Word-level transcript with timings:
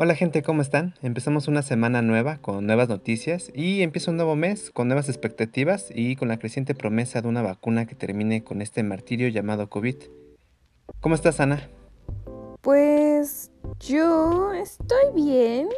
Hola 0.00 0.14
gente, 0.14 0.44
¿cómo 0.44 0.62
están? 0.62 0.94
Empezamos 1.02 1.48
una 1.48 1.62
semana 1.62 2.02
nueva 2.02 2.38
con 2.38 2.64
nuevas 2.64 2.88
noticias 2.88 3.50
y 3.52 3.82
empieza 3.82 4.12
un 4.12 4.16
nuevo 4.16 4.36
mes 4.36 4.70
con 4.70 4.86
nuevas 4.86 5.08
expectativas 5.08 5.88
y 5.92 6.14
con 6.14 6.28
la 6.28 6.38
creciente 6.38 6.72
promesa 6.76 7.20
de 7.20 7.26
una 7.26 7.42
vacuna 7.42 7.84
que 7.84 7.96
termine 7.96 8.44
con 8.44 8.62
este 8.62 8.84
martirio 8.84 9.26
llamado 9.26 9.68
COVID. 9.68 9.96
¿Cómo 11.00 11.16
estás, 11.16 11.40
Ana? 11.40 11.68
Pues 12.60 13.50
yo 13.80 14.52
estoy 14.52 15.04
bien, 15.16 15.68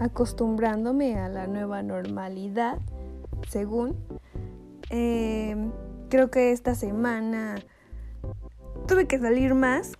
acostumbrándome 0.00 1.16
a 1.20 1.28
la 1.28 1.46
nueva 1.46 1.84
normalidad, 1.84 2.80
según. 3.48 3.96
Em, 4.90 5.70
creo 6.08 6.28
que 6.28 6.50
esta 6.50 6.74
semana 6.74 7.62
tuve 8.88 9.06
que 9.06 9.20
salir 9.20 9.54
más 9.54 9.92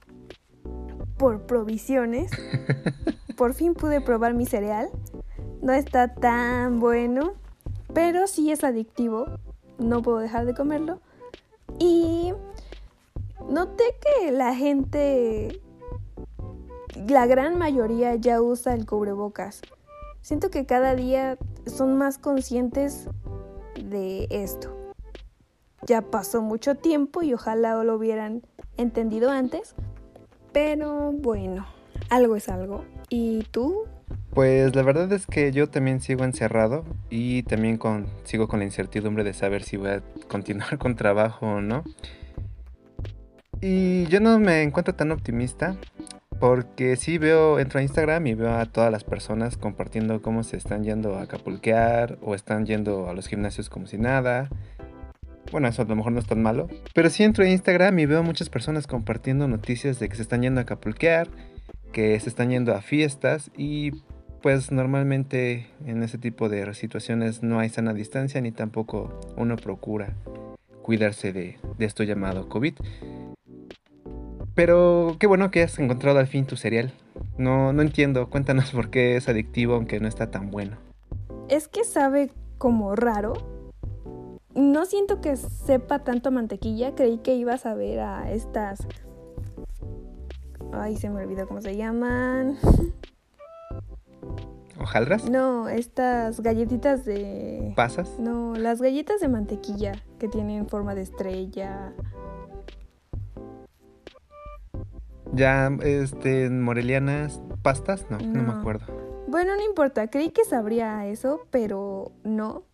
por 1.16 1.46
provisiones. 1.46 2.32
por 3.36 3.54
fin 3.54 3.74
pude 3.74 4.00
probar 4.00 4.34
mi 4.34 4.46
cereal. 4.46 4.90
No 5.62 5.72
está 5.72 6.14
tan 6.14 6.80
bueno, 6.80 7.34
pero 7.92 8.26
sí 8.26 8.50
es 8.50 8.64
adictivo. 8.64 9.26
No 9.78 10.02
puedo 10.02 10.18
dejar 10.18 10.46
de 10.46 10.54
comerlo. 10.54 11.00
Y 11.78 12.32
noté 13.48 13.84
que 14.00 14.30
la 14.30 14.54
gente, 14.54 15.60
la 17.08 17.26
gran 17.26 17.58
mayoría 17.58 18.14
ya 18.16 18.40
usa 18.40 18.74
el 18.74 18.86
cubrebocas. 18.86 19.62
Siento 20.20 20.50
que 20.50 20.64
cada 20.64 20.94
día 20.94 21.36
son 21.66 21.98
más 21.98 22.18
conscientes 22.18 23.08
de 23.82 24.26
esto. 24.30 24.74
Ya 25.86 26.00
pasó 26.02 26.40
mucho 26.40 26.76
tiempo 26.76 27.22
y 27.22 27.34
ojalá 27.34 27.82
lo 27.84 27.96
hubieran 27.96 28.42
entendido 28.76 29.30
antes. 29.30 29.74
Pero 30.52 31.12
bueno, 31.12 31.66
algo 32.10 32.36
es 32.36 32.48
algo. 32.48 32.84
¿Y 33.08 33.42
tú? 33.50 33.86
Pues 34.30 34.74
la 34.74 34.82
verdad 34.82 35.12
es 35.12 35.26
que 35.26 35.52
yo 35.52 35.68
también 35.68 36.00
sigo 36.00 36.24
encerrado 36.24 36.84
y 37.10 37.44
también 37.44 37.78
con, 37.78 38.06
sigo 38.24 38.48
con 38.48 38.58
la 38.58 38.64
incertidumbre 38.64 39.24
de 39.24 39.32
saber 39.32 39.62
si 39.62 39.76
voy 39.76 39.90
a 39.90 40.02
continuar 40.28 40.78
con 40.78 40.96
trabajo 40.96 41.46
o 41.46 41.60
no. 41.60 41.84
Y 43.60 44.06
yo 44.06 44.20
no 44.20 44.38
me 44.38 44.62
encuentro 44.62 44.94
tan 44.94 45.10
optimista 45.12 45.76
porque 46.40 46.96
sí 46.96 47.16
veo, 47.16 47.58
entro 47.58 47.78
a 47.78 47.82
Instagram 47.82 48.26
y 48.26 48.34
veo 48.34 48.52
a 48.52 48.66
todas 48.66 48.90
las 48.90 49.04
personas 49.04 49.56
compartiendo 49.56 50.20
cómo 50.20 50.42
se 50.42 50.56
están 50.56 50.82
yendo 50.82 51.14
a 51.14 51.22
acapulquear 51.22 52.18
o 52.20 52.34
están 52.34 52.66
yendo 52.66 53.08
a 53.08 53.14
los 53.14 53.28
gimnasios 53.28 53.70
como 53.70 53.86
si 53.86 53.96
nada. 53.96 54.50
Bueno, 55.52 55.68
eso 55.68 55.82
a 55.82 55.84
lo 55.84 55.94
mejor 55.94 56.12
no 56.12 56.18
es 56.18 56.26
tan 56.26 56.42
malo. 56.42 56.68
Pero 56.92 57.08
sí 57.08 57.22
entro 57.22 57.44
a 57.44 57.48
Instagram 57.48 57.98
y 58.00 58.06
veo 58.06 58.22
muchas 58.22 58.50
personas 58.50 58.86
compartiendo 58.86 59.46
noticias 59.46 60.00
de 60.00 60.08
que 60.08 60.16
se 60.16 60.22
están 60.22 60.42
yendo 60.42 60.60
a 60.60 60.64
acapulquear 60.64 61.28
que 61.94 62.18
se 62.18 62.28
están 62.28 62.50
yendo 62.50 62.74
a 62.74 62.82
fiestas 62.82 63.50
y 63.56 63.92
pues 64.42 64.72
normalmente 64.72 65.68
en 65.86 66.02
ese 66.02 66.18
tipo 66.18 66.50
de 66.50 66.74
situaciones 66.74 67.42
no 67.42 67.60
hay 67.60 67.70
sana 67.70 67.94
distancia 67.94 68.42
ni 68.42 68.50
tampoco 68.50 69.18
uno 69.36 69.56
procura 69.56 70.14
cuidarse 70.82 71.32
de, 71.32 71.56
esto 71.78 72.02
llamado 72.02 72.48
COVID. 72.48 72.74
Pero 74.54 75.16
qué 75.18 75.26
bueno 75.26 75.50
que 75.50 75.62
has 75.62 75.78
encontrado 75.78 76.18
al 76.18 76.26
fin 76.26 76.46
tu 76.46 76.56
cereal. 76.56 76.92
No, 77.38 77.72
no 77.72 77.80
entiendo, 77.80 78.28
cuéntanos 78.28 78.72
por 78.72 78.90
qué 78.90 79.16
es 79.16 79.28
adictivo 79.28 79.74
aunque 79.74 80.00
no 80.00 80.08
está 80.08 80.30
tan 80.30 80.50
bueno. 80.50 80.76
Es 81.48 81.68
que 81.68 81.84
sabe 81.84 82.30
como 82.58 82.96
raro. 82.96 83.34
No 84.54 84.84
siento 84.84 85.20
que 85.20 85.36
sepa 85.36 86.00
tanto 86.00 86.30
mantequilla, 86.32 86.94
creí 86.94 87.18
que 87.18 87.34
ibas 87.34 87.66
a 87.66 87.74
ver 87.74 88.00
a 88.00 88.32
estas 88.32 88.86
Ay, 90.72 90.96
se 90.96 91.08
me 91.10 91.22
olvidó 91.22 91.46
cómo 91.46 91.60
se 91.60 91.76
llaman. 91.76 92.58
¿Hojaldras? 94.80 95.30
No, 95.30 95.68
estas 95.68 96.40
galletitas 96.40 97.04
de... 97.04 97.72
¿Pasas? 97.76 98.18
No, 98.18 98.54
las 98.54 98.82
galletas 98.82 99.20
de 99.20 99.28
mantequilla 99.28 99.92
que 100.18 100.28
tienen 100.28 100.68
forma 100.68 100.94
de 100.94 101.02
estrella. 101.02 101.92
Ya, 105.32 105.70
este, 105.82 106.50
morelianas, 106.50 107.40
pastas, 107.62 108.06
no, 108.10 108.18
no, 108.18 108.42
me 108.42 108.52
acuerdo. 108.52 108.86
Bueno, 109.26 109.56
no 109.56 109.64
importa, 109.64 110.08
creí 110.08 110.30
que 110.30 110.44
sabría 110.44 111.06
eso, 111.06 111.46
pero 111.50 112.12
no. 112.22 112.64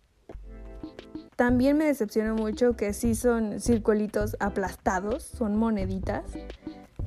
También 1.35 1.77
me 1.77 1.85
decepcionó 1.85 2.35
mucho 2.35 2.75
que 2.75 2.93
sí 2.93 3.15
son 3.15 3.59
circulitos 3.59 4.35
aplastados, 4.39 5.23
son 5.23 5.55
moneditas 5.55 6.23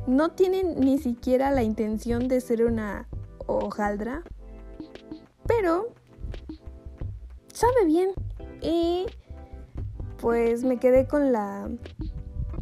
no 0.07 0.31
tienen 0.33 0.81
ni 0.81 0.99
siquiera 0.99 1.51
la 1.51 1.63
intención 1.63 2.29
de 2.29 2.41
ser 2.41 2.65
una 2.65 3.09
hojaldra, 3.47 4.23
pero 5.47 5.89
sabe 7.53 7.85
bien. 7.87 8.11
Y 8.61 9.07
pues 10.19 10.65
me 10.65 10.79
quedé 10.79 11.07
con 11.07 11.33
la 11.33 11.69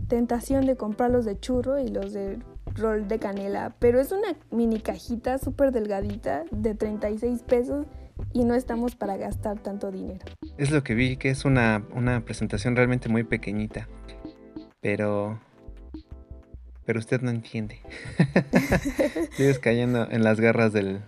tentación 0.08 0.66
de 0.66 0.76
comprarlos 0.76 1.24
de 1.24 1.38
churro 1.38 1.78
y 1.78 1.88
los 1.88 2.12
de 2.12 2.38
rol 2.74 3.06
de 3.08 3.18
canela, 3.18 3.74
pero 3.78 4.00
es 4.00 4.12
una 4.12 4.36
mini 4.50 4.80
cajita 4.80 5.38
súper 5.38 5.72
delgadita 5.72 6.44
de 6.50 6.74
36 6.74 7.42
pesos 7.42 7.86
y 8.32 8.44
no 8.44 8.54
estamos 8.54 8.96
para 8.96 9.16
gastar 9.16 9.58
tanto 9.58 9.90
dinero. 9.90 10.24
Es 10.58 10.70
lo 10.70 10.82
que 10.82 10.94
vi, 10.94 11.16
que 11.16 11.30
es 11.30 11.44
una, 11.44 11.84
una 11.94 12.24
presentación 12.24 12.76
realmente 12.76 13.08
muy 13.08 13.24
pequeñita, 13.24 13.88
pero 14.80 15.38
pero 16.84 16.98
usted 16.98 17.20
no 17.20 17.30
entiende. 17.30 17.80
Sigues 19.36 19.58
cayendo 19.58 20.08
en 20.10 20.24
las 20.24 20.40
garras 20.40 20.72
del, 20.72 21.00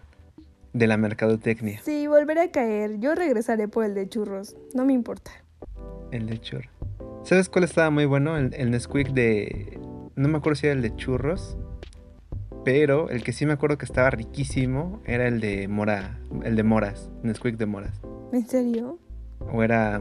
de 0.73 0.87
la 0.87 0.97
mercadotecnia. 0.97 1.81
Sí, 1.85 2.07
volveré 2.07 2.43
a 2.43 2.51
caer. 2.51 2.99
Yo 3.01 3.15
regresaré 3.15 3.69
por 3.69 3.85
el 3.85 3.95
de 3.95 4.09
churros. 4.09 4.57
No 4.75 4.85
me 4.85 4.93
importa. 4.93 5.31
El 6.11 6.27
de 6.27 6.41
churros. 6.41 6.71
¿Sabes 7.25 7.49
cuál 7.49 7.65
estaba 7.65 7.91
muy 7.91 8.05
bueno? 8.05 8.37
El, 8.37 8.55
el 8.55 8.71
Nesquik 8.71 9.09
de... 9.09 9.79
No 10.17 10.29
me 10.29 10.39
acuerdo 10.39 10.57
si 10.57 10.67
era 10.67 10.75
el 10.75 10.83
de 10.83 10.95
churros. 10.97 11.57
Pero 12.65 13.11
el 13.11 13.23
que 13.23 13.33
sí 13.33 13.45
me 13.45 13.53
acuerdo 13.53 13.77
que 13.79 13.85
estaba 13.85 14.11
riquísimo 14.11 15.03
era 15.05 15.27
el 15.27 15.41
de 15.41 15.69
mora. 15.69 16.19
El 16.45 16.57
de 16.57 16.63
moras. 16.63 17.11
Nesquik 17.23 17.57
de 17.57 17.67
moras. 17.67 18.01
¿En 18.33 18.47
serio? 18.47 18.99
O 19.53 19.63
era 19.63 20.01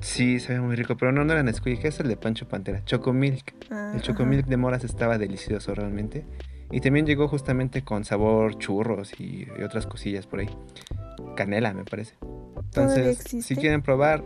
Sí, 0.00 0.40
se 0.40 0.54
ve 0.54 0.60
muy 0.60 0.76
rico, 0.76 0.96
pero 0.96 1.12
no, 1.12 1.24
no 1.24 1.32
era 1.32 1.42
Nesquik, 1.42 1.84
es 1.84 2.00
el 2.00 2.08
de 2.08 2.16
Pancho 2.16 2.48
Pantera, 2.48 2.84
Chocomilk. 2.84 3.54
Ah, 3.70 3.92
el 3.94 4.00
Chocomilk 4.00 4.46
de 4.46 4.56
moras 4.56 4.84
estaba 4.84 5.18
delicioso 5.18 5.74
realmente. 5.74 6.24
Y 6.70 6.80
también 6.80 7.04
llegó 7.04 7.28
justamente 7.28 7.82
con 7.82 8.04
sabor 8.04 8.56
churros 8.58 9.18
y, 9.18 9.48
otras 9.64 9.86
cosillas 9.86 10.26
por 10.26 10.40
ahí. 10.40 10.50
Canela, 11.36 11.74
me 11.74 11.84
parece. 11.84 12.14
Entonces, 12.56 13.18
si 13.18 13.56
quieren 13.56 13.82
probar, 13.82 14.24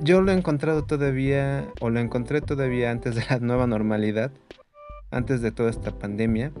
yo 0.00 0.22
lo 0.22 0.32
he 0.32 0.34
encontrado 0.34 0.84
todavía, 0.84 1.68
o 1.80 1.90
lo 1.90 2.00
encontré 2.00 2.40
todavía 2.40 2.90
antes 2.90 3.14
de 3.14 3.24
la 3.28 3.38
nueva 3.38 3.66
normalidad, 3.66 4.32
antes 5.10 5.42
de 5.42 5.52
toda 5.52 5.70
esta 5.70 5.96
pandemia 5.98 6.52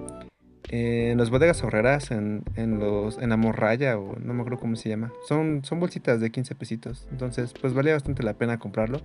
en 0.68 1.18
las 1.18 1.30
bodegas 1.30 1.62
horreras, 1.62 2.10
en, 2.10 2.42
en, 2.56 2.78
los, 2.78 3.18
en 3.18 3.30
la 3.30 3.36
morralla 3.36 3.98
o 3.98 4.16
no 4.18 4.34
me 4.34 4.40
acuerdo 4.40 4.58
cómo 4.58 4.76
se 4.76 4.88
llama. 4.88 5.12
Son, 5.28 5.64
son 5.64 5.80
bolsitas 5.80 6.20
de 6.20 6.30
15 6.30 6.54
pesitos. 6.54 7.06
Entonces, 7.10 7.52
pues 7.60 7.74
valía 7.74 7.92
bastante 7.94 8.22
la 8.22 8.34
pena 8.34 8.58
comprarlo. 8.58 9.00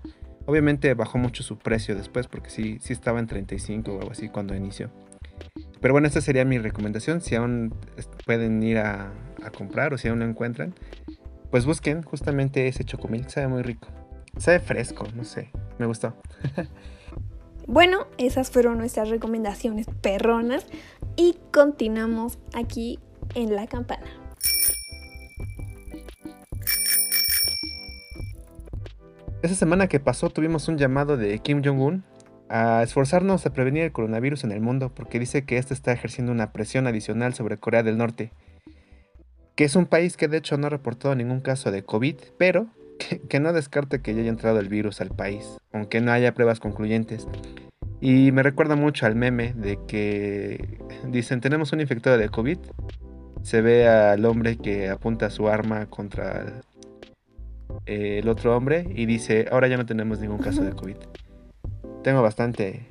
Obviamente 0.46 0.94
bajó 0.94 1.18
mucho 1.18 1.44
su 1.44 1.58
precio 1.58 1.96
después 1.96 2.28
porque 2.28 2.50
sí, 2.50 2.78
sí 2.82 2.94
estaba 2.94 3.20
en 3.20 3.28
35 3.28 3.92
o 3.92 4.00
algo 4.00 4.12
así 4.12 4.30
cuando 4.30 4.56
inició. 4.56 4.90
Pero 5.82 5.94
bueno, 5.94 6.08
esta 6.08 6.22
sería 6.22 6.46
mi 6.46 6.58
recomendación. 6.58 7.22
Si 7.22 7.36
aún 7.36 7.74
pueden 8.26 8.62
ir 8.64 8.80
a, 8.80 9.12
a 9.44 9.52
comprar 9.52 9.94
o 9.94 9.98
si 9.98 10.08
aún 10.08 10.20
lo 10.20 10.26
encuentran, 10.26 10.74
pues 11.52 11.66
busquen 11.66 12.04
justamente 12.04 12.68
ese 12.68 12.84
chocomil. 12.84 13.30
Sabe 13.30 13.48
muy 13.48 13.64
rico. 13.64 13.90
Sabe 14.38 14.60
fresco, 14.60 15.08
no 15.16 15.24
sé. 15.24 15.52
Me 15.78 15.86
gustó. 15.86 16.16
Bueno, 17.70 18.08
esas 18.18 18.50
fueron 18.50 18.80
nuestras 18.80 19.10
recomendaciones 19.10 19.86
perronas 20.02 20.66
y 21.16 21.38
continuamos 21.52 22.40
aquí 22.54 23.00
en 23.36 23.56
la 23.56 23.68
campana. 23.68 24.06
Esa 29.42 29.56
semana 29.56 29.88
que 29.88 30.00
pasó 30.00 30.30
tuvimos 30.30 30.68
un 30.68 30.78
llamado 30.78 31.16
de 31.16 31.40
Kim 31.40 31.62
Jong-un 31.64 32.04
a 32.50 32.84
esforzarnos 32.84 33.46
a 33.46 33.54
prevenir 33.54 33.84
el 33.84 33.92
coronavirus 33.92 34.44
en 34.44 34.52
el 34.52 34.60
mundo 34.60 34.92
porque 34.94 35.20
dice 35.20 35.46
que 35.46 35.58
este 35.58 35.74
está 35.74 35.94
ejerciendo 35.94 36.32
una 36.32 36.52
presión 36.52 36.88
adicional 36.88 37.34
sobre 37.34 37.58
Corea 37.58 37.84
del 37.84 37.98
Norte, 37.98 38.34
que 39.56 39.64
es 39.64 39.76
un 39.76 39.86
país 39.86 40.18
que 40.18 40.28
de 40.28 40.38
hecho 40.38 40.58
no 40.58 40.68
ha 40.68 40.72
reportado 40.72 41.16
ningún 41.16 41.40
caso 41.40 41.72
de 41.72 41.84
COVID, 41.84 42.16
pero 42.38 42.68
que, 43.30 43.40
no 43.40 43.54
descarte 43.54 44.02
que 44.02 44.14
ya 44.14 44.22
haya 44.22 44.30
entrado 44.30 44.60
el 44.60 44.68
virus 44.68 45.00
al 45.00 45.10
país, 45.10 45.58
aunque 45.72 46.02
no 46.02 46.12
haya 46.12 46.34
pruebas 46.34 46.60
concluyentes. 46.60 47.28
Y 48.02 48.32
me 48.32 48.44
recuerda 48.44 48.76
mucho 48.76 49.06
al 49.06 49.16
meme 49.16 49.54
de 49.54 49.78
que 49.88 50.80
dicen, 51.08 51.42
tenemos 51.42 51.74
un 51.74 51.82
infectado 51.82 52.18
de 52.18 52.30
COVID. 52.30 52.58
Se 53.44 53.62
ve 53.62 53.88
al 53.88 54.26
hombre 54.26 54.58
que 54.58 54.90
apunta 54.90 55.30
su 55.30 55.48
arma 55.48 55.86
contra 55.88 56.62
el 57.86 58.28
otro 58.30 58.56
hombre 58.56 58.86
y 58.96 59.06
dice, 59.06 59.48
ahora 59.52 59.68
ya 59.68 59.78
no 59.78 59.86
tenemos 59.86 60.20
ningún 60.20 60.40
caso 60.40 60.64
de 60.64 60.72
COVID. 60.72 60.98
Tengo 62.04 62.22
bastante 62.22 62.88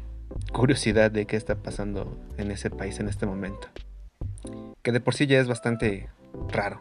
curiosidad 0.52 1.10
de 1.10 1.26
qué 1.26 1.36
está 1.36 1.56
pasando 1.56 2.18
en 2.36 2.50
ese 2.50 2.70
país 2.70 3.00
en 3.00 3.08
este 3.08 3.26
momento. 3.26 3.68
que 4.82 4.92
de 4.92 5.00
por 5.00 5.14
sí 5.14 5.26
ya 5.26 5.38
es 5.38 5.48
bastante 5.48 6.08
raro. 6.50 6.80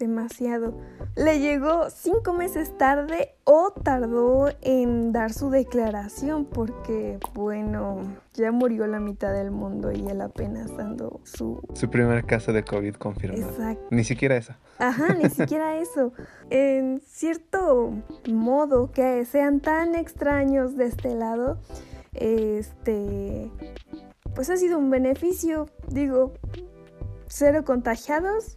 Demasiado. 0.00 0.80
Le 1.14 1.40
llegó 1.40 1.90
cinco 1.90 2.32
meses 2.32 2.78
tarde 2.78 3.34
o 3.44 3.70
tardó 3.70 4.48
en 4.62 5.12
dar 5.12 5.30
su 5.30 5.50
declaración 5.50 6.46
porque, 6.46 7.18
bueno, 7.34 8.00
ya 8.32 8.50
murió 8.50 8.86
la 8.86 8.98
mitad 8.98 9.30
del 9.34 9.50
mundo 9.50 9.92
y 9.92 10.08
él 10.08 10.22
apenas 10.22 10.74
dando 10.74 11.20
su... 11.24 11.60
Su 11.74 11.90
primer 11.90 12.24
caso 12.24 12.54
de 12.54 12.64
COVID 12.64 12.94
confirmado. 12.94 13.50
Exacto. 13.50 13.88
Ni 13.90 14.02
siquiera 14.02 14.38
eso. 14.38 14.54
Ajá, 14.78 15.12
ni 15.12 15.28
siquiera 15.30 15.76
eso. 15.76 16.14
En 16.48 17.02
cierto 17.06 17.92
modo 18.26 18.92
que 18.92 19.26
sean 19.26 19.60
tan 19.60 19.94
extraños 19.94 20.78
de 20.78 20.86
este 20.86 21.14
lado, 21.14 21.60
este, 22.14 23.50
pues 24.34 24.48
ha 24.48 24.56
sido 24.56 24.78
un 24.78 24.88
beneficio. 24.88 25.66
Digo, 25.88 26.32
cero 27.26 27.64
contagiados, 27.66 28.56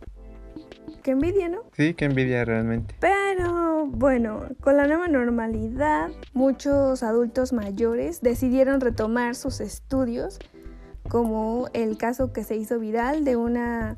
Qué 1.04 1.12
envidia, 1.12 1.50
¿no? 1.50 1.64
Sí, 1.74 1.94
qué 1.96 2.06
envidia 2.06 2.46
realmente. 2.46 2.96
Pero 3.02 3.88
bueno, 3.88 4.48
con 4.62 4.78
la 4.78 4.88
nueva 4.88 5.10
normalidad, 5.10 6.10
muchos 6.34 7.04
adultos 7.04 7.52
mayores 7.52 8.22
decidieron 8.22 8.80
retomar 8.80 9.36
sus 9.36 9.60
estudios, 9.60 10.40
como 11.10 11.68
el 11.74 11.98
caso 11.98 12.32
que 12.32 12.46
se 12.46 12.56
hizo 12.56 12.80
viral 12.80 13.26
de 13.26 13.36
una 13.36 13.98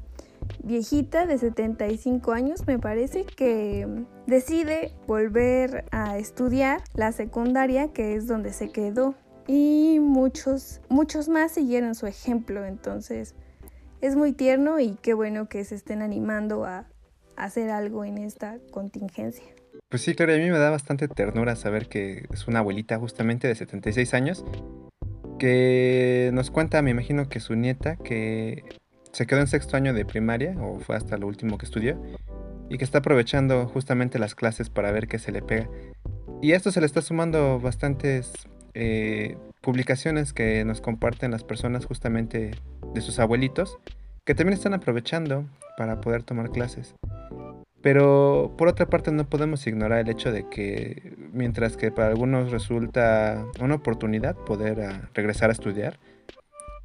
viejita 0.64 1.28
de 1.28 1.38
75 1.38 2.32
años, 2.32 2.66
me 2.66 2.80
parece, 2.80 3.24
que 3.24 3.88
decide 4.26 4.92
volver 5.06 5.86
a 5.92 6.18
estudiar 6.18 6.82
la 6.96 7.12
secundaria, 7.12 7.90
que 7.90 8.16
es 8.16 8.26
donde 8.26 8.52
se 8.52 8.72
quedó. 8.72 9.14
Y 9.46 10.00
muchos, 10.02 10.82
muchos 10.90 11.30
más 11.30 11.52
siguieron 11.52 11.94
su 11.94 12.08
ejemplo, 12.08 12.66
entonces 12.66 13.36
es 14.02 14.16
muy 14.16 14.34
tierno 14.34 14.80
y 14.80 14.96
qué 15.04 15.14
bueno 15.14 15.48
que 15.48 15.64
se 15.64 15.76
estén 15.76 16.02
animando 16.02 16.66
a, 16.66 16.88
hacer 17.38 17.70
algo 17.70 18.06
en 18.06 18.18
esta 18.18 18.58
contingencia. 18.72 19.46
Pues 19.90 20.02
sí, 20.02 20.16
claro, 20.16 20.34
a 20.34 20.38
mí 20.38 20.50
me 20.50 20.58
da 20.58 20.70
bastante 20.70 21.08
ternura 21.08 21.56
saber 21.56 21.88
que 21.88 22.26
es 22.32 22.48
una 22.48 22.60
abuelita 22.60 22.98
justamente 22.98 23.48
de 23.48 23.56
76 23.56 24.14
años 24.14 24.46
que 25.38 26.30
nos 26.34 26.52
cuenta, 26.52 26.82
me 26.82 26.92
imagino 26.92 27.30
que 27.30 27.40
su 27.40 27.56
nieta, 27.56 27.98
que 27.98 28.64
se 29.12 29.28
quedó 29.28 29.42
en 29.42 29.48
sexto 29.48 29.78
año 29.78 29.94
de 29.94 30.06
primaria 30.06 30.56
o 30.60 30.80
fue 30.80 30.96
hasta 30.96 31.18
lo 31.18 31.28
último 31.28 31.58
que 31.58 31.66
estudió 31.66 32.02
y 32.70 32.78
que 32.78 32.84
está 32.84 33.00
aprovechando 33.00 33.68
justamente 33.68 34.20
las 34.20 34.36
clases 34.36 34.70
para 34.70 34.92
ver 34.92 35.08
qué 35.08 35.20
se 35.20 35.32
le 35.32 35.42
pega. 35.42 35.70
Y 36.42 36.54
a 36.54 36.56
esto 36.56 36.72
se 36.72 36.80
le 36.80 36.86
está 36.86 37.02
sumando 37.02 37.60
bastantes 37.60 38.34
eh, 38.74 39.38
publicaciones 39.62 40.34
que 40.34 40.66
nos 40.66 40.82
comparten 40.82 41.32
las 41.32 41.44
personas 41.44 41.86
justamente 41.86 42.52
de 42.94 43.02
sus 43.02 43.20
abuelitos, 43.20 43.78
que 44.26 44.36
también 44.36 44.58
están 44.58 44.74
aprovechando 44.74 45.46
para 45.78 46.02
poder 46.02 46.24
tomar 46.24 46.52
clases. 46.52 46.96
Pero 47.82 48.56
por 48.58 48.68
otra 48.68 48.88
parte 48.88 49.12
no 49.12 49.30
podemos 49.30 49.68
ignorar 49.68 50.00
el 50.00 50.10
hecho 50.10 50.32
de 50.32 50.50
que 50.50 51.16
mientras 51.32 51.78
que 51.78 51.92
para 51.92 52.08
algunos 52.10 52.52
resulta 52.52 53.46
una 53.62 53.76
oportunidad 53.76 54.36
poder 54.36 54.82
ah, 54.82 55.10
regresar 55.14 55.50
a 55.50 55.54
estudiar, 55.54 56.00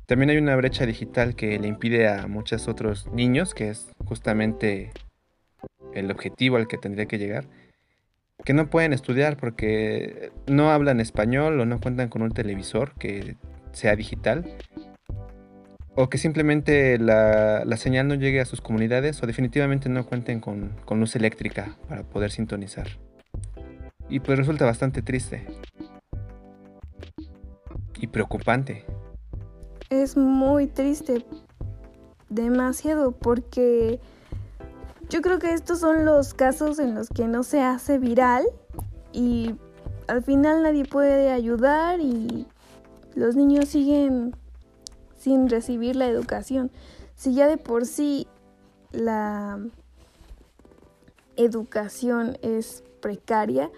también 0.04 0.30
hay 0.30 0.36
una 0.36 0.56
brecha 0.56 0.84
digital 0.84 1.36
que 1.36 1.58
le 1.58 1.68
impide 1.68 2.08
a 2.08 2.26
muchos 2.26 2.68
otros 2.68 3.06
niños, 3.12 3.54
que 3.54 3.70
es 3.70 3.92
justamente 4.04 4.90
el 5.94 6.10
objetivo 6.10 6.56
al 6.56 6.68
que 6.68 6.76
tendría 6.76 7.06
que 7.06 7.16
llegar, 7.16 7.46
que 8.44 8.52
no 8.52 8.68
pueden 8.68 8.92
estudiar 8.92 9.36
porque 9.36 10.32
no 10.46 10.70
hablan 10.70 11.00
español 11.00 11.60
o 11.60 11.64
no 11.64 11.80
cuentan 11.80 12.08
con 12.08 12.22
un 12.22 12.32
televisor 12.32 12.92
que 12.98 13.36
sea 13.72 13.96
digital 13.96 14.44
o 16.00 16.08
que 16.08 16.16
simplemente 16.16 16.98
la, 16.98 17.76
señal 17.76 18.08
no 18.08 18.14
llegue 18.14 18.40
a 18.40 18.46
sus 18.46 18.62
comunidades 18.62 19.22
o 19.22 19.26
definitivamente 19.26 19.90
no 19.90 20.06
cuenten 20.06 20.40
con, 20.40 20.72
con, 20.86 20.98
luz 20.98 21.14
eléctrica 21.14 21.76
para 21.90 22.04
poder 22.04 22.30
sintonizar. 22.30 22.86
Y 24.08 24.20
pues 24.20 24.38
resulta 24.38 24.64
bastante 24.64 25.02
triste. 25.02 25.46
Y 27.98 28.06
preocupante. 28.06 28.86
Es 29.90 30.16
muy 30.16 30.68
triste. 30.68 31.26
Demasiado 32.30 33.12
porque 33.12 34.00
yo 35.10 35.20
creo 35.20 35.38
que 35.38 35.52
estos 35.52 35.80
son 35.80 36.06
los 36.06 36.32
casos 36.32 36.78
en 36.78 36.94
los 36.94 37.10
que 37.10 37.26
no 37.26 37.42
se 37.42 37.60
hace 37.60 37.98
viral 37.98 38.44
y 39.12 39.54
al 40.08 40.22
final 40.22 40.62
nadie 40.62 40.86
puede 40.86 41.30
ayudar 41.30 42.00
y 42.00 42.46
los 43.14 43.36
niños 43.36 43.68
siguen 43.68 44.34
sin 45.20 45.48
recibir 45.48 45.96
la 45.96 46.06
educación. 46.06 46.70
Si 47.14 47.34
ya 47.34 47.46
de 47.46 47.58
por 47.58 47.86
sí 47.86 48.26
la 48.90 49.60
educación 51.36 52.38
es 52.42 52.82
precaria, 53.00 53.70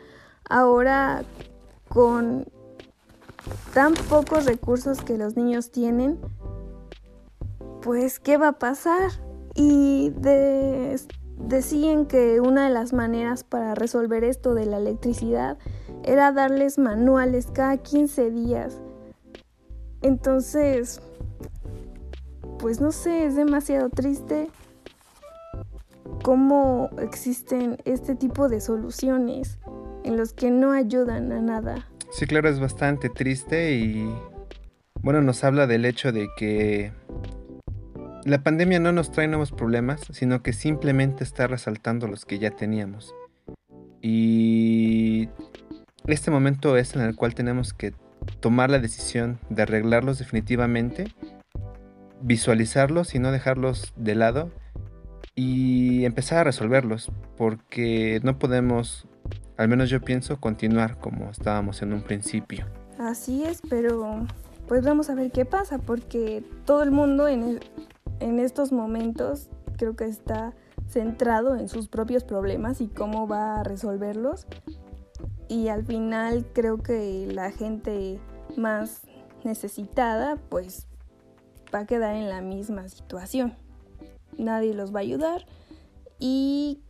ahora 0.48 1.24
con 1.88 2.46
tan 3.74 3.94
pocos 3.94 4.44
recursos 4.46 5.02
que 5.02 5.18
los 5.18 5.36
niños 5.36 5.70
tienen, 5.70 6.18
pues 7.82 8.20
¿qué 8.20 8.36
va 8.36 8.48
a 8.48 8.58
pasar? 8.58 9.10
Y 9.54 10.12
decían 11.36 12.06
que 12.06 12.40
una 12.40 12.68
de 12.68 12.72
las 12.72 12.92
maneras 12.92 13.42
para 13.42 13.74
resolver 13.74 14.22
esto 14.22 14.54
de 14.54 14.66
la 14.66 14.78
electricidad 14.78 15.58
era 16.04 16.30
darles 16.32 16.78
manuales 16.78 17.48
cada 17.52 17.76
15 17.78 18.30
días. 18.30 18.80
Entonces, 20.00 21.00
pues 22.62 22.80
no 22.80 22.92
sé, 22.92 23.26
es 23.26 23.34
demasiado 23.34 23.90
triste 23.90 24.48
cómo 26.22 26.90
existen 26.98 27.76
este 27.84 28.14
tipo 28.14 28.48
de 28.48 28.60
soluciones 28.60 29.58
en 30.04 30.16
los 30.16 30.32
que 30.32 30.52
no 30.52 30.70
ayudan 30.70 31.32
a 31.32 31.42
nada. 31.42 31.88
Sí, 32.12 32.24
claro, 32.26 32.48
es 32.48 32.60
bastante 32.60 33.08
triste 33.08 33.72
y 33.72 34.08
bueno, 35.00 35.20
nos 35.22 35.42
habla 35.42 35.66
del 35.66 35.84
hecho 35.84 36.12
de 36.12 36.28
que 36.36 36.92
la 38.24 38.44
pandemia 38.44 38.78
no 38.78 38.92
nos 38.92 39.10
trae 39.10 39.26
nuevos 39.26 39.50
problemas, 39.50 40.00
sino 40.12 40.44
que 40.44 40.52
simplemente 40.52 41.24
está 41.24 41.48
resaltando 41.48 42.06
los 42.06 42.24
que 42.24 42.38
ya 42.38 42.52
teníamos. 42.52 43.12
Y 44.00 45.28
este 46.06 46.30
momento 46.30 46.76
es 46.76 46.94
en 46.94 47.00
el 47.02 47.16
cual 47.16 47.34
tenemos 47.34 47.74
que 47.74 47.92
tomar 48.38 48.70
la 48.70 48.78
decisión 48.78 49.40
de 49.50 49.62
arreglarlos 49.62 50.20
definitivamente 50.20 51.12
visualizarlos 52.22 53.14
y 53.14 53.19
no 53.19 53.32
dejarlos 53.32 53.92
de 53.96 54.14
lado 54.14 54.50
y 55.34 56.04
empezar 56.04 56.38
a 56.38 56.44
resolverlos, 56.44 57.10
porque 57.36 58.20
no 58.22 58.38
podemos, 58.38 59.06
al 59.56 59.69
menos 59.69 59.91
yo 59.91 60.00
pienso, 60.00 60.38
continuar 60.41 60.98
como 60.98 61.31
estábamos 61.31 61.82
en 61.82 61.93
un 61.93 62.02
principio. 62.02 62.67
Así 62.98 63.44
es, 63.44 63.62
pero 63.69 64.26
pues 64.69 64.84
vamos 64.84 65.10
a 65.10 65.14
ver 65.14 65.31
qué 65.31 65.44
pasa, 65.44 65.79
porque 65.79 66.44
todo 66.64 66.82
el 66.82 66.91
mundo 66.91 67.29
en, 67.29 67.60
en 68.20 68.38
estos 68.38 68.72
momentos 68.72 69.48
creo 69.76 69.96
que 69.96 70.05
está 70.05 70.55
centrado 70.88 71.56
en 71.56 71.69
sus 71.69 71.88
propios 71.88 72.24
problemas 72.24 72.81
y 72.81 72.88
cómo 72.88 73.26
va 73.26 73.60
a 73.60 73.64
resolverlos. 73.64 74.46
Y 75.48 75.69
al 75.69 75.84
final 75.84 76.46
creo 76.52 76.82
que 76.82 77.26
la 77.32 77.50
gente 77.50 78.19
más 78.56 79.02
necesitada 79.44 80.36
pues 80.48 80.86
va 81.74 81.81
a 81.81 81.86
quedar 81.86 82.14
en 82.14 82.29
la 82.29 82.41
misma 82.41 82.88
situación. 82.88 83.55
Nadie 84.38 84.74
los 84.74 84.94
va 84.94 85.00
a 85.00 85.02
ayudar 85.02 85.46
y 86.19 86.81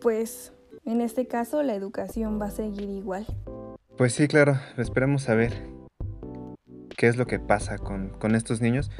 pues 0.00 0.52
en 0.84 1.00
este 1.00 1.26
caso 1.26 1.62
la 1.62 1.74
educación 1.74 2.40
va 2.40 2.46
a 2.46 2.50
seguir 2.50 2.88
igual. 2.88 3.26
Pues 3.96 4.14
sí, 4.14 4.28
claro, 4.28 4.58
esperemos 4.76 5.28
a 5.28 5.34
ver 5.34 5.52
qué 6.96 7.08
es 7.08 7.16
lo 7.16 7.26
que 7.26 7.38
pasa 7.38 7.78
con, 7.78 8.10
con 8.18 8.34
estos 8.34 8.60
niños. 8.60 8.90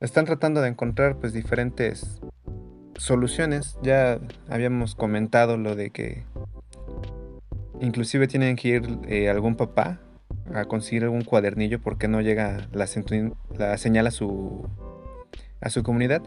Están 0.00 0.26
tratando 0.26 0.60
de 0.60 0.68
encontrar 0.68 1.18
pues 1.18 1.32
diferentes 1.32 2.20
soluciones. 2.96 3.78
Ya 3.82 4.20
habíamos 4.48 4.94
comentado 4.94 5.56
lo 5.56 5.76
de 5.76 5.90
que 5.90 6.24
inclusive 7.80 8.28
tienen 8.28 8.56
que 8.56 8.68
ir 8.68 8.98
eh, 9.08 9.28
algún 9.28 9.56
papá 9.56 10.00
a 10.52 10.64
conseguir 10.64 11.04
algún 11.04 11.24
cuadernillo 11.24 11.80
porque 11.80 12.08
no 12.08 12.20
llega 12.20 12.68
la, 12.72 12.86
la 13.56 13.78
señal 13.78 14.06
a 14.06 14.10
su, 14.10 14.68
a 15.60 15.70
su 15.70 15.82
comunidad. 15.82 16.22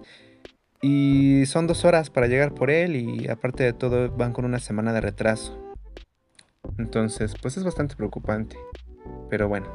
Y 0.81 1.43
son 1.47 1.67
dos 1.67 1.85
horas 1.85 2.09
para 2.09 2.27
llegar 2.27 2.53
por 2.53 2.69
él 2.69 2.95
y 2.95 3.27
aparte 3.29 3.63
de 3.63 3.73
todo 3.73 4.09
van 4.11 4.33
con 4.33 4.45
una 4.45 4.59
semana 4.59 4.93
de 4.93 5.01
retraso. 5.01 5.57
Entonces, 6.77 7.33
pues 7.41 7.57
es 7.57 7.63
bastante 7.63 7.95
preocupante. 7.95 8.57
Pero 9.29 9.47
bueno. 9.47 9.67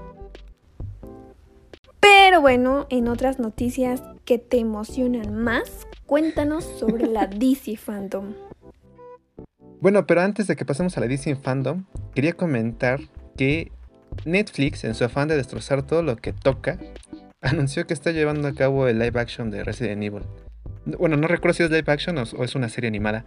Pero 2.01 2.41
bueno, 2.41 2.87
en 2.91 3.09
otras 3.09 3.39
noticias 3.39 4.03
que 4.25 4.39
te 4.39 4.59
emocionan 4.59 5.35
más, 5.35 5.87
cuéntanos 6.07 6.65
sobre 6.65 7.07
la 7.07 7.27
DC 7.29 7.77
Fandom. 7.77 8.35
Bueno, 9.81 10.07
pero 10.07 10.21
antes 10.21 10.47
de 10.47 10.55
que 10.55 10.65
pasemos 10.65 10.97
a 10.97 11.01
la 11.01 11.09
DC 11.09 11.37
Fandom, 11.37 11.85
quería 12.15 12.35
comentar 12.35 13.01
que 13.37 13.73
Netflix, 14.25 14.85
en 14.85 14.95
su 14.95 15.04
afán 15.04 15.28
de 15.28 15.37
destrozar 15.37 15.83
todo 15.83 16.02
lo 16.02 16.16
que 16.16 16.33
toca, 16.33 16.78
anunció 17.40 17.87
que 17.87 17.95
está 17.95 18.12
llevando 18.12 18.49
a 18.49 18.54
cabo 18.54 18.87
el 18.88 18.99
live 18.99 19.21
action 19.21 19.50
de 19.50 19.64
Resident 19.64 20.02
Evil. 20.02 20.23
Bueno, 20.85 21.16
no 21.16 21.28
recuerdo 21.28 21.54
si 21.54 21.62
es 21.62 21.71
live 21.71 21.90
action 21.92 22.19
o, 22.19 22.23
es 22.23 22.54
una 22.54 22.69
serie 22.69 22.88
animada, 22.88 23.25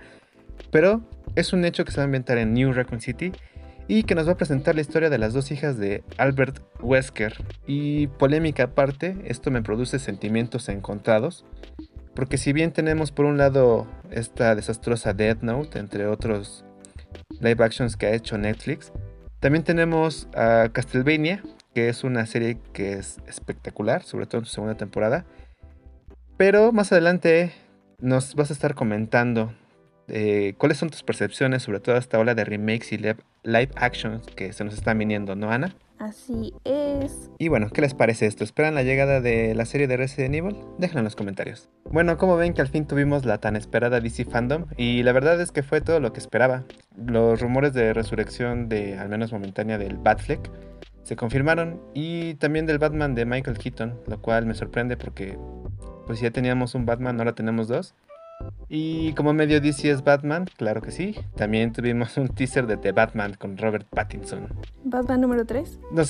pero 0.71 1.01
es 1.35 1.53
un 1.53 1.65
hecho 1.65 1.85
que 1.85 1.91
se 1.91 1.97
va 1.97 2.03
a 2.03 2.07
inventar 2.07 2.37
en 2.37 2.53
New 2.53 2.73
Raccoon 2.73 3.01
City 3.01 3.31
y 3.87 4.03
que 4.03 4.15
nos 4.15 4.27
va 4.27 4.33
a 4.33 4.37
presentar 4.37 4.75
la 4.75 4.81
historia 4.81 5.09
de 5.09 5.17
las 5.17 5.33
dos 5.33 5.51
hijas 5.51 5.77
de 5.77 6.03
Albert 6.17 6.59
Wesker. 6.81 7.35
Y 7.67 8.07
polémica 8.07 8.63
aparte, 8.63 9.15
esto 9.25 9.51
me 9.51 9.61
produce 9.61 9.99
sentimientos 9.99 10.69
encontrados, 10.69 11.45
porque 12.13 12.37
si 12.37 12.51
bien 12.51 12.71
tenemos 12.71 13.11
por 13.11 13.25
un 13.25 13.37
lado 13.37 13.87
esta 14.11 14.55
desastrosa 14.55 15.13
Death 15.13 15.41
Note, 15.41 15.79
entre 15.79 16.07
otros 16.07 16.65
live 17.39 17.63
actions 17.63 17.95
que 17.95 18.07
ha 18.07 18.13
hecho 18.13 18.37
Netflix, 18.37 18.91
también 19.45 19.63
tenemos 19.63 20.27
a 20.33 20.69
Castlevania, 20.73 21.43
que 21.75 21.87
es 21.87 22.03
una 22.03 22.25
serie 22.25 22.57
que 22.73 22.93
es 22.93 23.19
espectacular, 23.27 24.01
sobre 24.01 24.25
todo 24.25 24.39
en 24.39 24.45
su 24.45 24.53
segunda 24.53 24.75
temporada. 24.75 25.23
Pero 26.35 26.71
más 26.71 26.91
adelante 26.91 27.53
nos 27.99 28.33
vas 28.33 28.49
a 28.49 28.53
estar 28.53 28.73
comentando 28.73 29.53
eh, 30.07 30.55
cuáles 30.57 30.79
son 30.79 30.89
tus 30.89 31.03
percepciones 31.03 31.61
sobre 31.61 31.79
toda 31.79 31.99
esta 31.99 32.17
ola 32.17 32.33
de 32.33 32.43
remakes 32.43 32.91
y 32.91 32.97
live, 32.97 33.69
actions 33.75 34.25
que 34.35 34.51
se 34.51 34.63
nos 34.63 34.73
están 34.73 34.97
viniendo, 34.97 35.35
¿no, 35.35 35.51
Ana? 35.51 35.75
Así 35.99 36.53
es. 36.65 37.29
Y 37.39 37.47
bueno, 37.47 37.69
¿qué 37.69 37.81
les 37.81 37.93
parece 37.93 38.25
esto? 38.25 38.43
¿Esperan 38.43 38.75
la 38.75 38.83
llegada 38.83 39.21
de 39.21 39.55
la 39.55 39.65
serie 39.65 39.87
de 39.87 39.97
Resident 39.97 40.35
Evil? 40.35 40.57
Déjenlo 40.77 40.99
en 40.99 41.05
los 41.05 41.15
comentarios. 41.15 41.69
Bueno, 41.89 42.17
como 42.17 42.35
ven 42.35 42.53
que 42.53 42.61
al 42.61 42.67
fin 42.67 42.85
tuvimos 42.85 43.25
la 43.25 43.37
tan 43.37 43.55
esperada 43.55 44.01
DC 44.01 44.25
Fandom 44.25 44.65
y 44.77 45.03
la 45.03 45.13
verdad 45.13 45.39
es 45.39 45.51
que 45.51 45.63
fue 45.63 45.81
todo 45.81 45.99
lo 45.99 46.11
que 46.11 46.19
esperaba. 46.19 46.63
Los 46.97 47.41
rumores 47.41 47.73
de 47.73 47.93
resurrección 47.93 48.67
de, 48.67 48.97
al 48.97 49.09
menos 49.09 49.31
momentánea, 49.31 49.77
del 49.77 49.97
Batfleck 49.97 50.51
se 51.03 51.15
confirmaron 51.15 51.81
y 51.93 52.33
también 52.35 52.65
del 52.65 52.79
Batman 52.79 53.15
de 53.15 53.25
Michael 53.25 53.57
Keaton, 53.57 53.99
lo 54.07 54.21
cual 54.21 54.45
me 54.45 54.55
sorprende 54.55 54.97
porque 54.97 55.37
pues 56.07 56.19
ya 56.19 56.31
teníamos 56.31 56.75
un 56.75 56.85
Batman, 56.85 57.19
ahora 57.19 57.35
tenemos 57.35 57.67
dos. 57.67 57.95
Y 58.67 59.13
como 59.13 59.33
medio 59.33 59.61
DC 59.61 59.89
es 59.89 60.03
Batman, 60.03 60.45
claro 60.57 60.81
que 60.81 60.91
sí. 60.91 61.15
También 61.35 61.71
tuvimos 61.71 62.17
un 62.17 62.29
teaser 62.29 62.67
de 62.67 62.77
The 62.77 62.91
Batman 62.91 63.35
con 63.35 63.57
Robert 63.57 63.87
Pattinson. 63.89 64.47
¿Batman 64.83 65.21
número 65.21 65.45
3? 65.45 65.79
No, 65.91 66.03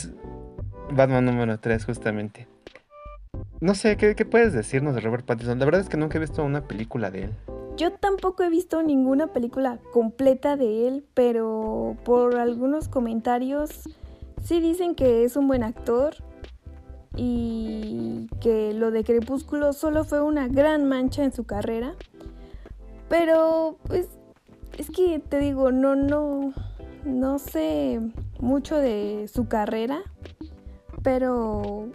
Batman 0.91 1.25
número 1.25 1.60
3, 1.60 1.86
justamente. 1.86 2.48
No 3.60 3.75
sé, 3.75 3.98
¿qué, 3.98 4.15
¿qué, 4.15 4.25
puedes 4.25 4.53
decirnos 4.53 4.96
de 4.96 5.01
Robert 5.01 5.25
Pattinson? 5.25 5.60
La 5.60 5.65
verdad 5.65 5.82
es 5.82 5.89
que 5.89 5.98
nunca 5.98 6.17
he 6.17 6.22
visto 6.22 6.44
una 6.44 6.67
película 6.67 7.12
de 7.12 7.25
él. 7.25 7.32
Yo 7.77 7.91
tampoco 7.91 8.44
he 8.44 8.50
visto 8.50 8.82
ninguna 8.84 9.27
película 9.27 9.79
completa 9.91 10.55
de 10.55 10.88
él, 10.88 11.05
pero 11.13 11.98
por 12.05 12.38
algunos 12.38 12.88
comentarios 12.88 13.89
sí 14.41 14.62
dicen 14.62 14.96
que 14.96 15.25
es 15.25 15.36
un 15.36 15.48
buen 15.48 15.63
actor 15.63 16.15
y 17.17 18.27
que 18.39 18.74
lo 18.74 18.91
de 18.91 19.03
Crepúsculo 19.03 19.74
solo 19.74 20.05
fue 20.05 20.22
una 20.22 20.48
gran 20.48 20.86
mancha 20.88 21.24
en 21.24 21.34
su 21.34 21.46
carrera. 21.46 21.96
Pero, 23.10 23.78
pues, 23.88 24.08
es 24.78 24.90
que 24.90 25.20
te 25.20 25.40
digo, 25.40 25.72
no, 25.72 25.96
no, 25.96 26.54
no 27.06 27.40
sé 27.40 28.00
mucho 28.40 28.78
de 28.78 29.30
su 29.32 29.48
carrera, 29.48 30.02
pero 31.04 31.90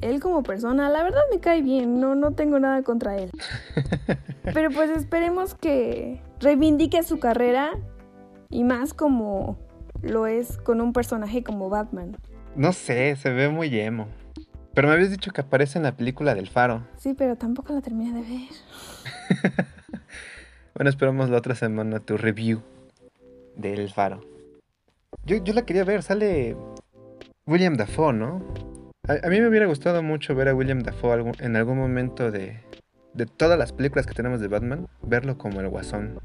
él 0.00 0.20
como 0.20 0.42
persona, 0.42 0.88
la 0.88 1.02
verdad 1.02 1.22
me 1.30 1.40
cae 1.40 1.62
bien, 1.62 2.00
no, 2.00 2.14
no 2.14 2.32
tengo 2.32 2.58
nada 2.58 2.82
contra 2.82 3.16
él. 3.16 3.30
Pero 4.54 4.70
pues 4.70 4.90
esperemos 4.90 5.54
que 5.54 6.20
reivindique 6.38 7.02
su 7.02 7.18
carrera 7.18 7.72
y 8.48 8.62
más 8.62 8.94
como 8.94 9.58
lo 10.02 10.26
es 10.26 10.58
con 10.58 10.80
un 10.80 10.92
personaje 10.92 11.42
como 11.42 11.68
Batman. 11.68 12.16
No 12.54 12.72
sé, 12.72 13.16
se 13.16 13.30
ve 13.30 13.48
muy 13.48 13.76
emo. 13.78 14.06
Pero 14.74 14.88
me 14.88 14.94
habías 14.94 15.10
dicho 15.10 15.30
que 15.32 15.40
aparece 15.40 15.78
en 15.78 15.84
la 15.84 15.96
película 15.96 16.34
del 16.34 16.48
Faro. 16.48 16.86
Sí, 16.98 17.14
pero 17.14 17.36
tampoco 17.36 17.72
la 17.72 17.80
terminé 17.80 18.12
de 18.12 18.28
ver. 18.28 19.66
Bueno, 20.76 20.90
esperamos 20.90 21.30
la 21.30 21.38
otra 21.38 21.54
semana 21.54 22.00
tu 22.00 22.18
review 22.18 22.60
del 23.56 23.90
Faro. 23.90 24.20
Yo, 25.24 25.38
la 25.54 25.64
quería 25.64 25.84
ver, 25.84 26.02
sale 26.02 26.54
William 27.46 27.78
Dafoe, 27.78 28.12
¿no? 28.12 28.44
A, 29.08 29.26
mí 29.30 29.40
me 29.40 29.48
hubiera 29.48 29.64
gustado 29.64 30.02
mucho 30.02 30.34
ver 30.34 30.48
a 30.48 30.54
William 30.54 30.82
Dafoe 30.82 31.32
en 31.38 31.56
algún 31.56 31.78
momento 31.78 32.30
de, 32.30 32.60
de 33.14 33.24
todas 33.24 33.58
las 33.58 33.72
películas 33.72 34.06
que 34.06 34.12
tenemos 34.12 34.38
de 34.38 34.48
Batman, 34.48 34.86
verlo 35.00 35.38
como 35.38 35.62
el 35.62 35.68
guasón. 35.70 36.20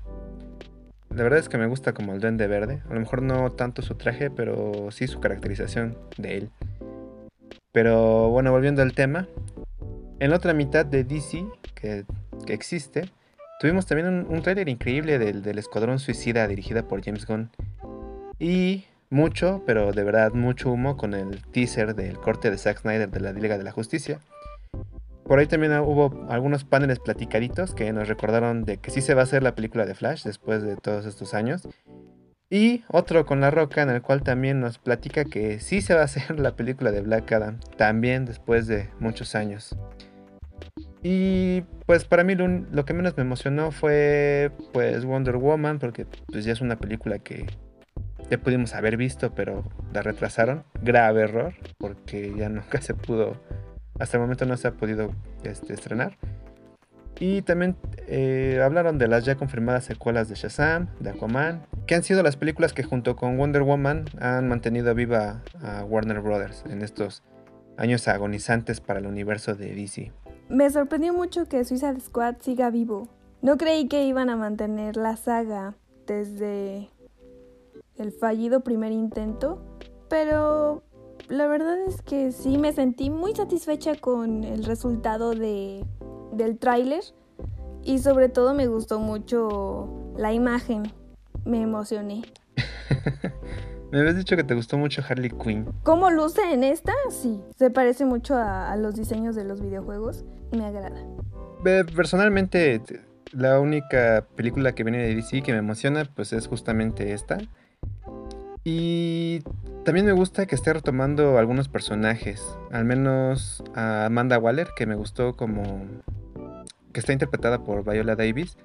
La 1.15 1.23
verdad 1.23 1.39
es 1.39 1.47
que 1.47 1.57
me 1.57 1.67
gusta 1.67 1.93
como 1.93 2.13
el 2.13 2.19
duende 2.19 2.47
verde. 2.47 2.81
A 2.89 2.93
lo 2.93 2.99
mejor 2.99 3.21
no 3.21 3.53
tanto 3.53 3.81
su 3.81 3.95
traje, 3.95 4.29
pero 4.31 4.91
sí 4.91 5.07
su 5.07 5.21
caracterización 5.21 5.97
de 6.17 6.37
él. 6.37 6.49
Pero 7.71 8.27
bueno, 8.27 8.51
volviendo 8.51 8.81
al 8.81 8.91
tema. 8.91 9.29
En 10.19 10.29
la 10.29 10.35
otra 10.35 10.53
mitad 10.53 10.85
de 10.85 11.05
DC 11.05 11.45
que, 11.73 12.03
que 12.45 12.53
existe, 12.53 13.09
Tuvimos 13.61 13.85
también 13.85 14.07
un, 14.07 14.25
un 14.27 14.67
increíble 14.69 15.19
del, 15.19 15.59
Escuadrón 15.59 15.99
Suicida 15.99 16.47
dirigida 16.47 16.87
por 16.87 17.05
James 17.05 17.27
Gunn. 17.27 17.51
Y 18.39 18.85
mucho, 19.11 19.61
pero 19.67 19.91
de 19.91 20.03
verdad 20.03 20.33
mucho 20.33 20.71
humo 20.71 20.97
con 20.97 21.13
el 21.13 21.43
teaser 21.51 21.93
del 21.93 22.17
corte 22.17 22.49
de 22.49 22.57
Zack 22.57 22.79
Snyder 22.79 23.11
de 23.11 23.19
la 23.19 23.33
Liga 23.33 23.59
de 23.59 23.63
la 23.63 23.71
Justicia. 23.71 24.19
Por 25.25 25.37
ahí 25.37 25.45
también 25.45 25.73
hubo 25.73 26.25
algunos 26.27 26.63
paneles 26.63 26.97
platicaditos 26.97 27.75
que 27.75 27.93
nos 27.93 28.07
recordaron 28.07 28.65
de 28.65 28.77
que 28.77 28.89
sí 28.89 28.99
se 28.99 29.13
va 29.13 29.21
a 29.21 29.25
hacer 29.25 29.43
la 29.43 29.53
película 29.53 29.85
de 29.85 29.93
Flash 29.93 30.23
después 30.23 30.63
de 30.63 30.75
todos 30.75 31.05
estos 31.05 31.35
años. 31.35 31.67
Y 32.49 32.83
otro 32.87 33.27
con 33.27 33.41
La 33.41 33.51
Roca 33.51 33.83
en 33.83 33.91
el 33.91 34.01
cual 34.01 34.23
también 34.23 34.59
nos 34.59 34.79
platica 34.79 35.23
que 35.23 35.59
sí 35.59 35.81
se 35.81 35.93
va 35.93 36.01
a 36.01 36.05
hacer 36.05 36.39
la 36.39 36.55
película 36.55 36.91
de 36.91 37.01
Black 37.01 37.31
Adam 37.31 37.59
también 37.77 38.25
después 38.25 38.65
de 38.65 38.89
muchos 38.99 39.35
años. 39.35 39.75
Y 41.03 41.61
pues 41.85 42.05
para 42.05 42.23
mí 42.23 42.35
lo, 42.35 42.85
que 42.85 42.93
menos 42.93 43.17
me 43.17 43.23
emocionó 43.23 43.71
fue 43.71 44.51
pues 44.71 45.03
Wonder 45.05 45.37
Woman, 45.37 45.79
porque 45.79 46.05
pues 46.27 46.45
ya 46.45 46.53
es 46.53 46.61
una 46.61 46.77
película 46.77 47.19
que 47.19 47.47
ya 48.29 48.37
pudimos 48.37 48.75
haber 48.75 48.97
visto, 48.97 49.33
pero 49.33 49.63
la 49.93 50.01
retrasaron. 50.03 50.63
Grave 50.81 51.23
error, 51.23 51.53
porque 51.77 52.33
ya 52.37 52.49
nunca 52.49 52.81
se 52.81 52.93
pudo, 52.93 53.41
hasta 53.99 54.17
el 54.17 54.21
momento 54.21 54.45
no 54.45 54.57
se 54.57 54.67
ha 54.67 54.73
podido 54.73 55.11
este, 55.43 55.73
estrenar. 55.73 56.17
Y 57.19 57.43
también 57.43 57.75
eh, 58.07 58.59
hablaron 58.63 58.97
de 58.97 59.07
las 59.07 59.25
ya 59.25 59.35
confirmadas 59.35 59.83
secuelas 59.83 60.27
de 60.27 60.35
Shazam, 60.35 60.87
de 60.99 61.11
Aquaman, 61.11 61.67
que 61.85 61.93
han 61.93 62.01
sido 62.01 62.23
las 62.23 62.35
películas 62.35 62.73
que 62.73 62.83
junto 62.83 63.15
con 63.15 63.37
Wonder 63.37 63.61
Woman 63.61 64.05
han 64.19 64.47
mantenido 64.47 64.95
viva 64.95 65.41
a 65.61 65.83
Warner 65.83 66.19
Brothers 66.21 66.63
en 66.67 66.81
estos 66.81 67.21
años 67.77 68.07
agonizantes 68.07 68.81
para 68.81 68.99
el 68.99 69.05
universo 69.05 69.53
de 69.55 69.75
DC. 69.75 70.11
Me 70.51 70.69
sorprendió 70.69 71.13
mucho 71.13 71.47
que 71.47 71.63
Suicide 71.63 72.01
Squad 72.01 72.35
siga 72.41 72.69
vivo. 72.69 73.07
No 73.41 73.55
creí 73.55 73.87
que 73.87 74.03
iban 74.05 74.29
a 74.29 74.35
mantener 74.35 74.97
la 74.97 75.15
saga 75.15 75.75
desde 76.05 76.89
el 77.95 78.11
fallido 78.11 78.59
primer 78.59 78.91
intento, 78.91 79.61
pero 80.09 80.83
la 81.29 81.47
verdad 81.47 81.77
es 81.87 82.01
que 82.01 82.33
sí 82.33 82.57
me 82.57 82.73
sentí 82.73 83.09
muy 83.09 83.33
satisfecha 83.33 83.95
con 83.95 84.43
el 84.43 84.65
resultado 84.65 85.33
de, 85.33 85.85
del 86.33 86.57
tráiler 86.57 87.03
y 87.81 87.99
sobre 87.99 88.27
todo 88.27 88.53
me 88.53 88.67
gustó 88.67 88.99
mucho 88.99 89.87
la 90.17 90.33
imagen. 90.33 90.91
Me 91.45 91.61
emocioné. 91.61 92.23
Me 93.91 93.99
habías 93.99 94.15
dicho 94.15 94.37
que 94.37 94.43
te 94.45 94.53
gustó 94.53 94.77
mucho 94.77 95.01
Harley 95.07 95.31
Quinn. 95.31 95.65
¿Cómo 95.83 96.09
luce 96.09 96.41
en 96.53 96.63
esta? 96.63 96.93
Sí, 97.09 97.41
se 97.57 97.69
parece 97.69 98.05
mucho 98.05 98.35
a, 98.35 98.73
los 98.77 98.95
diseños 98.95 99.35
de 99.35 99.43
los 99.43 99.61
videojuegos. 99.61 100.23
Me 100.51 100.65
agrada. 100.65 101.01
Personalmente, 101.95 102.81
la 103.31 103.59
única 103.59 104.25
película 104.35 104.73
que 104.73 104.83
viene 104.83 104.99
de 104.99 105.15
DC 105.15 105.41
que 105.41 105.51
me 105.51 105.59
emociona, 105.59 106.05
pues 106.15 106.33
es 106.33 106.47
justamente 106.47 107.13
esta. 107.13 107.37
Y 108.63 109.41
también 109.85 110.05
me 110.05 110.11
gusta 110.11 110.45
que 110.45 110.55
esté 110.55 110.73
retomando 110.73 111.37
algunos 111.37 111.67
personajes. 111.67 112.43
Al 112.71 112.85
menos 112.85 113.63
a 113.75 114.05
Amanda 114.05 114.37
Waller, 114.37 114.69
que 114.75 114.85
me 114.85 114.95
gustó 114.95 115.35
como... 115.35 115.85
que 116.93 116.99
está 116.99 117.13
interpretada 117.13 117.63
por 117.63 117.83
Viola 117.83 118.15
Davis. 118.15 118.57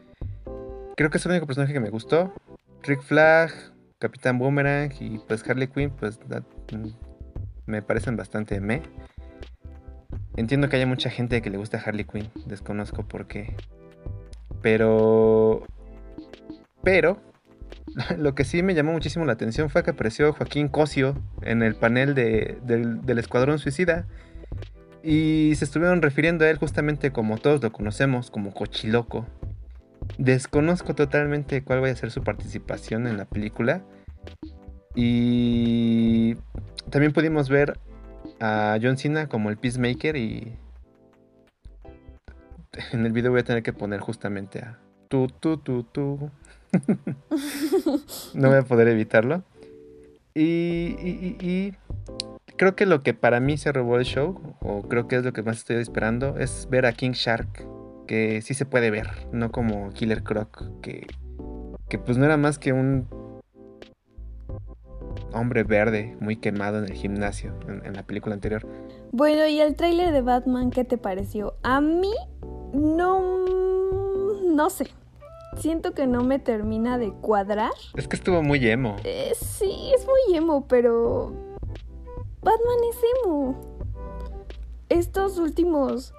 Creo 0.96 1.10
que 1.10 1.18
es 1.18 1.26
el 1.26 1.32
único 1.32 1.46
personaje 1.46 1.72
que 1.72 1.80
me 1.80 1.90
gustó. 1.90 2.32
Rick 2.82 3.02
Flag, 3.02 3.50
Capitán 3.98 4.38
Boomerang 4.38 4.92
y 5.00 5.18
pues 5.18 5.48
Harley 5.48 5.68
Quinn, 5.68 5.90
pues 5.90 6.20
mm, 6.72 6.88
me 7.66 7.82
parecen 7.82 8.16
bastante 8.16 8.60
me. 8.60 8.82
Entiendo 10.36 10.68
que 10.68 10.76
haya 10.76 10.86
mucha 10.86 11.10
gente 11.10 11.40
que 11.40 11.50
le 11.50 11.56
gusta 11.56 11.82
Harley 11.84 12.04
Quinn, 12.04 12.30
desconozco 12.46 13.02
por 13.02 13.26
qué. 13.26 13.54
Pero... 14.62 15.66
Pero... 16.82 17.20
Lo 18.18 18.34
que 18.34 18.44
sí 18.44 18.62
me 18.62 18.74
llamó 18.74 18.92
muchísimo 18.92 19.24
la 19.24 19.32
atención 19.32 19.70
fue 19.70 19.82
que 19.82 19.90
apareció 19.90 20.32
Joaquín 20.32 20.68
Cosio 20.68 21.16
en 21.42 21.62
el 21.62 21.74
panel 21.74 22.14
del, 22.14 22.58
del 23.02 23.18
Escuadrón 23.18 23.58
Suicida. 23.58 24.06
Y 25.02 25.52
se 25.56 25.64
estuvieron 25.64 26.02
refiriendo 26.02 26.44
a 26.44 26.50
él 26.50 26.58
justamente 26.58 27.12
como 27.12 27.38
todos 27.38 27.62
lo 27.62 27.72
conocemos, 27.72 28.30
como 28.30 28.52
Cochiloco. 28.52 29.24
Desconozco 30.18 30.94
totalmente 30.94 31.62
cuál 31.62 31.82
va 31.82 31.88
a 31.88 31.94
ser 31.94 32.10
su 32.10 32.22
participación 32.22 33.06
en 33.06 33.16
la 33.16 33.24
película. 33.24 33.82
Y 34.94 36.36
también 36.90 37.12
pudimos 37.12 37.48
ver 37.48 37.78
a 38.40 38.78
John 38.80 38.96
Cena 38.96 39.28
como 39.28 39.50
el 39.50 39.56
Peacemaker 39.56 40.16
y 40.16 40.56
en 42.92 43.06
el 43.06 43.12
video 43.12 43.30
voy 43.30 43.40
a 43.40 43.44
tener 43.44 43.62
que 43.62 43.72
poner 43.72 44.00
justamente 44.00 44.60
a 44.60 44.78
tú, 45.08 45.28
tú, 45.28 45.58
tú, 45.58 45.84
tú. 45.84 46.30
no 48.34 48.48
voy 48.48 48.58
a 48.58 48.62
poder 48.62 48.88
evitarlo. 48.88 49.44
Y, 50.34 50.96
y, 51.00 51.72
creo 52.56 52.76
que 52.76 52.84
lo 52.84 53.02
que 53.02 53.14
para 53.14 53.40
mí 53.40 53.56
se 53.56 53.72
robó 53.72 53.98
el 53.98 54.04
show, 54.04 54.56
o 54.60 54.82
creo 54.82 55.08
que 55.08 55.16
es 55.16 55.24
lo 55.24 55.32
que 55.32 55.42
más 55.42 55.58
estoy 55.58 55.76
esperando, 55.76 56.36
es 56.38 56.68
ver 56.70 56.84
a 56.84 56.92
King 56.92 57.12
Shark, 57.12 57.66
que 58.06 58.42
sí 58.42 58.52
se 58.52 58.66
puede 58.66 58.90
ver, 58.90 59.08
no 59.32 59.50
como 59.50 59.90
Killer 59.94 60.22
Croc, 60.22 60.62
que, 60.82 61.06
que 61.88 61.98
pues 61.98 62.18
no 62.18 62.26
era 62.26 62.36
más 62.36 62.58
que 62.58 62.74
un 62.74 63.08
hombre 65.36 65.62
verde 65.62 66.16
muy 66.20 66.36
quemado 66.36 66.78
en 66.78 66.84
el 66.84 66.92
gimnasio 66.92 67.54
en, 67.68 67.94
la 67.94 68.02
película 68.02 68.34
anterior. 68.34 68.66
Bueno, 69.12 69.46
¿y 69.46 69.60
el 69.60 69.76
tráiler 69.76 70.12
de 70.12 70.22
Batman 70.22 70.70
qué 70.70 70.84
te 70.84 70.98
pareció? 70.98 71.54
A 71.62 71.80
mí 71.80 72.12
no... 72.72 73.20
no 74.44 74.70
sé. 74.70 74.88
Siento 75.58 75.94
que 75.94 76.06
no 76.06 76.22
me 76.22 76.38
termina 76.38 76.98
de 76.98 77.12
cuadrar. 77.12 77.72
Es 77.94 78.08
que 78.08 78.16
estuvo 78.16 78.42
muy 78.42 78.66
emo. 78.68 78.96
Eh, 79.04 79.32
sí, 79.40 79.92
es 79.94 80.06
muy 80.06 80.36
emo, 80.36 80.66
pero... 80.68 81.32
Batman 82.42 82.78
es 82.90 82.98
emo. 83.24 83.76
Estos 84.88 85.38
últimos 85.38 86.12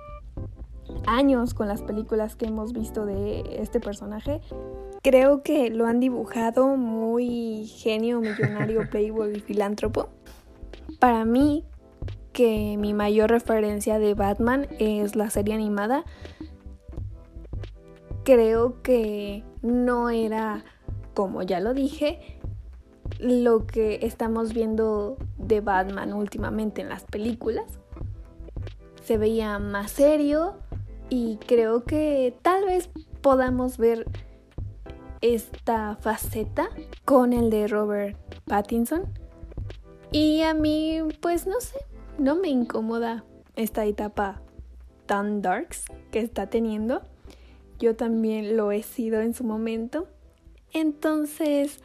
años 1.05 1.53
con 1.53 1.67
las 1.67 1.83
películas 1.83 2.35
que 2.35 2.45
hemos 2.45 2.73
visto 2.73 3.05
de 3.05 3.43
este 3.61 3.79
personaje 3.79 4.41
Creo 5.07 5.41
que 5.41 5.69
lo 5.69 5.85
han 5.85 6.01
dibujado 6.01 6.75
muy 6.75 7.65
genio, 7.67 8.19
millonario, 8.19 8.89
playboy 8.91 9.37
y 9.37 9.39
filántropo. 9.39 10.09
Para 10.99 11.23
mí, 11.23 11.63
que 12.33 12.75
mi 12.77 12.93
mayor 12.93 13.29
referencia 13.29 13.99
de 13.99 14.15
Batman 14.15 14.67
es 14.79 15.15
la 15.15 15.29
serie 15.29 15.53
animada, 15.53 16.03
creo 18.25 18.81
que 18.81 19.45
no 19.61 20.09
era, 20.09 20.65
como 21.13 21.41
ya 21.41 21.61
lo 21.61 21.73
dije, 21.73 22.41
lo 23.17 23.65
que 23.65 23.99
estamos 24.01 24.53
viendo 24.53 25.15
de 25.37 25.61
Batman 25.61 26.11
últimamente 26.11 26.81
en 26.81 26.89
las 26.89 27.05
películas. 27.05 27.79
Se 29.05 29.17
veía 29.17 29.57
más 29.57 29.89
serio 29.89 30.55
y 31.07 31.37
creo 31.47 31.85
que 31.85 32.35
tal 32.41 32.65
vez 32.65 32.89
podamos 33.21 33.77
ver 33.77 34.05
esta 35.21 35.95
faceta 35.95 36.69
con 37.05 37.33
el 37.33 37.49
de 37.49 37.67
Robert 37.67 38.17
Pattinson. 38.45 39.05
Y 40.11 40.41
a 40.41 40.53
mí, 40.53 40.99
pues 41.21 41.47
no 41.47 41.59
sé, 41.59 41.77
no 42.17 42.35
me 42.35 42.49
incomoda 42.49 43.23
esta 43.55 43.85
etapa 43.85 44.41
tan 45.05 45.41
darks 45.41 45.85
que 46.11 46.19
está 46.19 46.47
teniendo. 46.47 47.01
Yo 47.79 47.95
también 47.95 48.57
lo 48.57 48.71
he 48.71 48.83
sido 48.83 49.21
en 49.21 49.33
su 49.33 49.43
momento. 49.43 50.07
Entonces, 50.73 51.79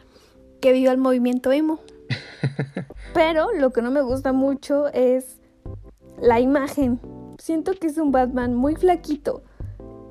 que 0.60 0.72
viva 0.72 0.92
el 0.92 0.98
movimiento 0.98 1.52
emo. 1.52 1.80
Pero 3.14 3.52
lo 3.52 3.72
que 3.72 3.82
no 3.82 3.90
me 3.90 4.02
gusta 4.02 4.32
mucho 4.32 4.88
es 4.88 5.40
la 6.20 6.40
imagen. 6.40 7.00
Siento 7.38 7.72
que 7.72 7.88
es 7.88 7.98
un 7.98 8.12
Batman 8.12 8.54
muy 8.54 8.76
flaquito. 8.76 9.42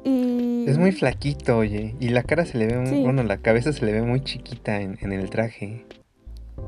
Es 0.03 0.77
muy 0.77 0.91
flaquito, 0.91 1.57
oye. 1.57 1.95
Y 1.99 2.09
la 2.09 2.23
cara 2.23 2.45
se 2.45 2.57
le 2.57 2.67
ve, 2.67 3.01
bueno, 3.03 3.23
la 3.23 3.37
cabeza 3.37 3.73
se 3.73 3.85
le 3.85 3.93
ve 3.93 4.01
muy 4.01 4.23
chiquita 4.23 4.81
en, 4.81 5.11
el 5.11 5.29
traje. 5.29 5.85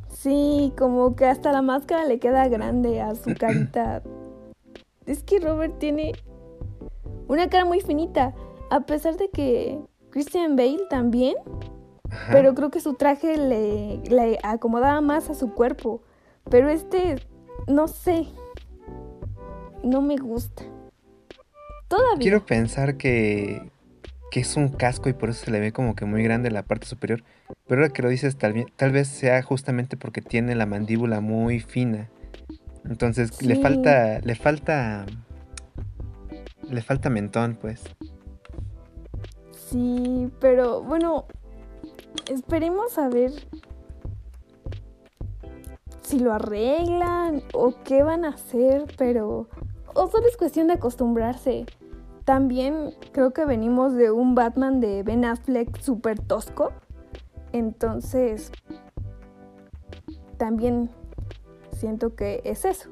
Sí, 0.08 0.72
como 0.76 1.16
que 1.16 1.26
hasta 1.26 1.52
la 1.52 1.62
máscara 1.62 2.04
le 2.04 2.18
queda 2.18 2.48
grande 2.48 3.00
a 3.00 3.14
su 3.14 3.34
carita. 3.38 4.02
es 5.06 5.22
que 5.22 5.40
Robert 5.40 5.78
tiene 5.78 6.12
una 7.28 7.48
cara 7.48 7.64
muy 7.64 7.80
finita, 7.80 8.34
a 8.70 8.80
pesar 8.80 9.16
de 9.16 9.28
que 9.30 9.78
Christian 10.10 10.56
Bale 10.56 10.86
también, 10.88 11.34
pero 12.30 12.54
creo 12.54 12.70
que 12.70 12.80
su 12.80 12.94
traje 12.94 13.36
le, 13.36 13.98
le 14.08 14.38
acomodaba 14.42 15.00
más 15.00 15.30
a 15.30 15.34
su 15.34 15.52
cuerpo. 15.52 16.02
Pero 16.50 16.68
este, 16.68 17.16
no 17.66 17.88
sé, 17.88 18.26
no 19.82 20.02
me 20.02 20.16
gusta. 20.16 20.64
Quiero 22.18 22.44
pensar 22.44 22.96
que, 22.96 23.70
es 24.32 24.56
un 24.56 24.68
casco 24.68 25.08
y 25.08 25.12
por 25.12 25.30
eso 25.30 25.44
se 25.44 25.50
le 25.52 25.60
ve 25.60 25.72
como 25.72 25.94
que 25.94 26.04
muy 26.06 26.22
grande 26.24 26.50
la 26.50 26.64
parte 26.64 26.86
superior. 26.86 27.22
Pero 27.68 27.82
ahora 27.82 27.92
que 27.92 28.02
lo 28.02 28.08
dices, 28.08 28.36
tal, 28.36 28.66
tal 28.76 28.90
vez 28.90 29.06
sea 29.06 29.40
justamente 29.42 29.96
porque 29.96 30.22
tiene 30.22 30.56
la 30.56 30.66
mandíbula 30.66 31.20
muy 31.20 31.60
fina. 31.60 32.10
Entonces 32.84 33.42
le 33.42 33.56
falta. 33.56 34.18
Le 34.20 34.34
falta. 34.34 35.06
Le 36.68 36.82
falta 36.82 37.10
mentón, 37.10 37.56
pues. 37.60 37.82
Sí, 39.52 40.30
pero 40.40 40.82
bueno. 40.82 41.26
Esperemos 42.28 42.96
a 42.96 43.08
ver 43.08 43.32
si 46.02 46.18
lo 46.18 46.32
arreglan 46.32 47.42
o 47.52 47.74
qué 47.84 48.02
van 48.02 48.24
a 48.24 48.30
hacer, 48.30 48.86
pero 48.96 49.48
o 49.94 50.08
solo 50.08 50.26
es 50.26 50.36
cuestión 50.36 50.66
de 50.68 50.74
acostumbrarse. 50.74 51.66
También 52.24 52.94
creo 53.12 53.32
que 53.32 53.44
venimos 53.44 53.94
de 53.94 54.10
un 54.10 54.34
Batman 54.34 54.80
de 54.80 55.02
Ben 55.02 55.24
Affleck 55.24 55.78
súper 55.80 56.18
tosco. 56.18 56.72
Entonces, 57.52 58.50
también 60.38 60.90
siento 61.72 62.14
que 62.14 62.40
es 62.44 62.64
eso. 62.64 62.88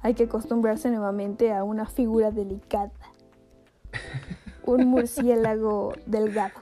Hay 0.00 0.14
que 0.14 0.24
acostumbrarse 0.24 0.90
nuevamente 0.90 1.52
a 1.52 1.64
una 1.64 1.86
figura 1.86 2.30
delicada. 2.30 2.92
Un 4.64 4.86
murciélago 4.86 5.94
delgado. 6.04 6.60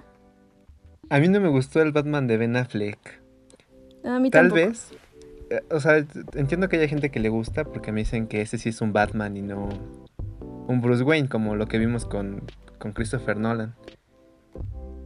A 1.11 1.19
mí 1.19 1.29
no 1.29 1.41
me 1.41 1.49
gustó 1.49 1.83
el 1.83 1.93
Batman 1.93 2.29
de 2.29 2.37
Ben 2.37 2.57
Affleck. 2.57 3.21
A 4.05 4.21
mí 4.21 4.31
Tal 4.31 4.51
vez 4.51 4.93
eh, 5.51 5.63
o 5.71 5.81
sea, 5.81 6.05
entiendo 6.35 6.69
que 6.69 6.77
hay 6.79 6.89
gente 6.89 7.11
que 7.11 7.21
le 7.21 7.29
gusta 7.29 7.65
porque 7.65 7.93
me 7.93 8.01
dicen 8.01 8.27
que 8.27 8.41
ese 8.41 8.59
sí 8.59 8.71
es 8.71 8.81
un 8.81 8.93
Batman 8.93 9.37
y 9.37 9.43
no 9.43 9.69
un 10.67 10.81
Bruce 10.81 11.03
Wayne, 11.03 11.29
como 11.29 11.57
lo 11.57 11.67
que 11.67 11.79
vimos 11.79 12.05
con, 12.05 12.43
Christopher 12.95 13.37
Nolan. 13.37 13.75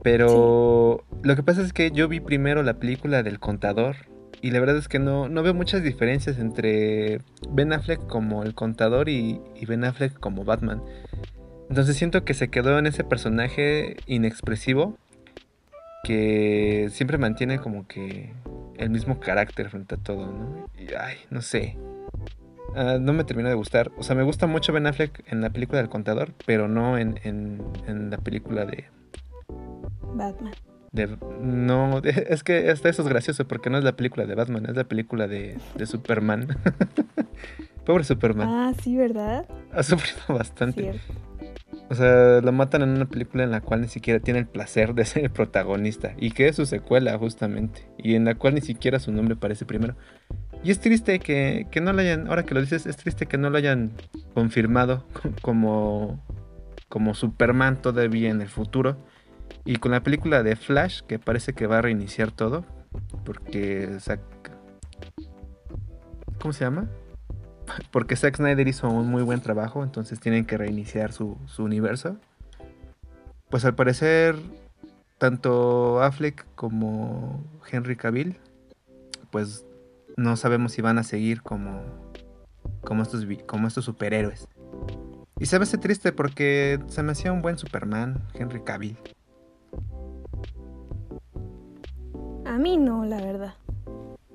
Pero 0.03 1.05
lo 1.23 1.37
que 1.37 1.43
pasa 1.43 1.63
es 1.63 1.73
que 1.73 1.91
yo 1.91 2.09
vi 2.09 2.21
primero 2.21 2.63
la 2.63 2.75
película 2.75 3.23
del 3.23 3.39
contador 3.39 3.97
y 4.43 4.51
la 4.51 4.61
verdad 4.61 4.77
es 4.77 4.89
que 4.89 4.99
no, 4.99 5.29
no 5.29 5.43
veo 5.43 5.55
muchas 5.55 5.83
diferencias 5.83 6.39
entre 6.39 7.21
Ben 7.51 7.73
Affleck 7.73 8.07
como 8.07 8.43
el 8.43 8.55
contador 8.55 9.09
y, 9.09 9.41
y 9.55 9.67
Ben 9.67 9.85
Affleck 9.85 10.19
como 10.19 10.45
Batman. 10.45 10.83
Entonces 11.71 11.97
siento 11.97 12.25
que 12.25 12.35
se 12.35 12.49
quedó 12.49 12.79
en 12.79 12.87
ese 12.87 13.05
personaje 13.05 13.97
inexpresivo 14.07 14.99
que 16.03 16.89
siempre 16.91 17.19
mantiene 17.19 17.59
como 17.59 17.87
que 17.87 18.33
el 18.77 18.91
mismo 18.91 19.21
carácter 19.21 19.69
frente 19.69 19.95
a 19.95 19.99
todo, 19.99 20.27
¿no? 20.27 20.71
Y, 20.79 20.95
ay, 20.95 21.19
no 21.31 21.43
sé. 21.43 21.77
Ah, 22.75 22.99
no 23.01 23.13
me 23.13 23.25
termina 23.25 23.49
de 23.49 23.55
gustar. 23.55 23.91
O 23.99 24.03
sea, 24.03 24.15
me 24.15 24.23
gusta 24.23 24.47
mucho 24.47 24.73
Ben 24.73 24.87
Affleck 24.87 25.25
en 25.27 25.41
la 25.41 25.51
película 25.51 25.79
del 25.79 25.89
contador, 25.89 26.33
pero 26.47 26.69
no 26.69 26.99
en, 26.99 27.19
en, 27.25 28.11
la 28.11 28.19
película 28.19 28.65
de... 28.65 28.85
Batman. 30.15 30.53
De, 30.93 31.17
no, 31.41 31.99
es 32.05 32.43
que 32.43 32.69
hasta 32.71 32.89
eso 32.89 33.03
es 33.03 33.09
gracioso 33.09 33.47
porque 33.47 33.71
no 33.71 33.79
es 33.79 33.85
la 33.85 33.97
película 33.97 34.27
de 34.27 34.35
Batman, 34.35 34.67
es 34.67 34.77
la 34.77 34.85
película 34.85 35.29
de, 35.29 35.57
de 35.75 35.87
Superman. 35.87 36.49
Pobre 37.85 38.05
Superman. 38.05 38.49
Ah, 38.49 38.73
sí, 38.83 38.97
¿verdad? 38.97 39.47
Ha 39.73 39.83
sufrido 39.83 40.23
bastante. 40.29 40.83
Cierto. 40.83 41.31
O 41.91 41.95
sea, 41.97 42.41
lo 42.41 42.53
matan 42.53 42.83
en 42.83 42.91
una 42.91 43.07
película 43.07 43.43
en 43.43 43.51
la 43.51 43.63
cual 43.63 43.81
ni 43.81 43.89
siquiera 43.89 44.21
tiene 44.21 44.39
el 44.39 44.47
placer 44.47 44.95
de 44.95 45.05
ser 45.05 45.25
el 45.25 45.31
protagonista. 45.31 46.15
Y 46.19 46.31
que 46.31 46.47
es 46.47 46.55
su 46.55 46.65
secuela, 46.65 47.19
justamente. 47.19 47.83
Y 47.99 48.15
en 48.15 48.25
la 48.25 48.37
cual 48.37 48.55
ni 48.55 48.61
siquiera 48.61 49.01
su 49.01 49.11
nombre 49.11 49.35
aparece 49.35 49.65
primero. 49.65 49.97
Y 50.63 50.71
es 50.71 50.81
triste 50.81 51.19
que, 51.21 51.67
no 51.81 51.93
lo 51.93 52.01
hayan, 52.01 52.29
ahora 52.29 52.45
que 52.45 52.55
lo 52.55 52.61
dices, 52.61 52.87
es 52.87 52.97
triste 52.97 53.27
que 53.27 53.39
no 53.39 53.51
lo 53.51 53.59
hayan 53.59 53.93
confirmado 54.35 55.07
como, 55.43 56.23
como 56.89 57.15
Superman 57.15 57.81
todavía 57.81 58.31
en 58.31 58.41
el 58.41 58.49
futuro. 58.49 58.97
Y 59.65 59.77
con 59.77 59.93
la 59.93 60.03
película 60.03 60.43
de 60.43 60.57
Flash, 60.57 61.01
que 61.03 61.19
parece 61.19 61.53
que 61.53 61.67
va 61.67 61.79
a 61.79 61.83
reiniciar 61.83 62.31
todo. 62.31 62.65
Porque... 63.25 63.99
¿Cómo 66.39 66.53
se 66.53 66.65
llama? 66.65 66.89
porque 67.91 68.17
Zack 68.17 68.37
Snyder 68.37 68.67
hizo 68.69 68.89
un 68.89 69.09
muy 69.09 69.23
buen 69.23 69.41
trabajo, 69.41 69.83
entonces 69.83 70.21
tienen 70.21 70.45
que 70.45 70.57
reiniciar 70.57 71.13
su, 71.13 71.39
universo. 71.59 72.17
Pues 73.49 73.65
al 73.65 73.75
parecer, 73.75 74.37
tanto 75.19 76.03
Affleck 76.03 76.47
como 76.55 77.43
Henry 77.71 77.97
Cavill, 77.97 78.37
pues 79.31 79.65
no 80.21 80.37
sabemos 80.37 80.73
si 80.73 80.83
van 80.83 80.99
a 80.99 81.03
seguir 81.03 81.43
como, 81.43 81.83
como, 82.83 83.03
estos, 83.03 83.27
como 83.47 83.67
estos 83.67 83.87
superhéroes. 83.87 84.49
Y 85.39 85.47
se 85.47 85.59
me 85.59 85.63
hace 85.63 85.79
triste 85.79 86.13
porque 86.13 86.79
se 86.89 87.03
me 87.03 87.13
hacía 87.13 87.33
un 87.33 87.41
buen 87.41 87.57
Superman, 87.57 88.23
Henry 88.35 88.63
Cavill. 88.63 88.99
A 92.45 92.59
mí 92.59 92.77
no, 92.77 93.07
la 93.07 93.17
verdad. 93.23 93.55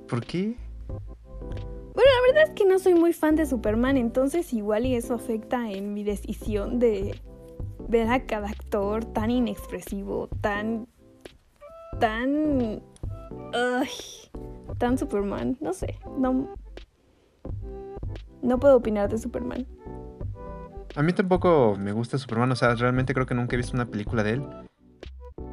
¿Por 0.07 0.25
qué? 0.25 0.57
Bueno, 0.87 2.09
la 2.11 2.33
verdad 2.33 2.43
es 2.49 2.55
que 2.55 2.65
no 2.65 2.79
soy 2.79 2.95
muy 2.95 3.13
fan 3.13 3.35
de 3.35 3.45
Superman, 3.45 3.97
entonces 3.97 4.53
igual 4.53 4.87
y 4.87 4.95
eso 4.95 5.13
afecta 5.13 5.69
en 5.69 5.93
mi 5.93 6.03
decisión 6.03 6.79
de 6.79 7.21
ver 7.87 8.09
a 8.09 8.25
cada 8.25 8.49
actor 8.49 9.05
tan 9.05 9.29
inexpresivo, 9.29 10.29
tan... 10.41 10.87
tan... 11.99 12.81
Ay, 13.53 13.89
tan 14.77 14.97
Superman, 14.97 15.57
no 15.61 15.73
sé, 15.73 15.99
no... 16.17 16.55
No 18.41 18.59
puedo 18.59 18.77
opinar 18.77 19.09
de 19.09 19.17
Superman. 19.17 19.65
A 20.95 21.01
mí 21.01 21.13
tampoco 21.13 21.75
me 21.77 21.91
gusta 21.91 22.17
Superman, 22.17 22.51
o 22.51 22.55
sea, 22.55 22.75
realmente 22.75 23.13
creo 23.13 23.25
que 23.25 23.35
nunca 23.35 23.55
he 23.55 23.57
visto 23.57 23.75
una 23.75 23.87
película 23.87 24.23
de 24.23 24.31
él. 24.33 24.43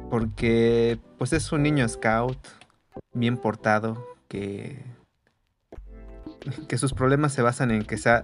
Porque, 0.09 0.99
pues 1.17 1.33
es 1.33 1.51
un 1.51 1.63
niño 1.63 1.87
scout, 1.89 2.37
bien 3.13 3.37
portado, 3.37 4.05
que. 4.27 4.85
que 6.67 6.77
sus 6.77 6.93
problemas 6.93 7.33
se 7.33 7.41
basan 7.41 7.71
en 7.71 7.83
que 7.83 7.97
se 7.97 8.23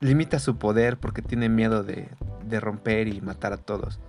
limita 0.00 0.38
su 0.38 0.56
poder 0.56 0.98
porque 0.98 1.22
tiene 1.22 1.48
miedo 1.48 1.84
de, 1.84 2.08
de 2.46 2.60
romper 2.60 3.06
y 3.06 3.20
matar 3.20 3.52
a 3.52 3.58
todos. 3.58 4.00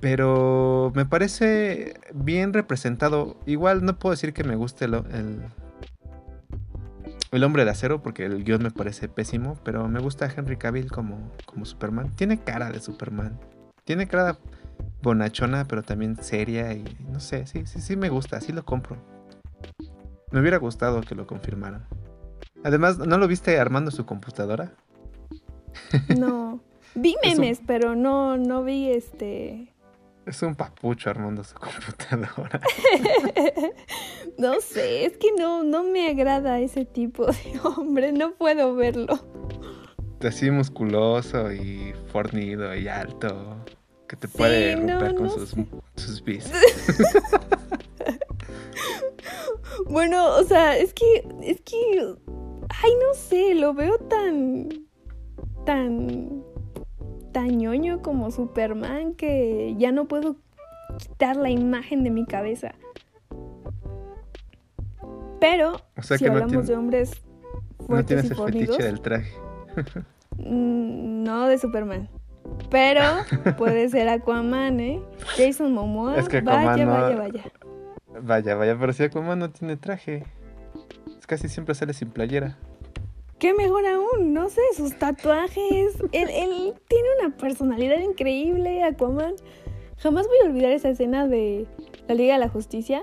Pero 0.00 0.92
me 0.94 1.04
parece 1.04 1.94
bien 2.14 2.52
representado. 2.52 3.36
Igual 3.46 3.84
no 3.84 3.98
puedo 3.98 4.12
decir 4.12 4.32
que 4.32 4.44
me 4.44 4.54
guste 4.54 4.84
el, 4.84 4.94
el 7.32 7.44
hombre 7.44 7.64
de 7.64 7.70
acero, 7.70 8.02
porque 8.02 8.24
el 8.24 8.44
guion 8.44 8.62
me 8.62 8.70
parece 8.70 9.08
pésimo, 9.08 9.58
pero 9.64 9.88
me 9.88 10.00
gusta 10.00 10.32
Henry 10.34 10.56
Cavill 10.56 10.90
como, 10.90 11.32
como 11.46 11.64
Superman. 11.64 12.10
Tiene 12.14 12.38
cara 12.38 12.70
de 12.70 12.80
Superman. 12.80 13.38
Tiene 13.84 14.06
cara 14.06 14.38
bonachona, 15.02 15.66
pero 15.66 15.82
también 15.82 16.16
seria 16.22 16.72
y 16.72 16.84
no 17.10 17.20
sé, 17.20 17.46
sí, 17.46 17.66
sí, 17.66 17.80
sí 17.80 17.96
me 17.96 18.08
gusta, 18.08 18.40
sí 18.40 18.52
lo 18.52 18.64
compro. 18.64 18.96
Me 20.30 20.40
hubiera 20.40 20.58
gustado 20.58 21.00
que 21.00 21.14
lo 21.14 21.26
confirmaran. 21.26 21.86
Además, 22.64 22.98
¿no 22.98 23.18
lo 23.18 23.28
viste 23.28 23.58
armando 23.58 23.90
su 23.90 24.04
computadora? 24.04 24.72
No. 26.16 26.60
Vi 26.94 27.16
memes, 27.24 27.60
pero 27.66 27.94
no, 27.94 28.36
no 28.36 28.64
vi 28.64 28.90
este 28.90 29.72
es 30.28 30.42
un 30.42 30.54
papucho 30.54 31.10
armando 31.10 31.42
su 31.42 31.54
computadora. 31.58 32.60
no 34.38 34.60
sé, 34.60 35.06
es 35.06 35.16
que 35.16 35.32
no, 35.32 35.64
no 35.64 35.84
me 35.84 36.08
agrada 36.10 36.60
ese 36.60 36.84
tipo 36.84 37.26
de 37.26 37.60
hombre, 37.64 38.12
no 38.12 38.32
puedo 38.34 38.74
verlo. 38.74 39.18
Así 40.20 40.50
musculoso 40.50 41.52
y 41.52 41.94
fornido 42.10 42.74
y 42.74 42.88
alto, 42.88 43.56
que 44.08 44.16
te 44.16 44.26
puede 44.26 44.74
romper 44.74 45.14
con 45.14 45.30
sus, 45.30 45.54
sus 45.94 46.24
bis. 46.24 46.50
bueno, 49.86 50.34
o 50.34 50.42
sea, 50.42 50.76
es 50.76 50.92
que, 50.92 51.24
es 51.42 51.60
que, 51.60 52.16
ay, 52.82 52.90
no 53.00 53.14
sé, 53.14 53.54
lo 53.54 53.74
veo 53.74 53.96
tan, 53.98 54.68
tan 55.64 56.42
ñoño 57.46 58.02
como 58.02 58.30
Superman 58.30 59.14
que 59.14 59.74
ya 59.78 59.92
no 59.92 60.06
puedo 60.06 60.36
quitar 60.98 61.36
la 61.36 61.50
imagen 61.50 62.04
de 62.04 62.10
mi 62.10 62.26
cabeza. 62.26 62.74
Pero 65.40 65.80
si 66.00 66.26
hablamos 66.26 66.66
de 66.66 66.74
hombres 66.74 67.22
fuertes 67.86 67.88
no 67.88 68.04
tienes 68.04 68.30
el 68.30 68.66
fetiche 68.66 68.82
del 68.82 69.00
traje. 69.00 69.32
Mm, 70.36 71.24
no 71.24 71.48
de 71.48 71.58
Superman. 71.58 72.08
Pero 72.70 73.02
puede 73.56 73.88
ser 73.88 74.08
Aquaman, 74.08 74.80
¿eh? 74.80 75.02
Jason 75.36 75.72
Momoa. 75.72 76.16
vaya, 76.42 76.86
vaya, 76.86 77.16
vaya. 77.16 77.52
Vaya, 78.22 78.54
vaya, 78.56 78.76
pero 78.78 78.92
si 78.92 79.04
Aquaman 79.04 79.38
no 79.38 79.50
tiene 79.50 79.76
traje. 79.76 80.24
Es 81.18 81.26
casi 81.26 81.48
siempre 81.48 81.74
sale 81.74 81.92
sin 81.92 82.10
playera. 82.10 82.56
¿Qué 83.38 83.54
mejor 83.54 83.86
aún? 83.86 84.32
No 84.32 84.48
sé, 84.48 84.60
sus 84.76 84.98
tatuajes. 84.98 85.94
él, 86.12 86.74
tiene 86.88 87.08
una 87.20 87.36
personalidad 87.36 88.00
increíble, 88.00 88.82
Aquaman. 88.82 89.34
Jamás 89.98 90.26
voy 90.26 90.36
a 90.42 90.50
olvidar 90.50 90.72
esa 90.72 90.88
escena 90.88 91.28
de 91.28 91.68
la 92.08 92.14
Liga 92.14 92.34
de 92.34 92.40
la 92.40 92.48
Justicia, 92.48 93.02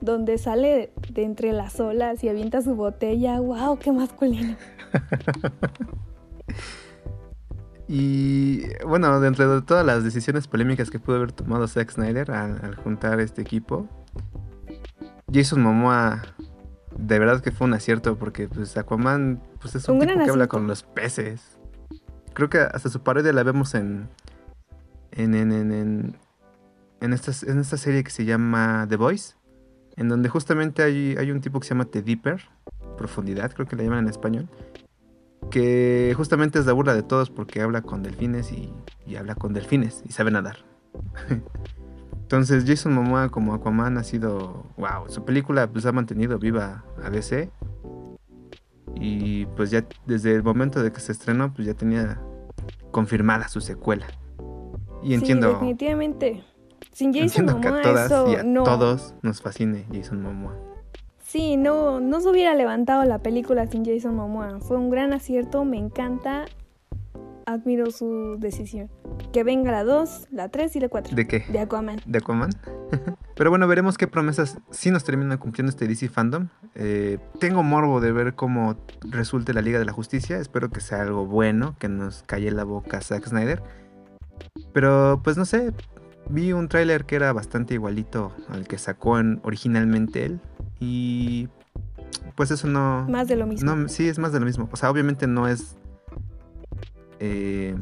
donde 0.00 0.38
sale 0.38 0.92
de 1.10 1.22
entre 1.24 1.52
las 1.52 1.80
olas 1.80 2.22
y 2.22 2.28
avienta 2.28 2.62
su 2.62 2.76
botella. 2.76 3.40
¡Wow! 3.40 3.80
¡Qué 3.80 3.90
masculino! 3.90 4.56
y 7.88 8.62
bueno, 8.84 9.18
dentro 9.18 9.56
de 9.56 9.62
todas 9.62 9.84
las 9.84 10.04
decisiones 10.04 10.46
polémicas 10.46 10.88
que 10.88 11.00
pudo 11.00 11.16
haber 11.16 11.32
tomado 11.32 11.66
Zack 11.66 11.90
Snyder 11.90 12.30
al 12.30 12.76
juntar 12.76 13.18
este 13.18 13.42
equipo, 13.42 13.88
Jason 15.32 15.62
Momoa 15.62 16.22
de 16.98 17.18
verdad 17.18 17.40
que 17.40 17.50
fue 17.50 17.66
un 17.66 17.74
acierto 17.74 18.16
porque 18.16 18.48
pues 18.48 18.76
Aquaman 18.76 19.40
pues 19.60 19.74
es 19.74 19.88
un, 19.88 20.00
tipo 20.00 20.14
que 20.14 20.30
habla 20.30 20.46
con 20.46 20.66
los 20.66 20.82
peces. 20.82 21.58
Creo 22.32 22.48
que 22.48 22.58
hasta 22.58 22.88
su 22.88 23.02
parodia 23.02 23.32
la 23.32 23.42
vemos 23.42 23.74
en 23.74 24.08
en 25.12 25.34
en 25.34 25.52
en, 25.52 26.16
en, 27.00 27.12
esta, 27.12 27.32
en 27.50 27.60
esta 27.60 27.76
serie 27.76 28.02
que 28.04 28.10
se 28.10 28.24
llama 28.24 28.86
The 28.88 28.96
Voice, 28.96 29.34
en 29.96 30.08
donde 30.08 30.28
justamente 30.28 30.82
hay, 30.82 31.16
hay 31.18 31.30
un 31.30 31.40
tipo 31.40 31.60
que 31.60 31.66
se 31.66 31.74
llama 31.74 31.84
The 31.84 32.02
Deeper, 32.02 32.42
profundidad, 32.96 33.52
creo 33.52 33.66
que 33.66 33.76
le 33.76 33.84
llaman 33.84 34.00
en 34.00 34.08
español, 34.08 34.48
que 35.50 36.12
justamente 36.16 36.58
es 36.58 36.66
la 36.66 36.72
burla 36.72 36.94
de 36.94 37.02
todos 37.02 37.30
porque 37.30 37.60
habla 37.60 37.82
con 37.82 38.02
delfines 38.02 38.50
y, 38.52 38.72
y 39.06 39.16
habla 39.16 39.34
con 39.34 39.52
delfines 39.52 40.02
y 40.06 40.12
sabe 40.12 40.30
nadar. 40.30 40.64
Entonces 42.24 42.64
Jason 42.66 42.94
Momoa 42.94 43.28
como 43.28 43.52
Aquaman 43.52 43.98
ha 43.98 44.02
sido, 44.02 44.64
wow, 44.78 45.08
su 45.08 45.26
película 45.26 45.66
pues 45.70 45.84
ha 45.84 45.92
mantenido 45.92 46.38
viva 46.38 46.82
a 47.02 47.10
DC. 47.10 47.50
Y 48.94 49.44
pues 49.56 49.70
ya 49.70 49.84
desde 50.06 50.34
el 50.34 50.42
momento 50.42 50.82
de 50.82 50.90
que 50.90 51.00
se 51.00 51.12
estrenó 51.12 51.52
pues 51.52 51.66
ya 51.66 51.74
tenía 51.74 52.18
confirmada 52.90 53.48
su 53.48 53.60
secuela. 53.60 54.06
Y 55.02 55.12
entiendo. 55.12 55.48
Sí, 55.48 55.52
definitivamente. 55.52 56.44
Sin 56.92 57.12
Jason 57.12 57.44
Momoa 57.44 57.60
que 57.60 57.68
a 57.68 57.82
todas 57.82 58.10
y 58.30 58.36
a 58.36 58.64
todos 58.64 59.14
nos 59.20 59.42
fascine 59.42 59.84
Jason 59.92 60.22
Momoa. 60.22 60.56
Sí, 61.18 61.58
no, 61.58 62.00
no 62.00 62.20
se 62.20 62.30
hubiera 62.30 62.54
levantado 62.54 63.04
la 63.04 63.18
película 63.18 63.66
sin 63.66 63.84
Jason 63.84 64.14
Momoa. 64.14 64.60
Fue 64.60 64.78
un 64.78 64.88
gran 64.88 65.12
acierto, 65.12 65.66
me 65.66 65.76
encanta 65.76 66.46
admiro 67.46 67.90
su 67.90 68.36
decisión. 68.38 68.90
Que 69.32 69.44
venga 69.44 69.72
la 69.72 69.84
2, 69.84 70.28
la 70.30 70.48
3 70.48 70.76
y 70.76 70.80
la 70.80 70.88
4. 70.88 71.14
¿De 71.14 71.26
qué? 71.26 71.44
De 71.48 71.58
Aquaman. 71.60 72.00
¿De 72.06 72.18
Aquaman? 72.18 72.50
Pero 73.36 73.50
bueno, 73.50 73.66
veremos 73.66 73.98
qué 73.98 74.06
promesas 74.06 74.58
sí 74.70 74.90
nos 74.90 75.04
terminan 75.04 75.38
cumpliendo 75.38 75.70
este 75.70 75.86
DC 75.86 76.08
Fandom. 76.08 76.48
Eh, 76.74 77.18
tengo 77.40 77.62
morbo 77.62 78.00
de 78.00 78.12
ver 78.12 78.34
cómo 78.34 78.76
resulte 79.02 79.52
la 79.52 79.62
Liga 79.62 79.78
de 79.78 79.84
la 79.84 79.92
Justicia. 79.92 80.38
Espero 80.38 80.70
que 80.70 80.80
sea 80.80 81.02
algo 81.02 81.26
bueno, 81.26 81.76
que 81.78 81.88
nos 81.88 82.22
calle 82.22 82.50
la 82.50 82.64
boca 82.64 83.00
Zack 83.00 83.26
Snyder. 83.26 83.62
Pero 84.72 85.20
pues 85.22 85.36
no 85.36 85.44
sé, 85.44 85.72
vi 86.28 86.52
un 86.52 86.68
tráiler 86.68 87.04
que 87.04 87.16
era 87.16 87.32
bastante 87.32 87.74
igualito 87.74 88.32
al 88.48 88.66
que 88.66 88.78
sacó 88.78 89.20
originalmente 89.42 90.24
él. 90.24 90.40
Y 90.80 91.48
pues 92.36 92.50
eso 92.50 92.66
no... 92.68 93.06
Más 93.08 93.28
de 93.28 93.36
lo 93.36 93.46
mismo. 93.46 93.74
No, 93.74 93.88
sí, 93.88 94.08
es 94.08 94.18
más 94.18 94.32
de 94.32 94.40
lo 94.40 94.46
mismo. 94.46 94.68
O 94.72 94.76
sea, 94.76 94.90
obviamente 94.90 95.26
no 95.26 95.48
es 95.48 95.76
eh, 97.26 97.74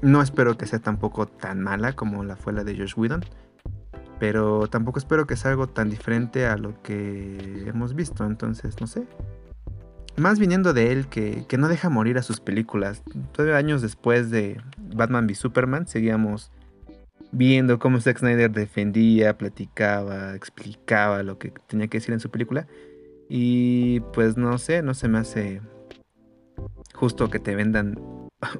no 0.00 0.22
espero 0.22 0.56
que 0.56 0.66
sea 0.66 0.78
tampoco 0.78 1.26
tan 1.26 1.60
mala 1.60 1.92
como 1.92 2.24
la 2.24 2.36
fue 2.36 2.54
la 2.54 2.64
de 2.64 2.76
Josh 2.76 2.94
Whedon. 2.96 3.24
Pero 4.18 4.68
tampoco 4.68 4.98
espero 4.98 5.26
que 5.26 5.36
sea 5.36 5.50
algo 5.50 5.66
tan 5.66 5.90
diferente 5.90 6.46
a 6.46 6.56
lo 6.56 6.80
que 6.82 7.64
hemos 7.66 7.94
visto. 7.94 8.24
Entonces, 8.24 8.80
no 8.80 8.86
sé. 8.86 9.04
Más 10.16 10.38
viniendo 10.38 10.72
de 10.72 10.92
él 10.92 11.08
que, 11.08 11.44
que 11.46 11.58
no 11.58 11.68
deja 11.68 11.90
morir 11.90 12.16
a 12.16 12.22
sus 12.22 12.40
películas. 12.40 13.02
Todavía 13.32 13.58
años 13.58 13.82
después 13.82 14.30
de 14.30 14.58
Batman 14.78 15.26
v 15.26 15.34
Superman, 15.34 15.86
seguíamos 15.86 16.50
viendo 17.32 17.78
cómo 17.78 18.00
Zack 18.00 18.20
Snyder 18.20 18.50
defendía, 18.50 19.36
platicaba, 19.36 20.34
explicaba 20.34 21.22
lo 21.22 21.38
que 21.38 21.52
tenía 21.66 21.88
que 21.88 21.98
decir 21.98 22.14
en 22.14 22.20
su 22.20 22.30
película. 22.30 22.66
Y 23.28 24.00
pues 24.14 24.38
no 24.38 24.56
sé, 24.56 24.80
no 24.80 24.94
se 24.94 25.08
me 25.08 25.18
hace 25.18 25.60
justo 26.96 27.30
que 27.30 27.38
te 27.38 27.54
vendan 27.54 27.98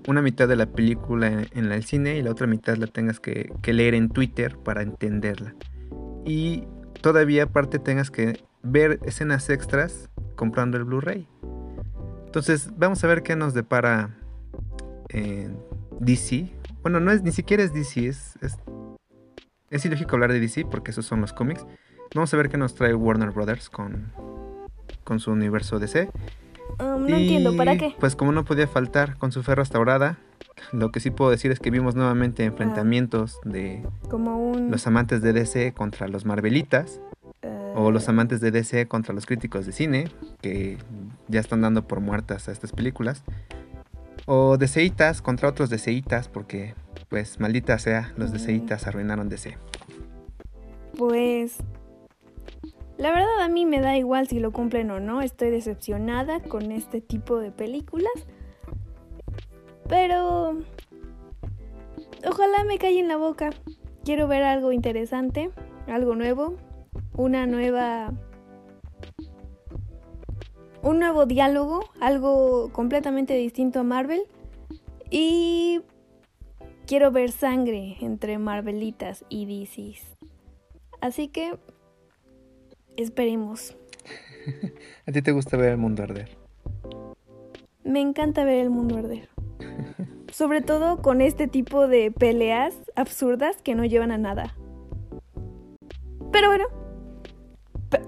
una 0.06 0.22
mitad 0.22 0.48
de 0.48 0.56
la 0.56 0.66
película 0.66 1.26
en, 1.26 1.72
el 1.72 1.84
cine 1.84 2.16
y 2.16 2.22
la 2.22 2.30
otra 2.30 2.46
mitad 2.46 2.76
la 2.76 2.86
tengas 2.86 3.20
que, 3.20 3.52
leer 3.64 3.94
en 3.94 4.08
Twitter 4.08 4.56
para 4.56 4.82
entenderla. 4.82 5.54
Y 6.24 6.64
todavía 7.00 7.44
aparte 7.44 7.78
tengas 7.78 8.10
que 8.10 8.44
ver 8.62 9.00
escenas 9.04 9.48
extras 9.50 10.10
comprando 10.34 10.76
el 10.76 10.84
Blu-ray. 10.84 11.28
Entonces 12.26 12.70
vamos 12.76 13.02
a 13.04 13.06
ver 13.06 13.22
qué 13.22 13.36
nos 13.36 13.54
depara 13.54 14.16
eh, 15.08 15.50
DC. 16.00 16.52
Bueno, 16.82 17.00
no 17.00 17.10
es 17.10 17.22
ni 17.22 17.32
siquiera 17.32 17.62
es 17.62 17.72
DC, 17.72 18.06
es, 18.06 18.38
es, 18.42 18.58
es 19.70 19.84
ilógico 19.84 20.16
hablar 20.16 20.32
de 20.32 20.40
DC 20.40 20.66
porque 20.66 20.90
esos 20.90 21.06
son 21.06 21.20
los 21.20 21.32
cómics. 21.32 21.66
Vamos 22.14 22.32
a 22.32 22.36
ver 22.36 22.48
qué 22.48 22.56
nos 22.56 22.74
trae 22.74 22.94
Warner 22.94 23.30
Brothers 23.30 23.68
con, 23.68 24.12
con 25.04 25.20
su 25.20 25.32
universo 25.32 25.78
DC. 25.78 26.10
Um, 26.78 27.06
no 27.06 27.16
entiendo, 27.16 27.56
¿para 27.56 27.76
qué? 27.76 27.94
Pues 27.98 28.16
como 28.16 28.32
no 28.32 28.44
podía 28.44 28.66
faltar 28.66 29.16
con 29.16 29.32
su 29.32 29.42
fe 29.42 29.54
restaurada, 29.54 30.18
lo 30.72 30.90
que 30.90 31.00
sí 31.00 31.10
puedo 31.10 31.30
decir 31.30 31.50
es 31.50 31.60
que 31.60 31.70
vimos 31.70 31.94
nuevamente 31.94 32.44
enfrentamientos 32.44 33.38
de 33.44 33.82
como 34.10 34.36
un... 34.36 34.70
los 34.70 34.86
amantes 34.86 35.22
de 35.22 35.32
DC 35.32 35.72
contra 35.72 36.08
los 36.08 36.24
Marvelitas. 36.24 37.00
Uh, 37.42 37.78
O 37.78 37.90
los 37.90 38.08
amantes 38.08 38.40
de 38.40 38.50
DC 38.50 38.86
contra 38.88 39.14
los 39.14 39.26
críticos 39.26 39.66
de 39.66 39.72
cine, 39.72 40.08
que 40.40 40.78
ya 41.28 41.40
están 41.40 41.60
dando 41.60 41.86
por 41.86 42.00
muertas 42.00 42.48
a 42.48 42.52
estas 42.52 42.72
películas. 42.72 43.22
O 44.26 44.56
DCitas 44.56 45.22
contra 45.22 45.48
otros 45.48 45.70
DCitas, 45.70 46.28
porque, 46.28 46.74
pues, 47.08 47.38
maldita 47.38 47.78
sea, 47.78 48.12
los 48.16 48.32
DCitas 48.32 48.86
arruinaron 48.86 49.28
DC. 49.28 49.56
Pues 50.98 51.58
la 52.98 53.10
verdad 53.10 53.40
a 53.40 53.48
mí 53.48 53.66
me 53.66 53.80
da 53.80 53.96
igual 53.96 54.26
si 54.28 54.40
lo 54.40 54.52
cumplen 54.52 54.90
o 54.90 55.00
no, 55.00 55.22
estoy 55.22 55.50
decepcionada 55.50 56.40
con 56.40 56.72
este 56.72 57.00
tipo 57.00 57.38
de 57.38 57.50
películas. 57.50 58.12
Pero 59.88 60.58
ojalá 62.26 62.64
me 62.64 62.78
calle 62.78 63.00
en 63.00 63.08
la 63.08 63.16
boca. 63.16 63.50
Quiero 64.04 64.28
ver 64.28 64.42
algo 64.42 64.72
interesante, 64.72 65.50
algo 65.86 66.14
nuevo, 66.14 66.56
una 67.14 67.46
nueva 67.46 68.12
un 70.82 71.00
nuevo 71.00 71.26
diálogo, 71.26 71.80
algo 72.00 72.70
completamente 72.72 73.34
distinto 73.34 73.80
a 73.80 73.82
Marvel 73.82 74.22
y 75.10 75.80
quiero 76.86 77.10
ver 77.10 77.32
sangre 77.32 77.96
entre 78.00 78.38
Marvelitas 78.38 79.24
y 79.28 79.46
DCs. 79.46 80.16
Así 81.00 81.26
que 81.26 81.58
esperemos. 82.96 83.76
¿A 85.06 85.12
ti 85.12 85.22
te 85.22 85.32
gusta 85.32 85.56
ver 85.56 85.70
el 85.70 85.78
mundo 85.78 86.02
arder? 86.02 86.28
Me 87.84 88.00
encanta 88.00 88.44
ver 88.44 88.58
el 88.58 88.70
mundo 88.70 88.96
arder. 88.98 89.28
Sobre 90.32 90.60
todo 90.60 91.00
con 91.02 91.20
este 91.20 91.46
tipo 91.46 91.86
de 91.88 92.10
peleas 92.10 92.74
absurdas 92.94 93.62
que 93.62 93.74
no 93.74 93.84
llevan 93.84 94.10
a 94.10 94.18
nada. 94.18 94.54
Pero 96.32 96.48
bueno, 96.48 96.64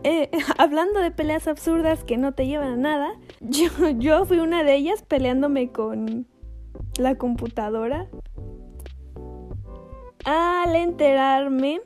eh, 0.03 0.31
hablando 0.59 1.01
de 1.01 1.11
peleas 1.11 1.47
absurdas 1.49 2.05
que 2.05 2.17
no 2.17 2.33
te 2.33 2.47
llevan 2.47 2.73
a 2.73 2.77
nada, 2.77 3.13
yo, 3.41 3.69
yo 3.99 4.25
fui 4.25 4.39
una 4.39 4.65
de 4.65 4.75
ellas 4.75 5.03
peleándome 5.03 5.71
con 5.71 6.27
la 6.99 7.17
computadora 7.17 8.09
al 10.25 10.75
enterarme 10.75 11.81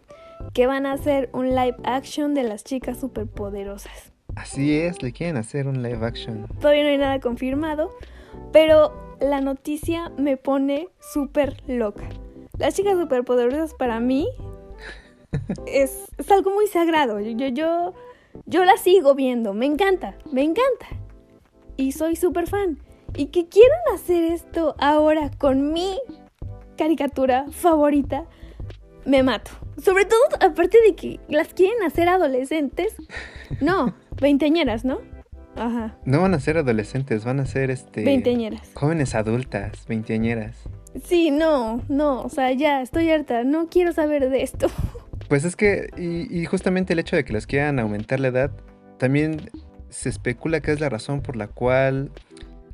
que 0.53 0.67
van 0.67 0.87
a 0.87 0.93
hacer 0.93 1.31
un 1.33 1.51
live 1.51 1.77
action 1.85 2.35
de 2.35 2.43
las 2.43 2.65
chicas 2.65 2.99
superpoderosas. 3.01 4.12
Así 4.35 4.79
es, 4.79 5.03
le 5.03 5.12
quieren 5.12 5.37
hacer 5.37 5.67
un 5.67 5.83
live 5.83 6.05
action. 6.05 6.47
Todavía 6.61 6.85
no 6.85 6.88
hay 6.88 6.99
nada 6.99 7.21
confirmado, 7.21 7.91
pero 8.53 9.17
la 9.21 9.41
noticia 9.41 10.11
me 10.17 10.37
pone 10.37 10.88
súper 11.12 11.57
loca. 11.67 12.09
Las 12.59 12.75
chicas 12.75 12.99
superpoderosas 12.99 13.75
para 13.75 14.01
mí 14.01 14.29
es, 15.67 16.05
es, 16.19 16.31
algo 16.31 16.51
muy 16.51 16.67
sagrado. 16.67 17.21
Yo, 17.21 17.49
yo, 17.49 17.95
yo 18.47 18.65
la 18.65 18.77
sigo 18.77 19.15
viendo, 19.15 19.55
me 19.55 19.67
encanta, 19.67 20.17
me 20.31 20.43
encanta. 20.43 20.87
Y 21.77 21.93
soy 21.93 22.17
súper 22.17 22.47
fan. 22.47 22.79
Y 23.15 23.27
que 23.27 23.49
quieran 23.49 23.81
hacer 23.95 24.25
esto 24.25 24.75
ahora 24.79 25.31
con 25.38 25.73
mi 25.73 25.99
caricatura 26.77 27.47
favorita, 27.51 28.25
me 29.05 29.23
mato. 29.23 29.62
Sobre 29.83 30.05
todo, 30.05 30.21
aparte 30.40 30.79
de 30.87 30.95
que 30.95 31.18
las 31.29 31.55
quieren 31.55 31.83
hacer 31.85 32.09
adolescentes. 32.09 32.95
No, 33.61 33.95
veinteñeras, 34.21 34.85
¿no? 34.85 35.01
Ajá. 35.57 35.99
No 36.05 36.23
van 36.23 36.35
a 36.35 36.40
ser 36.40 36.57
adolescentes, 36.57 37.25
van 37.25 37.40
a 37.40 37.47
ser 37.47 37.71
este. 37.71 38.05
Veinteñeras. 38.05 38.71
Jóvenes 38.75 39.14
adultas, 39.14 39.85
veinteñeras. 39.88 40.57
Sí, 41.05 41.31
no, 41.31 41.83
no, 41.88 42.23
o 42.23 42.29
sea, 42.29 42.53
ya 42.53 42.81
estoy 42.81 43.11
harta, 43.11 43.45
no 43.45 43.68
quiero 43.68 43.92
saber 43.92 44.29
de 44.31 44.42
esto. 44.42 44.68
Pues 45.29 45.45
es 45.45 45.57
que, 45.57 45.88
y, 45.97 46.45
justamente 46.45 46.92
el 46.92 46.99
hecho 46.99 47.16
de 47.16 47.25
que 47.25 47.33
les 47.33 47.47
quieran 47.47 47.79
aumentar 47.79 48.21
la 48.21 48.29
edad, 48.29 48.51
también 48.99 49.51
se 49.88 50.11
especula 50.11 50.61
que 50.61 50.73
es 50.73 50.81
la 50.81 50.90
razón 50.90 51.23
por 51.23 51.37
la 51.37 51.49
cual 51.49 52.11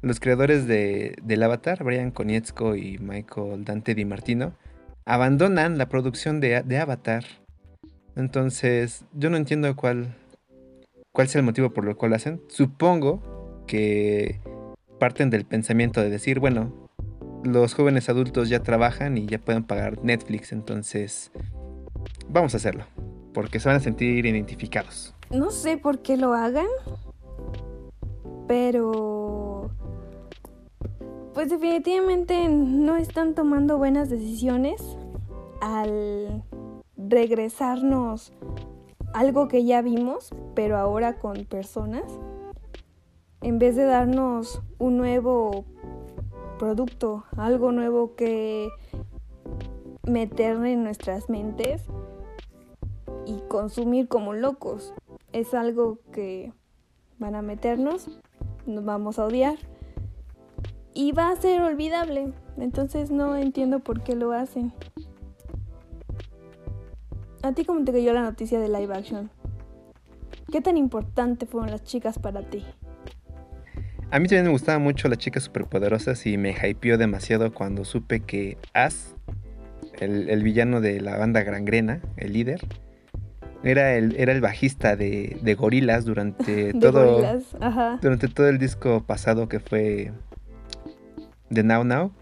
los 0.03 0.19
creadores 0.19 0.67
de, 0.67 1.15
del 1.23 1.43
Avatar, 1.43 1.85
Brian 1.85 2.11
Konietzko 2.11 2.75
y 2.75 2.99
Michael 2.99 3.65
Dante 3.65 3.95
Di 3.95 4.05
Martino, 4.05 4.53
abandonan 5.09 5.79
la 5.79 5.89
producción 5.89 6.39
de, 6.39 6.79
Avatar. 6.79 7.25
Entonces, 8.15 9.07
yo 9.15 9.31
no 9.31 9.39
entiendo 9.39 9.75
cuál, 9.75 10.15
cuál 11.13 11.29
sea 11.29 11.39
el 11.39 11.47
motivo 11.47 11.71
por 11.71 11.89
el 11.89 11.97
cual 11.97 12.11
lo 12.11 12.17
hacen. 12.17 12.43
Supongo 12.49 13.65
que 13.67 14.39
parten 15.01 15.31
del 15.31 15.47
pensamiento 15.47 16.03
de 16.03 16.11
decir, 16.11 16.41
bueno, 16.41 16.91
los 17.43 17.73
jóvenes 17.73 18.11
adultos 18.11 18.51
ya 18.51 18.63
trabajan 18.63 19.17
y 19.17 19.27
ya 19.27 19.39
pueden 19.39 19.65
pagar 19.65 20.05
Netflix, 20.05 20.53
entonces 20.53 21.31
vamos 22.29 22.53
a 22.53 22.59
hacerlo, 22.59 22.85
porque 23.33 23.61
se 23.61 23.69
van 23.69 23.79
a 23.79 23.81
sentir 23.81 24.27
identificados. 24.27 25.15
No 25.31 25.51
sé 25.51 25.79
por 25.79 26.01
qué 26.03 26.19
lo 26.19 26.35
hagan, 26.35 26.67
pero 28.47 29.71
pues 31.33 31.49
definitivamente 31.49 32.49
no 32.49 32.97
están 32.97 33.35
tomando 33.35 33.79
buenas 33.79 34.11
decisiones 34.11 34.83
al 35.61 36.45
regresarnos 36.97 38.33
algo 39.15 39.49
que 39.49 39.65
ya 39.65 39.83
vimos, 39.83 40.35
pero 40.55 40.77
ahora 40.77 41.19
con 41.19 41.45
personas, 41.45 42.05
en 43.41 43.59
vez 43.59 43.77
de 43.77 43.85
darnos 43.85 44.63
un 44.79 44.97
nuevo 44.97 45.65
producto, 46.59 47.25
algo 47.37 47.73
nuevo 47.73 48.15
que 48.17 48.69
meter 50.05 50.57
en 50.65 50.83
nuestras 50.83 51.31
mentes 51.31 51.85
y 53.27 53.41
consumir 53.49 54.09
como 54.09 54.35
locos. 54.35 54.95
Es 55.33 55.55
algo 55.55 55.99
que 56.13 56.53
van 57.19 57.35
a 57.35 57.43
meternos, 57.43 58.21
nos 58.67 58.85
vamos 58.85 59.19
a 59.19 59.27
odiar 59.27 59.57
y 60.95 61.13
va 61.13 61.31
a 61.31 61.37
ser 61.37 61.63
olvidable. 61.63 62.33
Entonces 62.57 63.11
no 63.11 63.37
entiendo 63.37 63.81
por 63.81 64.03
qué 64.03 64.17
lo 64.17 64.33
hacen. 64.33 64.73
¿A 67.43 67.53
ti 67.53 67.65
cómo 67.65 67.85
te 67.85 67.93
cayó 67.93 68.13
la 68.13 68.23
noticia 68.23 68.59
de 68.59 68.69
live 68.69 68.95
action? 68.95 69.31
¿Qué 70.51 70.61
tan 70.61 70.77
importante 70.77 71.47
fueron 71.47 71.71
las 71.71 71.85
chicas 71.85 72.19
para 72.19 72.43
ti? 72.43 72.65
A 74.11 74.19
mí 74.19 74.27
también 74.27 74.47
me 74.47 74.51
gustaban 74.51 74.83
mucho 74.83 75.09
las 75.09 75.19
chicas 75.19 75.45
superpoderosas 75.45 76.27
y 76.27 76.37
me 76.37 76.51
hypeó 76.51 76.99
demasiado 76.99 77.53
cuando 77.53 77.85
supe 77.85 78.21
que 78.21 78.57
As, 78.73 79.15
el, 80.01 80.43
villano 80.43 80.81
de 80.81 81.01
la 81.01 81.17
banda 81.17 81.43
Grangrena, 81.43 82.01
el 82.17 82.33
líder, 82.33 82.61
era 83.63 83.95
el, 83.95 84.17
era 84.17 84.33
el 84.33 84.41
bajista 84.41 84.97
de, 84.97 85.39
de 85.43 85.55
Gorilas 85.55 86.05
durante 86.05 86.73
todo 86.81 87.21
durante 88.01 88.29
todo 88.29 88.49
el 88.49 88.59
disco 88.59 89.03
pasado 89.05 89.49
que 89.49 89.61
fue 89.61 90.13
de 91.51 91.63
Now 91.63 91.85
Now. 91.85 92.13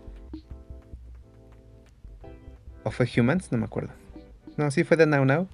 ¿O 2.85 2.91
fue 2.91 3.09
Humans? 3.17 3.51
No 3.51 3.59
me 3.59 3.65
acuerdo. 3.65 4.06
No, 4.57 4.71
sí 4.71 4.85
fue 4.85 4.97
de 4.97 5.07
Now 5.07 5.25
Now. 5.25 5.49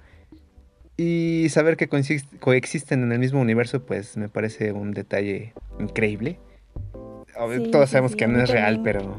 Y 0.95 1.47
saber 1.49 1.75
que 1.75 1.87
coexisten 1.87 3.03
en 3.03 3.11
el 3.11 3.19
mismo 3.19 3.41
universo, 3.41 3.83
pues 3.83 4.15
me 4.15 4.29
parece 4.29 4.73
un 4.73 4.91
detalle 4.91 5.53
increíble. 5.79 6.39
Todos 7.71 7.89
sabemos 7.89 8.15
que 8.15 8.27
no 8.27 8.39
es 8.41 8.49
real, 8.49 8.81
pero. 8.83 9.17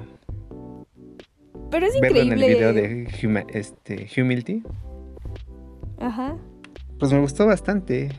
Pero 1.71 1.87
es 1.87 1.97
increíble. 1.97 2.23
en 2.23 2.33
el 2.33 2.49
video 2.49 2.73
de 2.73 3.09
este, 3.49 4.09
Humility. 4.17 4.63
Ajá. 5.99 6.37
Pues 7.01 7.13
me 7.13 7.19
gustó 7.19 7.47
bastante. 7.47 8.11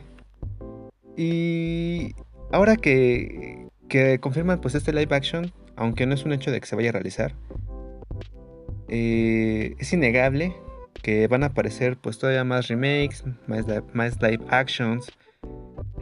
Y 1.16 2.14
ahora 2.52 2.76
que, 2.76 3.68
que 3.88 4.18
confirman 4.20 4.60
pues 4.60 4.74
este 4.74 4.92
live 4.92 5.16
action, 5.16 5.50
aunque 5.76 6.04
no 6.04 6.14
es 6.14 6.24
un 6.26 6.34
hecho 6.34 6.50
de 6.50 6.60
que 6.60 6.66
se 6.66 6.76
vaya 6.76 6.90
a 6.90 6.92
realizar, 6.92 7.34
eh, 8.88 9.74
es 9.78 9.92
innegable 9.94 10.54
que 11.06 11.28
van 11.28 11.44
a 11.44 11.46
aparecer 11.46 11.96
pues 11.96 12.18
todavía 12.18 12.42
más 12.42 12.66
remakes, 12.66 13.22
más, 13.46 14.20
live 14.20 14.44
actions, 14.48 15.06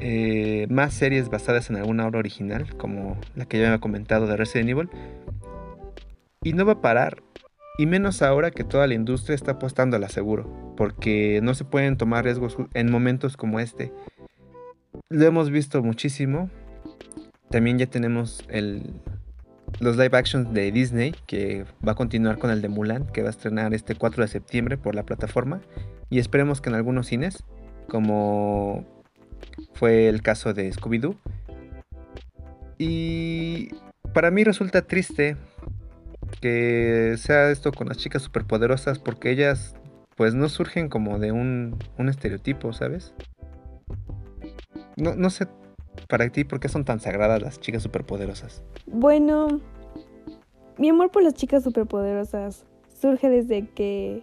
eh, 0.01 0.67
más 0.71 0.95
series 0.95 1.29
basadas 1.29 1.69
en 1.69 1.77
alguna 1.77 2.07
obra 2.07 2.21
original, 2.21 2.75
como 2.79 3.19
la 3.37 3.45
que 3.45 3.59
ya 3.59 3.67
había 3.67 3.81
comentado 3.81 4.27
de 4.27 4.35
Resident 4.39 4.71
Evil. 4.71 4.89
Y 6.43 6.55
no 6.55 6.65
va 6.65 6.73
a 6.73 6.81
parar, 6.81 7.23
y 7.77 7.85
menos 7.85 8.23
ahora 8.23 8.51
que 8.51 8.65
toda 8.65 8.87
la 8.87 8.95
industria 8.95 9.35
está 9.35 9.53
apostando 9.53 9.99
al 9.99 10.05
aseguro, 10.05 10.73
porque 10.75 11.41
no 11.43 11.53
se 11.53 11.67
pueden 11.67 11.99
tomar 11.99 12.25
riesgos 12.25 12.57
en 12.73 12.91
momentos 12.91 13.37
como 13.37 13.61
este. 13.61 13.93
Lo 15.11 15.27
hemos 15.27 15.51
visto 15.51 15.83
muchísimo. 15.83 16.49
También 17.51 17.77
ya 17.79 17.89
tenemos 17.89 18.43
el, 18.49 19.03
los 19.81 19.97
live 19.97 20.17
actions 20.17 20.53
de 20.53 20.71
Disney, 20.73 21.15
que 21.27 21.65
va 21.87 21.93
a 21.93 21.95
continuar 21.95 22.39
con 22.39 22.51
el 22.51 22.63
de 22.63 22.69
Mulan, 22.69 23.07
que 23.07 23.23
va 23.23 23.29
a 23.29 23.31
estrenar 23.31 23.75
este 23.75 23.95
4 23.95 24.23
de 24.23 24.29
septiembre 24.29 24.77
por 24.77 24.95
la 24.95 25.05
plataforma. 25.05 25.61
Y 26.11 26.19
esperemos 26.19 26.61
que 26.61 26.71
en 26.71 26.77
algunos 26.77 27.07
cines, 27.07 27.45
como 27.89 28.85
fue 29.75 30.09
el 30.09 30.23
caso 30.23 30.55
de 30.55 30.73
Scooby-Doo. 30.73 31.17
Y 32.79 33.71
para 34.13 34.31
mí 34.31 34.45
resulta 34.45 34.83
triste 34.83 35.37
que 36.41 37.15
sea 37.19 37.51
esto 37.51 37.73
con 37.73 37.89
las 37.89 37.99
chicas 37.99 38.23
superpoderosas, 38.23 38.99
porque 38.99 39.31
ellas 39.31 39.75
pues 40.17 40.35
no 40.35 40.49
surgen 40.49 40.89
como 40.89 41.19
de 41.19 41.33
un, 41.33 41.77
un 41.99 42.09
estereotipo, 42.09 42.73
¿sabes? 42.73 43.15
No, 44.97 45.15
no 45.17 45.31
sé 45.31 45.49
para 46.09 46.29
ti 46.31 46.45
por 46.45 46.61
qué 46.61 46.69
son 46.69 46.85
tan 46.85 47.01
sagradas 47.01 47.43
las 47.43 47.61
chicas 47.61 47.83
superpoderosas. 47.83 48.63
Bueno, 48.87 49.61
mi 50.79 50.89
amor 50.89 51.11
por 51.11 51.23
las 51.23 51.35
chicas 51.35 51.63
superpoderosas 51.63 52.65
surge 53.01 53.29
desde 53.29 53.69
que 53.69 54.23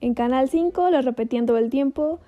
en 0.00 0.14
Canal 0.14 0.48
5 0.48 0.90
las 0.90 1.04
repetían 1.04 1.46
todo 1.46 1.58
el 1.58 1.70
tiempo, 1.70 2.20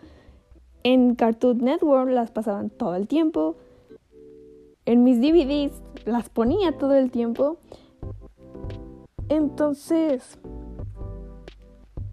en 0.82 1.14
Cartoon 1.14 1.58
Network 1.58 2.10
las 2.10 2.30
pasaban 2.30 2.70
todo 2.70 2.94
el 2.94 3.06
tiempo, 3.06 3.56
en 4.86 5.04
mis 5.04 5.20
DVDs 5.20 5.82
las 6.04 6.28
ponía 6.30 6.76
todo 6.78 6.94
el 6.94 7.10
tiempo. 7.10 7.58
Entonces, 9.28 10.38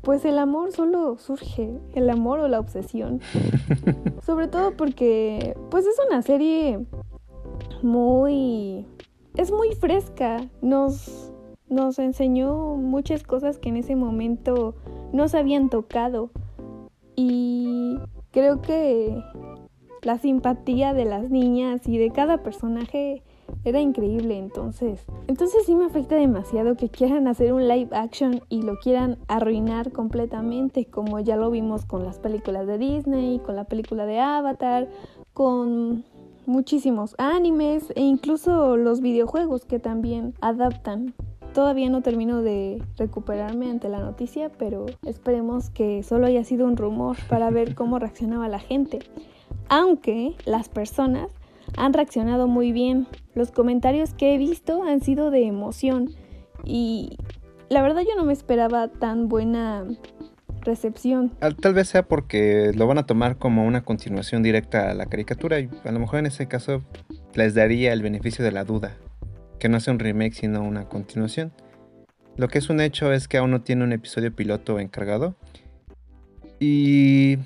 pues 0.01 0.23
el 0.25 0.38
amor 0.38 0.71
solo 0.71 1.17
surge, 1.17 1.80
el 1.93 2.10
amor 2.10 2.39
o 2.39 2.47
la 2.47 2.60
obsesión. 2.60 3.21
Sobre 4.27 4.49
todo 4.49 4.75
porque, 4.75 5.55
pues 5.71 5.85
es 5.85 5.95
una 6.05 6.21
serie 6.21 6.85
muy... 7.81 8.85
es 9.35 9.53
muy 9.53 9.73
fresca, 9.73 10.49
nos, 10.61 11.31
nos 11.69 11.97
enseñó 11.97 12.75
muchas 12.75 13.23
cosas 13.23 13.57
que 13.57 13.69
en 13.69 13.77
ese 13.77 13.95
momento 13.95 14.75
no 15.13 15.29
se 15.29 15.37
habían 15.37 15.69
tocado. 15.69 16.29
Y 17.15 17.99
creo 18.31 18.61
que 18.61 19.17
la 20.01 20.17
simpatía 20.17 20.93
de 20.93 21.05
las 21.05 21.29
niñas 21.29 21.87
y 21.87 21.97
de 21.97 22.11
cada 22.11 22.43
personaje 22.43 23.23
era 23.69 23.82
increíble, 23.82 24.38
entonces. 24.38 25.06
Entonces 25.27 25.65
sí 25.65 25.75
me 25.75 25.86
afecta 25.86 26.15
demasiado 26.15 26.75
que 26.75 26.89
quieran 26.89 27.27
hacer 27.27 27.53
un 27.53 27.67
live 27.67 27.95
action 27.95 28.41
y 28.49 28.62
lo 28.62 28.77
quieran 28.80 29.17
arruinar 29.27 29.91
completamente, 29.91 30.86
como 30.86 31.19
ya 31.19 31.36
lo 31.36 31.51
vimos 31.51 31.86
con 31.86 32.03
las 32.03 32.19
películas 32.19 32.67
de 32.67 32.77
Disney, 32.77 33.39
con 33.39 33.56
la 33.56 33.65
película 33.65 34.06
de 34.06 34.19
Avatar, 34.19 34.88
con 35.34 36.06
muchísimos 36.45 37.13
animes 37.17 37.91
e 37.95 38.01
incluso 38.01 38.77
los 38.77 39.01
videojuegos 39.01 39.65
que 39.65 39.80
también 39.80 40.34
adaptan. 40.41 41.13
Todavía 41.53 41.89
no 41.89 42.01
termino 42.01 42.41
de 42.41 42.82
recuperarme 42.97 43.69
ante 43.69 43.89
la 43.89 43.99
noticia, 43.99 44.49
pero 44.58 44.86
esperemos 45.03 45.69
que 45.69 46.03
solo 46.03 46.27
haya 46.27 46.43
sido 46.43 46.67
un 46.67 46.77
rumor 46.77 47.17
para 47.30 47.49
ver 47.49 47.75
cómo 47.75 47.99
reaccionaba 47.99 48.47
la 48.47 48.60
gente. 48.60 48.99
Aunque 49.69 50.36
las 50.45 50.69
personas 50.69 51.30
han 51.75 51.93
reaccionado 51.93 52.47
muy 52.47 52.71
bien. 52.71 53.08
Los 53.36 53.51
comentarios 53.51 54.13
que 54.13 54.34
he 54.34 54.38
visto 54.38 54.84
han 54.84 55.01
sido 55.01 55.32
de 55.32 55.45
emoción 55.45 56.12
y 56.63 57.17
la 57.69 57.82
verdad 57.82 58.01
yo 58.01 58.15
no 58.15 58.23
me 58.23 58.34
esperaba 58.34 58.88
tan 58.88 59.27
buena 59.27 59.86
recepción. 60.62 61.32
Tal 61.62 61.73
vez 61.73 61.89
sea 61.89 62.03
porque 62.03 62.71
lo 62.75 62.88
van 62.88 62.97
a 62.97 63.06
tomar 63.06 63.38
como 63.38 63.65
una 63.65 63.84
continuación 63.84 64.43
directa 64.43 64.91
a 64.91 64.93
la 64.93 65.06
caricatura 65.06 65.60
y 65.60 65.69
a 65.84 65.91
lo 65.91 65.99
mejor 65.99 66.19
en 66.19 66.27
ese 66.27 66.47
caso 66.47 66.84
les 67.34 67.56
daría 67.56 67.93
el 67.93 68.01
beneficio 68.01 68.43
de 68.43 68.51
la 68.51 68.63
duda, 68.63 68.97
que 69.60 69.69
no 69.69 69.80
sea 69.80 69.93
un 69.93 69.99
remake 69.99 70.34
sino 70.34 70.62
una 70.62 70.88
continuación. 70.89 71.51
Lo 72.36 72.49
que 72.49 72.60
es 72.60 72.69
un 72.69 72.82
hecho 72.82 73.12
es 73.12 73.27
que 73.27 73.38
aún 73.38 73.51
no 73.51 73.62
tiene 73.62 73.84
un 73.84 73.93
episodio 73.93 74.36
piloto 74.36 74.80
encargado 74.80 75.36
y 76.60 77.38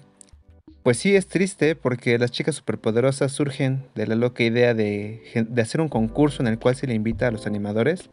pues 0.83 0.97
sí, 0.97 1.15
es 1.15 1.27
triste 1.27 1.75
porque 1.75 2.17
las 2.17 2.31
chicas 2.31 2.55
superpoderosas 2.55 3.31
surgen 3.31 3.85
de 3.93 4.07
la 4.07 4.15
loca 4.15 4.43
idea 4.43 4.73
de, 4.73 5.21
hacer 5.57 5.79
un 5.79 5.89
concurso 5.89 6.41
en 6.41 6.47
el 6.47 6.57
cual 6.57 6.75
se 6.75 6.87
le 6.87 6.95
invita 6.95 7.27
a 7.27 7.31
los 7.31 7.45
animadores 7.45 8.09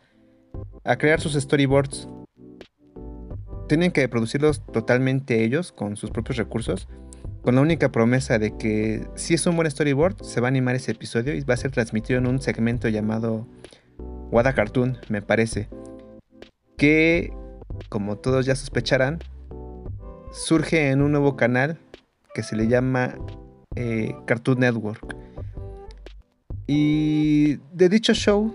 a 0.85 0.97
crear 0.97 1.21
sus 1.21 1.33
storyboards. 1.33 2.09
Tienen 3.69 3.91
que 3.91 4.07
producirlos 4.09 4.65
totalmente 4.67 5.45
ellos 5.45 5.73
con 5.73 5.97
sus 5.97 6.11
propios 6.11 6.37
recursos, 6.37 6.89
con 7.43 7.55
la 7.55 7.63
única 7.63 7.91
promesa 7.91 8.39
de 8.39 8.57
que 8.57 9.07
si 9.15 9.35
es 9.35 9.47
un 9.47 9.57
buen 9.57 9.71
storyboard 9.71 10.23
se 10.23 10.41
va 10.41 10.49
a 10.49 10.51
animar 10.51 10.75
ese 10.75 10.93
episodio 10.93 11.35
y 11.35 11.41
va 11.41 11.55
a 11.55 11.59
ser 11.59 11.71
transmitido 11.71 12.19
en 12.19 12.27
un 12.27 12.41
segmento 12.41 12.89
llamado 12.89 13.47
Wada 14.31 14.53
Cartoon, 14.53 14.99
me 15.09 15.23
parece, 15.23 15.69
que, 16.77 17.33
como 17.89 18.19
todos 18.19 18.45
ya 18.45 18.55
sospecharán, 18.55 19.21
surge 20.33 20.91
en 20.91 21.01
un 21.01 21.13
nuevo 21.13 21.37
canal 21.37 21.79
que 22.39 22.45
se 22.45 22.55
le 22.55 22.69
llama 22.69 23.17
eh, 23.75 24.15
Cartoon 24.25 24.61
Network. 24.61 25.17
Y 26.69 27.57
de 27.73 27.89
dicho 27.89 28.15
show, 28.15 28.55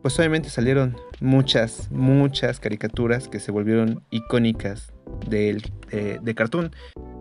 pues 0.00 0.18
obviamente 0.18 0.48
salieron 0.48 0.96
muchas, 1.20 1.90
muchas 1.90 2.58
caricaturas 2.58 3.28
que 3.28 3.38
se 3.38 3.52
volvieron 3.52 4.02
icónicas 4.08 4.94
de, 5.28 5.62
de, 6.22 6.34
Cartoon. 6.34 6.70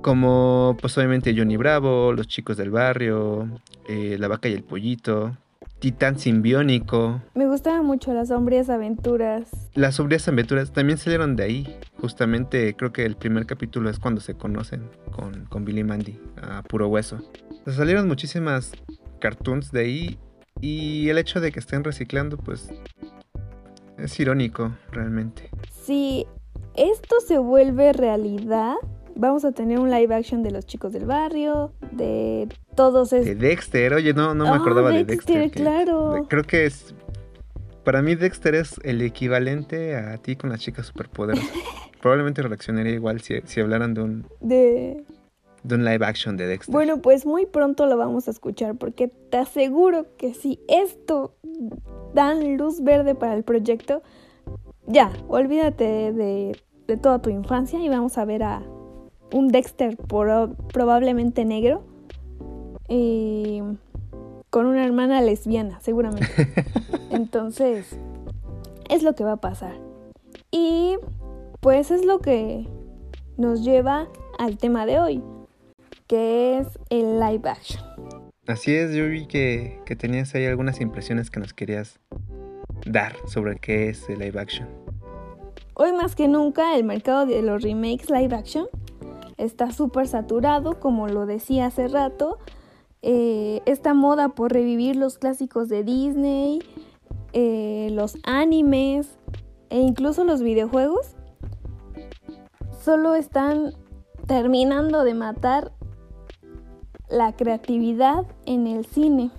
Como 0.01 0.77
pues 0.79 0.97
obviamente 0.97 1.35
Johnny 1.35 1.57
Bravo, 1.57 2.13
Los 2.13 2.29
Chicos 2.29 2.55
del 2.55 2.71
Barrio, 2.71 3.59
eh, 3.89 4.15
La 4.17 4.29
Vaca 4.29 4.47
y 4.47 4.53
el 4.53 4.63
Pollito, 4.63 5.35
Titán 5.79 6.17
Simbiónico. 6.17 7.21
Me 7.35 7.45
gustaban 7.45 7.85
mucho 7.85 8.13
las 8.13 8.29
sombrías 8.29 8.69
aventuras. 8.69 9.49
Las 9.75 9.95
sombrías 9.95 10.27
aventuras 10.27 10.73
también 10.73 10.97
salieron 10.97 11.35
de 11.35 11.43
ahí. 11.43 11.79
Justamente 11.99 12.75
creo 12.75 12.91
que 12.91 13.05
el 13.05 13.15
primer 13.15 13.45
capítulo 13.45 13.89
es 13.89 13.99
cuando 13.99 14.21
se 14.21 14.33
conocen 14.33 14.89
con, 15.11 15.45
con 15.45 15.65
Billy 15.65 15.83
Mandy, 15.83 16.19
a 16.41 16.63
puro 16.63 16.87
hueso. 16.87 17.21
salieron 17.67 18.07
muchísimas 18.07 18.71
cartoons 19.19 19.71
de 19.71 19.81
ahí 19.81 20.19
y 20.61 21.09
el 21.09 21.17
hecho 21.17 21.39
de 21.39 21.51
que 21.51 21.59
estén 21.59 21.83
reciclando 21.83 22.37
pues 22.37 22.69
es 23.97 24.19
irónico 24.19 24.75
realmente. 24.91 25.49
Si 25.83 26.25
esto 26.75 27.17
se 27.25 27.37
vuelve 27.37 27.93
realidad, 27.93 28.75
vamos 29.17 29.45
a 29.45 29.51
tener 29.51 29.79
un 29.79 29.89
live 29.89 30.13
action 30.13 30.43
de 30.43 30.51
los 30.51 30.65
chicos 30.65 30.93
del 30.93 31.05
barrio, 31.05 31.73
de 31.91 32.47
todos 32.75 33.09
De 33.09 33.35
Dexter, 33.35 33.93
oye, 33.93 34.13
no, 34.13 34.33
no 34.33 34.45
me 34.45 34.51
ah, 34.51 34.55
acordaba 34.55 34.91
de 34.91 35.03
Dexter. 35.03 35.51
claro. 35.51 36.25
creo 36.29 36.43
que 36.43 36.65
es. 36.65 36.93
Para 37.83 38.01
mí, 38.01 38.15
Dexter 38.15 38.55
es 38.55 38.79
el 38.83 39.01
equivalente 39.01 39.95
a 39.95 40.17
ti 40.17 40.35
con 40.35 40.49
las 40.49 40.59
chicas 40.59 40.87
superpoderosas. 40.87 41.49
Probablemente 42.01 42.41
reaccionaría 42.41 42.93
igual 42.93 43.21
si, 43.21 43.41
si 43.45 43.61
hablaran 43.61 43.93
de 43.93 44.01
un. 44.01 44.27
De. 44.41 45.03
De 45.63 45.75
un 45.75 45.83
live 45.83 46.05
action 46.05 46.37
de 46.37 46.47
Dexter. 46.47 46.71
Bueno, 46.71 47.01
pues 47.01 47.25
muy 47.25 47.45
pronto 47.45 47.87
lo 47.87 47.97
vamos 47.97 48.27
a 48.27 48.31
escuchar 48.31 48.75
porque 48.75 49.07
te 49.07 49.37
aseguro 49.37 50.05
que 50.17 50.33
si 50.33 50.61
esto 50.69 51.35
dan 52.13 52.57
luz 52.57 52.81
verde 52.81 53.15
para 53.15 53.33
el 53.33 53.43
proyecto, 53.43 54.01
ya, 54.85 55.11
olvídate 55.27 56.13
de, 56.13 56.57
de 56.87 56.97
toda 56.97 57.21
tu 57.21 57.29
infancia 57.29 57.79
y 57.79 57.89
vamos 57.89 58.17
a 58.17 58.23
ver 58.23 58.43
a 58.43 58.61
un 59.31 59.49
Dexter 59.49 59.97
probablemente 59.97 61.45
negro 61.45 61.83
y 62.87 63.61
con 64.49 64.65
una 64.65 64.85
hermana 64.85 65.21
lesbiana, 65.21 65.79
seguramente. 65.81 66.27
Entonces, 67.11 67.97
es 68.89 69.03
lo 69.03 69.15
que 69.15 69.23
va 69.23 69.33
a 69.33 69.41
pasar. 69.41 69.75
Y 70.51 70.95
pues 71.59 71.91
es 71.91 72.05
lo 72.05 72.19
que 72.19 72.67
nos 73.37 73.63
lleva 73.63 74.07
al 74.39 74.57
tema 74.57 74.85
de 74.85 74.99
hoy, 74.99 75.23
que 76.07 76.59
es 76.59 76.67
el 76.89 77.19
live 77.19 77.49
action. 77.49 77.83
Así 78.47 78.73
es, 78.73 78.93
yo 78.93 79.07
vi 79.09 79.27
que, 79.27 79.81
que 79.85 79.97
tenías 79.97 80.33
ahí 80.33 80.45
algunas 80.45 80.79
impresiones 80.79 81.29
que 81.29 81.41
nos 81.41 81.53
querías 81.53 81.99
dar 82.85 83.15
sobre 83.27 83.57
qué 83.57 83.89
es 83.89 84.07
el 84.09 84.19
live 84.19 84.39
action. 84.39 84.69
Hoy 85.73 85.91
más 85.91 86.15
que 86.15 86.27
nunca 86.27 86.75
el 86.75 86.85
mercado 86.85 87.25
de 87.25 87.41
los 87.41 87.61
remakes 87.61 88.09
live 88.09 88.33
action 88.33 88.67
está 89.37 89.71
súper 89.71 90.07
saturado, 90.07 90.79
como 90.79 91.07
lo 91.07 91.25
decía 91.25 91.67
hace 91.67 91.87
rato. 91.87 92.37
Eh, 93.01 93.61
esta 93.65 93.93
moda 93.93 94.29
por 94.29 94.51
revivir 94.51 94.95
los 94.95 95.17
clásicos 95.17 95.69
de 95.69 95.83
Disney, 95.83 96.59
eh, 97.33 97.89
los 97.91 98.17
animes 98.23 99.17
e 99.69 99.79
incluso 99.79 100.23
los 100.23 100.41
videojuegos, 100.41 101.15
solo 102.81 103.15
están 103.15 103.73
terminando 104.25 105.03
de 105.03 105.13
matar 105.13 105.71
la 107.09 107.35
creatividad 107.35 108.25
en 108.45 108.67
el 108.67 108.85
cine. 108.85 109.31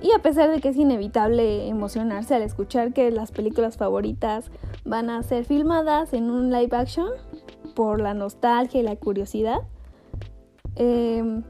Y 0.00 0.12
a 0.12 0.20
pesar 0.20 0.50
de 0.50 0.60
que 0.60 0.68
es 0.68 0.76
inevitable 0.76 1.68
emocionarse 1.68 2.34
al 2.34 2.42
escuchar 2.42 2.92
que 2.92 3.10
las 3.10 3.32
películas 3.32 3.76
favoritas 3.76 4.50
van 4.84 5.10
a 5.10 5.22
ser 5.22 5.44
filmadas 5.44 6.12
en 6.12 6.30
un 6.30 6.52
live 6.52 6.76
action, 6.76 7.10
por 7.78 8.00
la 8.00 8.12
nostalgia 8.12 8.80
y 8.80 8.82
la 8.82 8.96
curiosidad. 8.96 9.60
Em, 10.74 11.44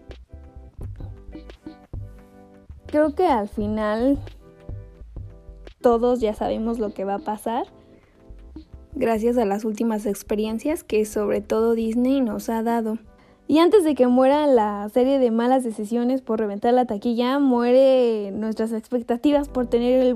creo 2.85 3.15
que 3.15 3.27
al 3.27 3.49
final 3.49 4.19
todos 5.81 6.21
ya 6.21 6.35
sabemos 6.35 6.79
lo 6.79 6.93
que 6.93 7.07
va 7.07 7.15
a 7.15 7.19
pasar. 7.19 7.65
Gracias 8.93 9.39
a 9.39 9.47
las 9.47 9.65
últimas 9.65 10.05
experiencias 10.05 10.85
que 10.85 11.07
sobre 11.07 11.41
todo 11.41 11.73
Disney 11.73 12.21
nos 12.21 12.51
ha 12.51 12.63
dado. 12.63 12.99
Y 13.47 13.61
antes 13.61 13.83
de 13.83 13.95
que 13.95 14.07
muera 14.07 14.47
la 14.47 14.87
serie 14.91 15.19
de 15.19 15.31
malas 15.31 15.65
decisiones 15.65 16.21
por 16.21 16.41
reventar 16.41 16.75
la 16.75 16.85
taquilla, 16.85 17.39
muere 17.39 18.33
nuestras 18.33 18.75
expectativas 18.75 19.49
por 19.49 19.67
tener 19.67 20.15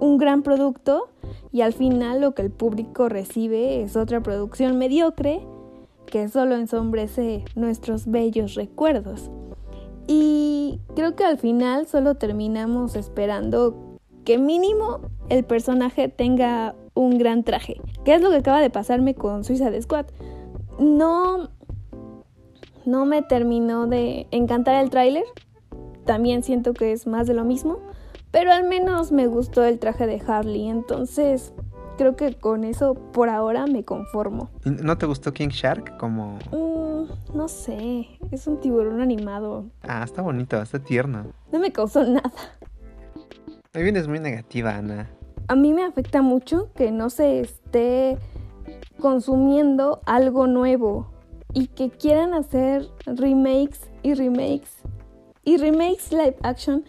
un 0.00 0.18
gran 0.18 0.42
producto 0.42 1.08
y 1.52 1.62
al 1.62 1.72
final 1.72 2.20
lo 2.20 2.34
que 2.34 2.42
el 2.42 2.50
público 2.50 3.08
recibe 3.08 3.82
es 3.82 3.96
otra 3.96 4.22
producción 4.22 4.78
mediocre 4.78 5.46
que 6.06 6.28
solo 6.28 6.56
ensombrece 6.56 7.44
nuestros 7.54 8.06
bellos 8.06 8.54
recuerdos. 8.54 9.30
Y 10.06 10.80
creo 10.94 11.16
que 11.16 11.24
al 11.24 11.38
final 11.38 11.86
solo 11.86 12.16
terminamos 12.16 12.94
esperando 12.94 13.98
que 14.24 14.38
mínimo 14.38 15.00
el 15.28 15.44
personaje 15.44 16.08
tenga 16.08 16.74
un 16.94 17.18
gran 17.18 17.42
traje. 17.42 17.80
¿Qué 18.04 18.14
es 18.14 18.22
lo 18.22 18.30
que 18.30 18.36
acaba 18.36 18.60
de 18.60 18.70
pasarme 18.70 19.14
con 19.14 19.44
Suicide 19.44 19.80
Squad? 19.82 20.06
No, 20.78 21.50
no 22.84 23.06
me 23.06 23.22
terminó 23.22 23.86
de 23.86 24.26
encantar 24.30 24.82
el 24.82 24.90
tráiler. 24.90 25.24
También 26.04 26.42
siento 26.42 26.74
que 26.74 26.92
es 26.92 27.06
más 27.06 27.26
de 27.26 27.34
lo 27.34 27.44
mismo. 27.44 27.78
Pero 28.34 28.52
al 28.52 28.64
menos 28.64 29.12
me 29.12 29.28
gustó 29.28 29.62
el 29.62 29.78
traje 29.78 30.08
de 30.08 30.20
Harley. 30.26 30.68
Entonces 30.68 31.52
creo 31.96 32.16
que 32.16 32.34
con 32.34 32.64
eso 32.64 32.94
por 32.94 33.28
ahora 33.28 33.68
me 33.68 33.84
conformo. 33.84 34.50
¿No 34.64 34.98
te 34.98 35.06
gustó 35.06 35.32
King 35.32 35.50
Shark 35.50 35.96
como...? 35.98 36.40
Mm, 36.50 37.36
no 37.36 37.46
sé, 37.46 38.08
es 38.32 38.48
un 38.48 38.60
tiburón 38.60 39.00
animado. 39.00 39.66
Ah, 39.84 40.02
está 40.02 40.20
bonito, 40.20 40.60
está 40.60 40.80
tierno. 40.80 41.26
No 41.52 41.60
me 41.60 41.70
causó 41.70 42.02
nada. 42.02 42.32
Ahí 43.72 43.84
vienes 43.84 44.08
muy 44.08 44.18
negativa, 44.18 44.74
Ana. 44.74 45.08
A 45.46 45.54
mí 45.54 45.72
me 45.72 45.84
afecta 45.84 46.20
mucho 46.20 46.72
que 46.74 46.90
no 46.90 47.10
se 47.10 47.38
esté 47.38 48.18
consumiendo 48.98 50.00
algo 50.06 50.48
nuevo 50.48 51.06
y 51.52 51.68
que 51.68 51.88
quieran 51.88 52.34
hacer 52.34 52.88
remakes 53.06 53.88
y 54.02 54.14
remakes. 54.14 54.82
Y 55.44 55.56
remakes 55.56 56.10
live 56.10 56.36
action 56.42 56.84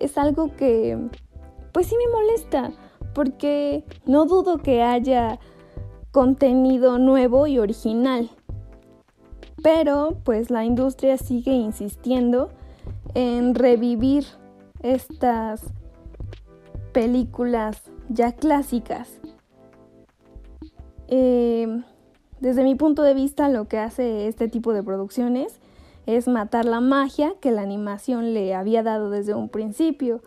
es 0.00 0.18
algo 0.18 0.56
que 0.56 0.98
pues 1.72 1.86
sí 1.86 1.94
me 1.96 2.12
molesta 2.12 2.72
porque 3.14 3.84
no 4.06 4.26
dudo 4.26 4.58
que 4.58 4.82
haya 4.82 5.38
contenido 6.10 6.98
nuevo 6.98 7.46
y 7.46 7.58
original. 7.58 8.30
Pero 9.62 10.16
pues 10.24 10.50
la 10.50 10.64
industria 10.64 11.18
sigue 11.18 11.52
insistiendo 11.52 12.50
en 13.14 13.54
revivir 13.54 14.24
estas 14.82 15.62
películas 16.92 17.82
ya 18.08 18.32
clásicas. 18.32 19.20
Eh, 21.08 21.82
desde 22.40 22.62
mi 22.62 22.74
punto 22.74 23.02
de 23.02 23.14
vista 23.14 23.48
lo 23.48 23.68
que 23.68 23.78
hace 23.78 24.28
este 24.28 24.48
tipo 24.48 24.72
de 24.72 24.82
producciones 24.82 25.59
es 26.16 26.28
matar 26.28 26.64
la 26.64 26.80
magia 26.80 27.34
que 27.40 27.50
la 27.50 27.62
animación 27.62 28.34
le 28.34 28.54
había 28.54 28.82
dado 28.82 29.10
desde 29.10 29.34
un 29.34 29.48
principio 29.48 30.22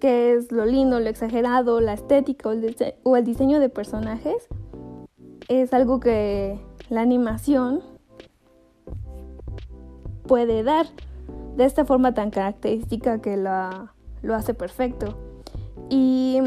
que 0.00 0.34
es 0.34 0.50
lo 0.50 0.66
lindo, 0.66 0.98
lo 0.98 1.08
exagerado, 1.08 1.80
la 1.80 1.92
estética 1.92 2.48
o 2.48 3.16
el, 3.16 3.24
diseño 3.24 3.60
de 3.60 3.68
personajes, 3.68 4.48
es 5.48 5.72
algo 5.72 6.00
que 6.00 6.58
la 6.88 7.02
animación 7.02 7.82
puede 10.26 10.64
dar 10.64 10.86
de 11.56 11.64
esta 11.64 11.84
forma 11.84 12.14
tan 12.14 12.30
característica 12.30 13.20
que 13.20 13.36
lo 13.36 14.34
hace 14.34 14.54
perfecto. 14.54 15.16
Y 15.88 16.40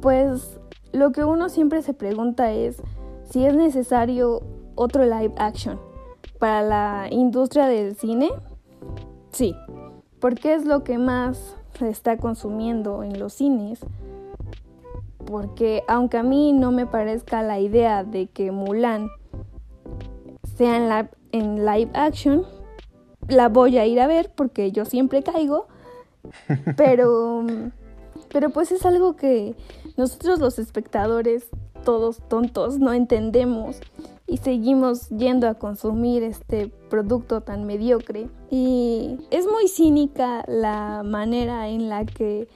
pues 0.00 0.58
lo 0.92 1.12
que 1.12 1.22
uno 1.22 1.48
siempre 1.48 1.82
se 1.82 1.94
pregunta 1.94 2.52
es 2.52 2.82
si 3.22 3.44
es 3.44 3.54
necesario 3.54 4.42
otro 4.74 5.04
live 5.04 5.34
action 5.36 5.78
para 6.40 6.62
la 6.62 7.06
industria 7.10 7.66
del 7.66 7.94
cine. 7.94 8.30
Sí, 9.30 9.54
porque 10.18 10.54
es 10.54 10.64
lo 10.64 10.82
que 10.82 10.98
más 10.98 11.56
se 11.78 11.88
está 11.88 12.16
consumiendo 12.16 13.04
en 13.04 13.20
los 13.20 13.34
cines. 13.34 13.80
Porque 15.26 15.84
aunque 15.86 16.16
a 16.16 16.24
mí 16.24 16.52
no 16.52 16.72
me 16.72 16.86
parezca 16.86 17.42
la 17.42 17.60
idea 17.60 18.02
de 18.02 18.26
que 18.26 18.50
Mulan 18.50 19.08
sea 20.56 20.76
en, 20.76 20.88
la, 20.88 21.10
en 21.30 21.64
live 21.64 21.90
action, 21.94 22.44
la 23.28 23.48
voy 23.48 23.78
a 23.78 23.86
ir 23.86 24.00
a 24.00 24.08
ver 24.08 24.32
porque 24.34 24.72
yo 24.72 24.84
siempre 24.84 25.22
caigo. 25.22 25.68
Pero, 26.76 27.46
pero 28.28 28.50
pues 28.50 28.72
es 28.72 28.84
algo 28.84 29.16
que 29.16 29.54
nosotros 29.96 30.38
los 30.38 30.58
espectadores, 30.58 31.48
todos 31.82 32.18
tontos, 32.28 32.78
no 32.78 32.92
entendemos 32.92 33.80
y 34.30 34.36
seguimos 34.36 35.08
yendo 35.08 35.48
a 35.48 35.54
consumir 35.54 36.22
este 36.22 36.68
producto 36.88 37.40
tan 37.40 37.64
mediocre. 37.64 38.28
Y 38.48 39.18
es 39.30 39.44
muy 39.44 39.66
cínica 39.66 40.44
la 40.46 41.02
manera 41.04 41.68
en 41.68 41.88
la 41.88 42.06
que 42.06 42.46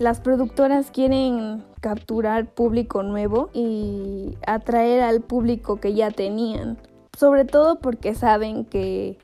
las 0.00 0.20
productoras 0.20 0.90
quieren 0.90 1.62
capturar 1.80 2.52
público 2.52 3.04
nuevo 3.04 3.50
y 3.54 4.36
atraer 4.44 5.02
al 5.04 5.20
público 5.20 5.76
que 5.76 5.94
ya 5.94 6.10
tenían. 6.10 6.78
Sobre 7.16 7.44
todo 7.44 7.78
porque 7.78 8.16
saben 8.16 8.64
que 8.64 9.18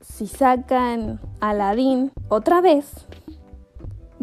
si 0.00 0.28
sacan 0.28 1.18
Aladdin 1.40 2.12
otra 2.28 2.60
vez, 2.60 3.06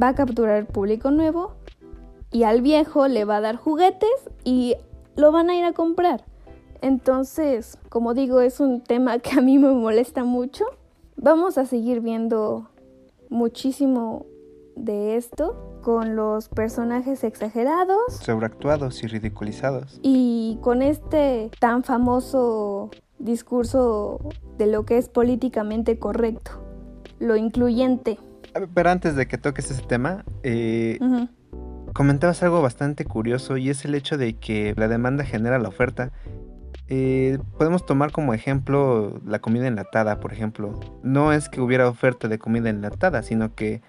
va 0.02 0.10
a 0.10 0.16
capturar 0.16 0.68
público 0.68 1.12
nuevo 1.12 1.52
y 2.32 2.44
al 2.44 2.62
viejo 2.62 3.10
le 3.10 3.26
va 3.26 3.38
a 3.38 3.42
dar 3.42 3.58
juguetes 3.58 4.30
y 4.46 4.76
lo 5.16 5.32
van 5.32 5.50
a 5.50 5.56
ir 5.56 5.66
a 5.66 5.74
comprar. 5.74 6.26
Entonces, 6.82 7.78
como 7.90 8.14
digo, 8.14 8.42
es 8.42 8.60
un 8.60 8.82
tema 8.82 9.20
que 9.20 9.40
a 9.40 9.42
mí 9.42 9.58
me 9.58 9.72
molesta 9.72 10.24
mucho. 10.24 10.66
Vamos 11.16 11.58
a 11.58 11.66
seguir 11.66 12.02
viendo 12.02 12.70
muchísimo 13.30 14.26
de 14.76 15.16
esto 15.16 15.80
con 15.82 16.16
los 16.16 16.50
personajes 16.50 17.24
exagerados, 17.24 18.14
sobreactuados 18.22 19.04
y 19.04 19.08
ridiculizados. 19.08 20.00
Y 20.02 20.58
con 20.62 20.82
este 20.82 21.50
tan 21.60 21.84
famoso 21.84 22.90
discurso 23.20 24.20
de 24.58 24.68
lo 24.68 24.86
que 24.86 24.98
es 24.98 25.10
políticamente 25.10 26.00
correcto, 26.00 26.52
lo 27.20 27.36
incluyente. 27.36 28.20
Pero 28.74 28.90
antes 28.90 29.16
de 29.16 29.28
que 29.28 29.38
toques 29.38 29.72
ese 29.72 29.82
tema, 29.84 30.26
eh, 30.44 31.00
comentabas 31.94 32.42
algo 32.44 32.62
bastante 32.62 33.06
curioso 33.06 33.58
y 33.58 33.70
es 33.70 33.86
el 33.86 33.96
hecho 33.96 34.18
de 34.18 34.34
que 34.38 34.74
la 34.78 34.88
demanda 34.88 35.24
genera 35.24 35.60
la 35.60 35.70
oferta. 35.70 36.12
Eh, 36.88 37.40
podemos 37.58 37.86
tomar 37.86 38.12
como 38.12 38.34
ejemplo 38.34 39.22
la 39.26 39.40
comida 39.40 39.68
enlatada, 39.68 40.20
por 40.20 40.34
ejemplo. 40.34 40.80
No 41.04 41.32
es 41.32 41.48
que 41.48 41.62
hubiera 41.62 41.88
oferta 41.88 42.28
de 42.28 42.38
comida 42.38 42.70
enlatada, 42.70 43.24
sino 43.24 43.56
que 43.56 43.82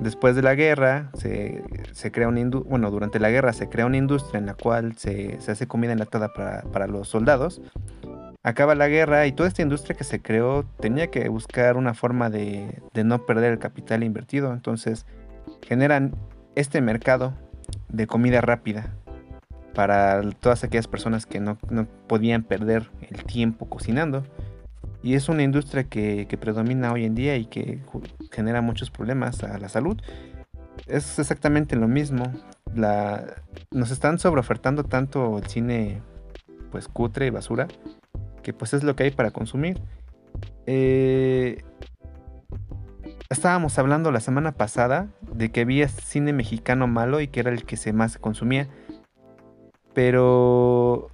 después 0.00 0.36
de 0.36 0.42
la 0.42 0.54
guerra 0.54 1.10
se, 1.14 1.64
crea 2.12 2.28
una 2.28 2.44
bueno, 2.64 2.90
durante 2.90 3.18
la 3.18 3.30
guerra 3.30 3.52
se 3.52 3.68
crea 3.68 3.86
una 3.86 3.96
industria 3.96 4.38
en 4.38 4.46
la 4.46 4.54
cual 4.54 4.96
se, 4.96 5.38
hace 5.48 5.66
comida 5.66 5.92
enlatada 5.92 6.32
para, 6.32 6.86
los 6.86 7.08
soldados. 7.08 7.60
Acaba 8.44 8.76
la 8.76 8.86
guerra 8.86 9.26
y 9.26 9.32
toda 9.32 9.48
esta 9.48 9.62
industria 9.62 9.96
que 9.96 10.04
se 10.04 10.22
creó 10.22 10.64
tenía 10.80 11.08
que 11.08 11.28
buscar 11.28 11.76
una 11.76 11.92
forma 11.92 12.30
de, 12.30 12.80
de 12.94 13.04
no 13.04 13.26
perder 13.26 13.52
el 13.52 13.58
capital 13.58 14.04
invertido. 14.04 14.52
Entonces 14.52 15.06
generan 15.66 16.14
este 16.58 16.80
mercado 16.80 17.34
de 17.88 18.08
comida 18.08 18.40
rápida 18.40 18.92
para 19.74 20.20
todas 20.40 20.64
aquellas 20.64 20.88
personas 20.88 21.24
que 21.24 21.38
no, 21.38 21.56
podían 22.08 22.42
perder 22.42 22.90
el 23.08 23.22
tiempo 23.24 23.68
cocinando. 23.68 24.24
Y 25.00 25.14
es 25.14 25.28
una 25.28 25.44
industria 25.44 25.84
que, 25.84 26.26
predomina 26.40 26.92
hoy 26.92 27.04
en 27.04 27.14
día 27.14 27.36
y 27.36 27.46
que 27.46 27.78
genera 28.32 28.60
muchos 28.60 28.90
problemas 28.90 29.44
a 29.44 29.56
la 29.58 29.68
salud. 29.68 29.96
Es 30.88 31.20
exactamente 31.20 31.76
lo 31.76 31.86
mismo. 31.86 32.24
La, 32.74 33.24
nos 33.70 33.92
están 33.92 34.18
sobreofertando 34.18 34.82
tanto 34.82 35.38
el 35.38 35.46
cine 35.46 36.02
pues 36.72 36.88
cutre 36.88 37.26
y 37.26 37.30
basura 37.30 37.68
que 38.42 38.52
pues 38.52 38.74
es 38.74 38.82
lo 38.82 38.96
que 38.96 39.04
hay 39.04 39.10
para 39.12 39.30
consumir. 39.30 39.80
Eh, 40.66 41.62
estábamos 43.30 43.78
hablando 43.78 44.10
la 44.10 44.20
semana 44.20 44.52
pasada 44.52 45.08
de 45.32 45.50
que 45.50 45.60
había 45.60 45.88
cine 45.88 46.32
mexicano 46.32 46.86
malo 46.86 47.20
y 47.20 47.28
que 47.28 47.40
era 47.40 47.50
el 47.50 47.64
que 47.64 47.76
se 47.76 47.92
más 47.92 48.18
consumía. 48.18 48.68
Pero 49.94 51.10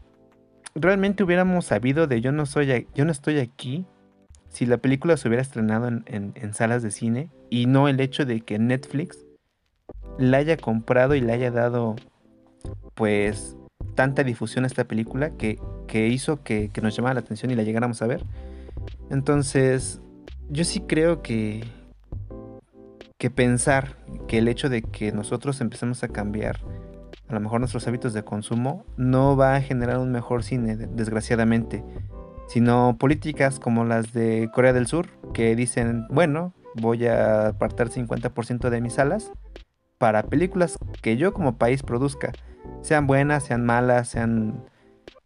realmente 0.75 1.25
hubiéramos 1.25 1.67
sabido 1.67 2.07
de 2.07 2.21
yo 2.21 2.33
no 2.33 2.47
soy 2.47 2.89
yo 2.95 3.05
no 3.05 3.13
estoy 3.13 3.39
aquí 3.39 3.87
si 4.49 4.67
la 4.67 4.79
película 4.79 5.17
se 5.17 5.29
hubiera 5.29 5.43
estrenado 5.43 5.89
en, 5.89 6.55
salas 6.55 6.83
de 6.83 6.93
cine 6.93 7.31
y 7.51 7.67
no 7.67 7.89
el 7.89 7.99
hecho 8.01 8.25
de 8.25 8.41
que 8.41 8.59
Netflix 8.59 9.25
la 10.17 10.39
haya 10.39 10.57
comprado 10.57 11.17
y 11.17 11.21
le 11.21 11.33
haya 11.33 11.51
dado 11.51 11.97
pues 12.95 13.57
tanta 13.97 14.23
difusión 14.23 14.63
a 14.63 14.69
esta 14.69 14.85
película 14.85 15.31
que, 15.31 15.59
hizo 15.93 16.43
que, 16.45 16.71
que, 16.73 16.81
nos 16.81 16.97
llamara 16.97 17.15
la 17.15 17.21
atención 17.21 17.51
y 17.51 17.57
la 17.57 17.65
llegáramos 17.65 18.01
a 18.03 18.07
ver. 18.07 18.25
Entonces, 19.11 20.01
yo 20.51 20.65
sí 20.65 20.81
creo 20.81 21.21
que, 21.21 21.65
que 23.25 23.31
pensar 23.31 23.97
que 24.29 24.37
el 24.37 24.49
hecho 24.49 24.69
de 24.69 24.83
que 24.83 25.11
nosotros 25.11 25.63
empecemos 25.63 26.05
a 26.05 26.09
cambiar 26.09 26.61
a 27.27 27.33
lo 27.33 27.41
mejor 27.41 27.59
nuestros 27.59 27.89
hábitos 27.89 28.13
de 28.13 28.23
consumo 28.23 28.85
no 28.99 29.35
va 29.35 29.57
a 29.57 29.63
generar 29.63 29.97
un 29.97 30.13
mejor 30.13 30.43
cine, 30.43 30.77
desgraciadamente, 30.77 31.83
sino 32.49 32.99
políticas 32.99 33.59
como 33.59 33.87
las 33.87 34.13
de 34.13 34.51
Corea 34.53 34.75
del 34.75 34.87
Sur, 34.87 35.09
que 35.33 35.57
dicen, 35.57 36.07
bueno, 36.11 36.53
voy 36.75 37.07
a 37.07 37.47
apartar 37.47 37.89
50% 37.89 38.69
de 38.69 38.83
mis 38.83 38.93
salas 38.93 39.33
para 39.97 40.25
películas 40.25 40.79
que 41.01 41.17
yo 41.17 41.33
como 41.33 41.57
país 41.57 41.83
produzca, 41.83 42.31
sean 42.83 43.07
buenas, 43.07 43.45
sean 43.45 43.65
malas, 43.65 44.07
sean 44.07 44.67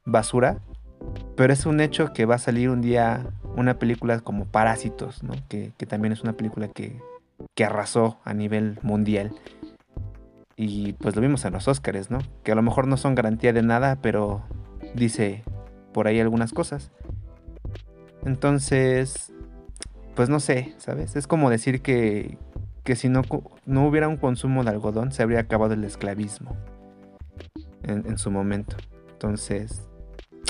basura, 0.04 0.60
pero 1.36 1.52
es 1.52 1.66
un 1.66 1.80
hecho 1.80 2.12
que 2.12 2.26
va 2.26 2.36
a 2.36 2.38
salir 2.38 2.70
un 2.70 2.80
día 2.80 3.26
una 3.56 3.80
película 3.80 4.20
como 4.20 4.44
Parásitos, 4.44 5.24
¿no? 5.24 5.34
Que, 5.48 5.72
también 5.88 6.12
es 6.12 6.22
una 6.22 6.34
película 6.34 6.68
que, 6.68 7.00
que 7.54 7.64
arrasó 7.64 8.18
a 8.24 8.34
nivel 8.34 8.78
mundial. 8.82 9.32
Y 10.56 10.94
pues 10.94 11.14
lo 11.14 11.22
vimos 11.22 11.44
en 11.44 11.52
los 11.52 11.68
Oscars, 11.68 12.10
¿no? 12.10 12.18
Que 12.42 12.52
a 12.52 12.54
lo 12.54 12.62
mejor 12.62 12.86
no 12.86 12.96
son 12.96 13.14
garantía 13.14 13.52
de 13.52 13.62
nada, 13.62 13.98
pero 14.02 14.42
dice 14.94 15.44
por 15.92 16.08
ahí 16.08 16.18
algunas 16.20 16.52
cosas. 16.52 16.90
Entonces, 18.24 19.32
pues 20.16 20.28
no 20.28 20.40
sé, 20.40 20.74
¿sabes? 20.78 21.14
Es 21.14 21.26
como 21.26 21.50
decir 21.50 21.80
que, 21.80 22.38
que 22.82 22.96
si 22.96 23.08
no, 23.08 23.22
no 23.66 23.86
hubiera 23.86 24.08
un 24.08 24.16
consumo 24.16 24.64
de 24.64 24.70
algodón, 24.70 25.12
se 25.12 25.22
habría 25.22 25.40
acabado 25.40 25.74
el 25.74 25.84
esclavismo 25.84 26.56
en, 27.84 28.04
en 28.06 28.18
su 28.18 28.30
momento. 28.30 28.76
Entonces, 29.12 29.88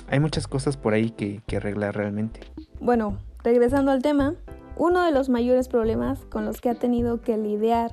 hay 0.08 0.20
muchas 0.20 0.48
cosas 0.48 0.76
por 0.76 0.94
ahí 0.94 1.10
que, 1.10 1.42
que 1.46 1.58
arreglar 1.58 1.96
realmente. 1.96 2.40
Bueno, 2.80 3.18
regresando 3.44 3.90
al 3.90 4.02
tema, 4.02 4.34
uno 4.78 5.02
de 5.02 5.10
los 5.10 5.28
mayores 5.28 5.68
problemas 5.68 6.24
con 6.26 6.44
los 6.44 6.60
que 6.60 6.70
ha 6.70 6.74
tenido 6.74 7.20
que 7.20 7.36
lidiar 7.36 7.92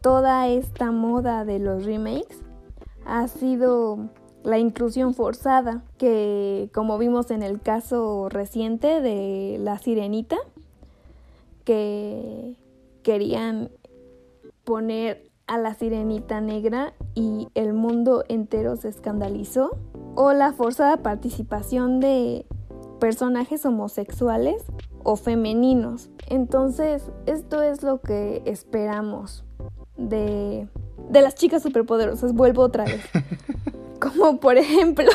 toda 0.00 0.48
esta 0.48 0.90
moda 0.90 1.44
de 1.44 1.58
los 1.58 1.84
remakes 1.84 2.42
ha 3.04 3.28
sido 3.28 4.08
la 4.42 4.58
inclusión 4.58 5.14
forzada, 5.14 5.84
que 5.98 6.70
como 6.74 6.98
vimos 6.98 7.30
en 7.30 7.42
el 7.42 7.60
caso 7.60 8.28
reciente 8.28 9.00
de 9.00 9.58
La 9.60 9.78
Sirenita, 9.78 10.36
que 11.64 12.56
querían 13.02 13.70
poner 14.64 15.30
a 15.46 15.58
la 15.58 15.74
sirenita 15.74 16.40
negra 16.40 16.94
y 17.14 17.48
el 17.54 17.72
mundo 17.72 18.24
entero 18.28 18.76
se 18.76 18.88
escandalizó, 18.88 19.76
o 20.14 20.32
la 20.32 20.52
forzada 20.52 20.98
participación 20.98 22.00
de 22.00 22.46
personajes 23.00 23.64
homosexuales 23.64 24.64
o 25.04 25.16
femeninos. 25.16 26.10
Entonces, 26.28 27.10
esto 27.26 27.62
es 27.62 27.82
lo 27.82 28.00
que 28.00 28.42
esperamos 28.46 29.44
de, 29.96 30.68
de 31.10 31.22
las 31.22 31.34
chicas 31.34 31.62
superpoderosas. 31.62 32.34
Vuelvo 32.34 32.62
otra 32.62 32.84
vez. 32.84 33.02
Como 34.00 34.40
por 34.40 34.58
ejemplo, 34.58 35.10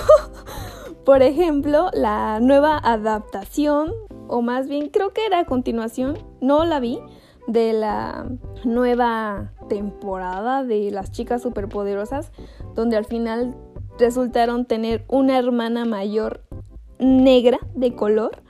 por 1.05 1.21
ejemplo, 1.21 1.89
la 1.93 2.39
nueva 2.39 2.77
adaptación, 2.77 3.93
o 4.27 4.41
más 4.41 4.67
bien 4.67 4.89
creo 4.89 5.13
que 5.13 5.25
era 5.25 5.39
a 5.39 5.45
continuación, 5.45 6.17
no 6.41 6.65
la 6.65 6.79
vi, 6.79 6.99
de 7.47 7.71
la 7.73 8.27
nueva 8.65 9.53
temporada 9.69 10.63
de 10.63 10.91
las 10.91 11.11
chicas 11.11 11.41
superpoderosas, 11.41 12.31
donde 12.75 12.97
al 12.97 13.05
final 13.05 13.55
resultaron 13.97 14.65
tener 14.65 15.05
una 15.07 15.38
hermana 15.38 15.85
mayor 15.85 16.43
negra 16.99 17.59
de 17.73 17.95
color. 17.95 18.43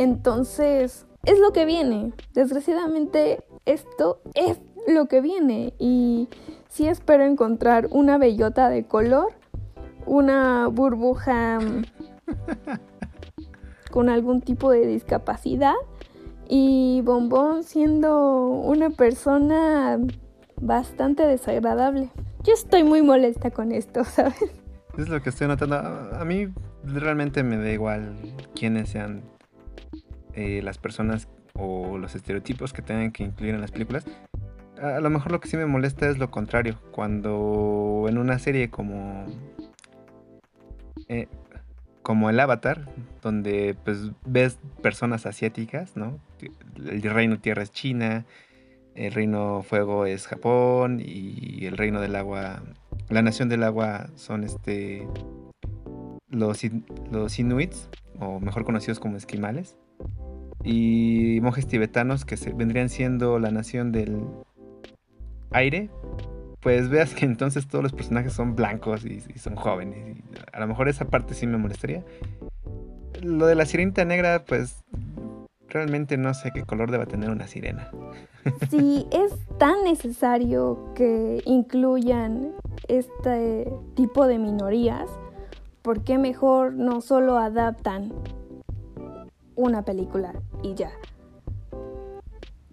Entonces, 0.00 1.04
es 1.26 1.38
lo 1.40 1.52
que 1.52 1.66
viene. 1.66 2.14
Desgraciadamente, 2.32 3.44
esto 3.66 4.22
es 4.32 4.58
lo 4.88 5.04
que 5.08 5.20
viene. 5.20 5.74
Y 5.78 6.30
sí 6.70 6.88
espero 6.88 7.22
encontrar 7.24 7.86
una 7.90 8.16
bellota 8.16 8.70
de 8.70 8.84
color, 8.84 9.34
una 10.06 10.68
burbuja 10.68 11.58
con 13.90 14.08
algún 14.08 14.40
tipo 14.40 14.70
de 14.70 14.86
discapacidad 14.86 15.74
y 16.48 17.02
Bombón 17.04 17.62
siendo 17.62 18.46
una 18.46 18.88
persona 18.88 19.98
bastante 20.62 21.26
desagradable. 21.26 22.08
Yo 22.42 22.54
estoy 22.54 22.84
muy 22.84 23.02
molesta 23.02 23.50
con 23.50 23.70
esto, 23.70 24.04
¿sabes? 24.04 24.50
Es 24.96 25.10
lo 25.10 25.20
que 25.20 25.28
estoy 25.28 25.46
notando. 25.46 25.76
A 25.76 26.24
mí 26.24 26.48
realmente 26.84 27.42
me 27.42 27.58
da 27.58 27.70
igual 27.70 28.16
quiénes 28.54 28.88
sean 28.88 29.20
eh, 30.40 30.62
las 30.62 30.78
personas 30.78 31.28
o 31.52 31.98
los 31.98 32.14
estereotipos 32.14 32.72
que 32.72 32.80
tengan 32.80 33.12
que 33.12 33.24
incluir 33.24 33.54
en 33.54 33.60
las 33.60 33.70
películas. 33.70 34.06
A 34.80 35.00
lo 35.00 35.10
mejor 35.10 35.32
lo 35.32 35.40
que 35.40 35.48
sí 35.48 35.58
me 35.58 35.66
molesta 35.66 36.08
es 36.08 36.16
lo 36.16 36.30
contrario. 36.30 36.78
Cuando 36.92 38.06
en 38.08 38.16
una 38.16 38.38
serie 38.38 38.70
como. 38.70 39.26
Eh, 41.08 41.28
como 42.00 42.30
el 42.30 42.40
Avatar, 42.40 42.88
donde 43.20 43.76
pues 43.84 44.10
ves 44.24 44.58
personas 44.82 45.26
asiáticas, 45.26 45.96
¿no? 45.96 46.18
El 46.78 47.02
reino 47.02 47.38
tierra 47.38 47.62
es 47.62 47.70
China, 47.70 48.24
el 48.94 49.12
reino 49.12 49.62
fuego 49.62 50.06
es 50.06 50.26
Japón 50.26 51.02
y 51.04 51.66
el 51.66 51.76
reino 51.76 52.00
del 52.00 52.16
agua, 52.16 52.62
la 53.10 53.20
nación 53.20 53.50
del 53.50 53.62
agua 53.62 54.08
son 54.14 54.44
este 54.44 55.06
los, 56.30 56.62
los 57.12 57.38
inuits, 57.38 57.90
o 58.18 58.40
mejor 58.40 58.64
conocidos 58.64 58.98
como 58.98 59.18
esquimales, 59.18 59.76
y 60.62 61.38
monjes 61.42 61.66
tibetanos 61.66 62.24
que 62.24 62.36
vendrían 62.54 62.88
siendo 62.88 63.38
la 63.38 63.50
nación 63.50 63.92
del 63.92 64.22
aire, 65.50 65.90
pues 66.60 66.90
veas 66.90 67.14
que 67.14 67.24
entonces 67.24 67.66
todos 67.66 67.82
los 67.82 67.92
personajes 67.92 68.32
son 68.32 68.54
blancos 68.54 69.04
y, 69.04 69.20
son 69.38 69.56
jóvenes. 69.56 70.18
A 70.52 70.60
lo 70.60 70.66
mejor 70.66 70.88
esa 70.88 71.06
parte 71.06 71.34
sí 71.34 71.46
me 71.46 71.56
molestaría. 71.56 72.04
Lo 73.22 73.46
de 73.46 73.54
la 73.54 73.64
sirenita 73.64 74.04
negra, 74.04 74.44
pues 74.46 74.84
realmente 75.68 76.16
no 76.16 76.34
sé 76.34 76.50
qué 76.52 76.62
color 76.62 76.90
deba 76.90 77.06
tener 77.06 77.30
una 77.30 77.46
sirena. 77.46 77.90
Si 78.70 79.06
es 79.12 79.32
tan 79.58 79.84
necesario 79.84 80.92
que 80.94 81.42
incluyan 81.44 82.52
este 82.88 83.70
tipo 83.94 84.26
de 84.26 84.38
minorías, 84.38 85.08
¿por 85.82 86.02
qué 86.02 86.18
mejor 86.18 86.72
no 86.72 87.00
solo 87.00 87.38
adaptan 87.38 88.12
una 89.56 89.82
película 89.82 90.34
y 90.62 90.74
ya? 90.74 90.90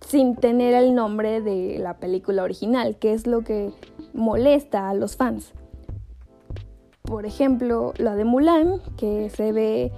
Sin 0.02 0.36
tener 0.36 0.74
el 0.74 0.96
nombre 0.96 1.42
de 1.42 1.80
la 1.80 1.98
película 1.98 2.44
original, 2.44 2.98
que 2.98 3.14
es 3.14 3.28
lo 3.28 3.42
que 3.42 3.72
molesta 4.14 4.90
a 4.90 4.94
los 4.94 5.16
fans. 5.16 5.54
Por 7.02 7.26
ejemplo, 7.26 7.94
la 7.98 8.16
de 8.16 8.26
Mulan, 8.26 8.82
que 8.98 9.30
se 9.30 9.52
ve, 9.52 9.92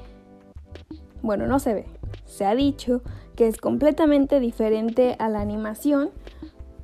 bueno, 1.21 1.47
no 1.47 1.59
se 1.59 1.73
ve, 1.73 1.85
se 2.25 2.45
ha 2.45 2.55
dicho 2.55 3.01
que 3.35 3.47
es 3.47 3.57
completamente 3.57 4.39
diferente 4.39 5.15
a 5.17 5.29
la 5.29 5.41
animación. 5.41 6.11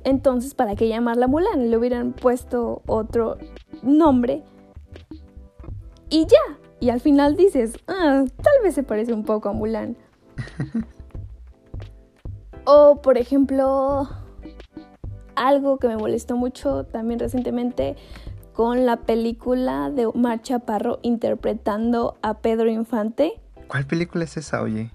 Entonces, 0.04 0.54
¿para 0.54 0.74
qué 0.74 0.88
llamarla 0.88 1.26
Mulan? 1.26 1.70
Le 1.70 1.76
hubieran 1.76 2.12
puesto 2.12 2.82
otro 2.86 3.38
nombre 3.82 4.42
y 6.10 6.26
ya. 6.26 6.58
Y 6.80 6.90
al 6.90 7.00
final 7.00 7.36
dices, 7.36 7.74
ah, 7.88 8.24
tal 8.36 8.62
vez 8.62 8.74
se 8.74 8.82
parece 8.82 9.12
un 9.12 9.24
poco 9.24 9.48
a 9.48 9.52
Mulan. 9.52 9.96
o, 12.66 13.00
por 13.00 13.16
ejemplo, 13.16 14.08
algo 15.34 15.78
que 15.78 15.88
me 15.88 15.96
molestó 15.96 16.36
mucho 16.36 16.84
también 16.84 17.20
recientemente 17.20 17.96
con 18.52 18.86
la 18.86 18.96
película 18.96 19.90
de 19.90 20.06
Omar 20.06 20.42
Chaparro 20.42 20.98
interpretando 21.02 22.16
a 22.22 22.38
Pedro 22.38 22.70
Infante. 22.70 23.40
¿Cuál 23.68 23.86
película 23.86 24.24
es 24.24 24.36
esa, 24.36 24.62
oye? 24.62 24.90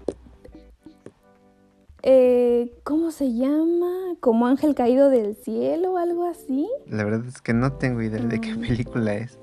Eh, 2.02 2.74
¿Cómo 2.82 3.12
se 3.12 3.32
llama? 3.32 4.16
¿Como 4.18 4.46
Ángel 4.46 4.74
Caído 4.74 5.08
del 5.08 5.36
Cielo 5.36 5.92
o 5.92 5.96
algo 5.98 6.24
así? 6.24 6.68
La 6.88 7.04
verdad 7.04 7.24
es 7.26 7.40
que 7.40 7.54
no 7.54 7.74
tengo 7.74 8.02
idea 8.02 8.20
de 8.20 8.40
qué 8.40 8.54
mm. 8.54 8.60
película 8.60 9.14
es. 9.14 9.38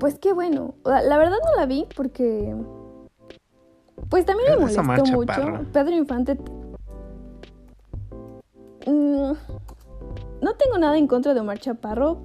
Pues 0.00 0.18
qué 0.18 0.32
bueno. 0.32 0.74
La 0.84 1.18
verdad 1.18 1.36
no 1.44 1.56
la 1.56 1.66
vi 1.66 1.86
porque. 1.94 2.54
Pues 4.14 4.26
también 4.26 4.52
me 4.52 4.58
molestó 4.58 4.84
mucho. 4.84 5.66
Pedro 5.72 5.90
Infante. 5.90 6.38
Mm, 8.86 9.32
no 10.40 10.54
tengo 10.56 10.78
nada 10.78 10.96
en 10.96 11.08
contra 11.08 11.34
de 11.34 11.40
Omar 11.40 11.58
Chaparro, 11.58 12.18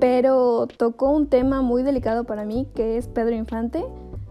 pero 0.00 0.66
tocó 0.66 1.12
un 1.12 1.28
tema 1.28 1.62
muy 1.62 1.84
delicado 1.84 2.24
para 2.24 2.44
mí, 2.44 2.66
que 2.74 2.96
es 2.96 3.06
Pedro 3.06 3.36
Infante. 3.36 3.84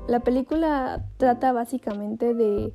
La 0.09 0.19
película 0.19 1.05
trata 1.15 1.53
básicamente 1.53 2.33
de 2.33 2.73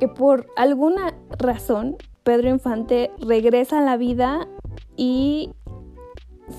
que 0.00 0.08
por 0.08 0.46
alguna 0.56 1.12
razón 1.38 1.98
Pedro 2.22 2.48
Infante 2.48 3.10
regresa 3.18 3.80
a 3.80 3.82
la 3.82 3.98
vida 3.98 4.48
y 4.96 5.50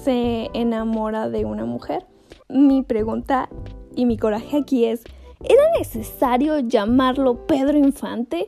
se 0.04 0.52
enamora 0.54 1.30
de 1.30 1.46
una 1.46 1.66
mujer. 1.66 2.06
Mi 2.48 2.84
pregunta 2.84 3.50
y 3.96 4.06
mi 4.06 4.18
coraje 4.18 4.58
aquí 4.58 4.86
es, 4.86 5.04
¿era 5.44 5.64
necesario 5.78 6.60
llamarlo 6.60 7.46
Pedro 7.48 7.78
Infante? 7.78 8.48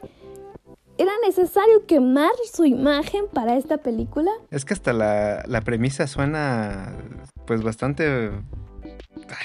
¿Era 0.97 1.11
necesario 1.25 1.85
quemar 1.85 2.31
su 2.51 2.65
imagen 2.65 3.25
para 3.33 3.55
esta 3.55 3.77
película? 3.77 4.31
Es 4.51 4.65
que 4.65 4.73
hasta 4.73 4.91
la, 4.91 5.43
la 5.47 5.61
premisa 5.61 6.07
suena 6.07 6.93
pues 7.45 7.63
bastante 7.63 8.31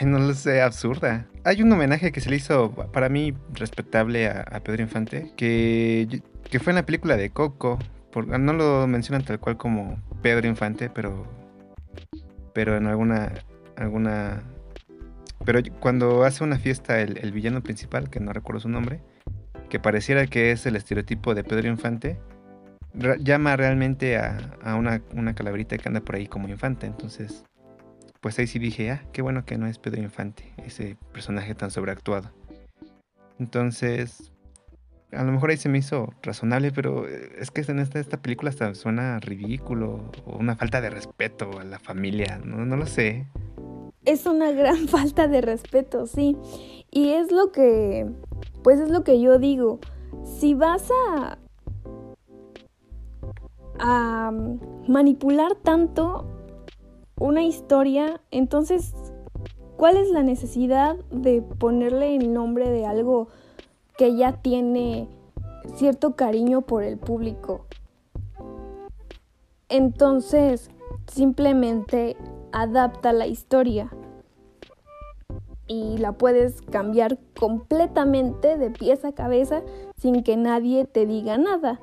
Ay, 0.01 0.07
no 0.07 0.19
lo 0.19 0.35
sé, 0.35 0.63
absurda. 0.63 1.27
Hay 1.45 1.63
un 1.63 1.73
homenaje 1.73 2.13
que 2.13 2.21
se 2.21 2.31
le 2.31 2.37
hizo, 2.37 2.71
para 2.71 3.09
mí, 3.09 3.35
respetable 3.53 4.29
a, 4.29 4.61
Pedro 4.63 4.83
Infante, 4.83 5.33
que, 5.37 6.23
que, 6.51 6.59
fue 6.59 6.73
en 6.73 6.77
la 6.77 6.87
película 6.87 7.17
de 7.17 7.31
Coco. 7.31 7.79
no 8.15 8.53
lo 8.53 8.87
mencionan 8.87 9.25
tal 9.25 9.41
cual 9.41 9.57
como 9.57 9.99
Pedro 10.23 10.47
Infante, 10.49 10.89
pero, 10.89 11.27
pero 12.53 12.77
en 12.77 12.87
alguna, 12.87 13.33
alguna 13.77 14.43
Pero 15.45 15.61
cuando 15.81 16.25
hace 16.25 16.43
una 16.43 16.59
fiesta 16.59 17.01
el, 17.01 17.33
villano 17.33 17.63
principal, 17.63 18.09
que 18.09 18.21
no 18.21 18.33
recuerdo 18.33 18.61
su 18.61 18.69
nombre, 18.69 19.01
que 19.69 19.79
pareciera 19.79 20.27
que 20.27 20.51
es 20.51 20.65
el 20.67 20.77
estereotipo 20.77 21.35
de 21.35 21.45
Pedro 21.45 21.69
Infante, 21.69 22.19
llama 23.19 23.57
realmente 23.57 24.17
a, 24.17 24.77
una, 24.77 25.35
calaverita 25.35 25.77
que 25.77 25.89
anda 25.89 26.01
por 26.01 26.15
ahí 26.15 26.27
como 26.27 26.49
infante. 26.49 26.87
Entonces, 26.87 27.45
pues 28.21 28.39
ahí 28.39 28.47
sí 28.47 28.59
dije, 28.59 28.91
ah, 28.91 29.05
qué 29.13 29.21
bueno 29.21 29.45
que 29.45 29.59
no 29.59 29.67
es 29.67 29.79
Pedro 29.79 30.01
Infante, 30.01 30.53
ese 30.65 30.97
personaje 31.13 31.55
tan 31.55 31.71
sobreactuado. 31.71 32.33
Entonces, 33.39 34.33
a 35.13 35.25
lo 35.25 35.33
mejor 35.33 35.51
ahí 35.51 35.59
se 35.59 35.69
me 35.69 35.79
hizo 35.79 36.15
razonable, 36.23 36.71
pero 36.71 37.07
eh, 37.07 37.33
es 37.39 37.51
que 37.51 37.61
en 37.71 37.81
esta, 37.81 38.23
película 38.23 38.49
hasta 38.49 38.75
suena 38.75 39.19
ridículo 39.21 40.11
o 40.25 40.39
una 40.39 40.57
falta 40.57 40.81
de 40.81 40.89
respeto 40.89 41.59
a 41.59 41.65
la 41.65 41.79
familia, 41.79 42.41
no 42.45 42.77
lo 42.77 42.87
sé. 42.87 43.27
Es 44.05 44.27
una 44.27 44.51
gran 44.53 44.89
falta 44.89 45.29
de 45.29 45.41
respeto, 45.41 46.07
sí. 46.07 46.37
Y 46.91 47.11
es 47.11 47.33
lo 47.33 47.53
que, 47.53 48.11
pues 48.63 48.81
es 48.81 48.91
lo 48.91 49.05
que 49.05 49.21
yo 49.21 49.39
digo. 49.39 49.81
Si 50.25 50.55
vas 50.55 50.89
a, 51.11 51.39
a 53.79 54.33
manipular 54.87 55.55
tanto 55.57 56.27
una 57.17 57.43
historia, 57.43 58.21
entonces, 58.31 58.95
¿cuál 59.77 59.97
es 59.97 60.11
la 60.11 60.23
necesidad 60.23 60.97
de 61.11 61.43
ponerle 61.43 62.17
el 62.17 62.33
nombre 62.33 62.71
de 62.71 62.87
algo 62.87 63.29
que 63.97 64.17
ya 64.17 64.33
tiene 64.41 65.09
cierto 65.75 66.15
cariño 66.17 66.63
por 66.63 66.83
el 66.83 66.99
público. 66.99 67.67
Entonces, 69.69 70.71
simplemente 71.07 72.17
adapta 72.55 73.13
la 73.13 73.27
historia 73.27 73.91
y 75.67 75.99
la 75.99 76.13
puedes 76.13 76.63
cambiar 76.63 77.19
completamente 77.39 78.57
de 78.57 78.71
pieza 78.71 79.09
a 79.09 79.13
cabeza 79.13 79.63
sin 79.97 80.23
que 80.23 80.37
nadie 80.37 80.85
te 80.85 81.05
diga 81.05 81.37
nada. 81.37 81.81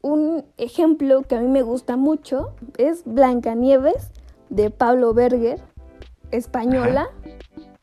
Un 0.00 0.46
ejemplo 0.56 1.22
que 1.22 1.36
a 1.36 1.40
mí 1.40 1.48
me 1.48 1.62
gusta 1.62 1.96
mucho 1.96 2.54
es 2.78 3.04
Blancanieves 3.04 4.10
de 4.48 4.70
Pablo 4.70 5.12
Berger, 5.12 5.60
española, 6.30 7.08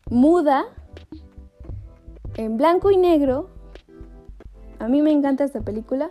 muda, 0.09 0.65
en 2.35 2.57
blanco 2.57 2.89
y 2.89 2.97
negro, 2.97 3.49
a 4.79 4.87
mí 4.87 5.03
me 5.03 5.11
encanta 5.11 5.43
esta 5.43 5.61
película 5.61 6.09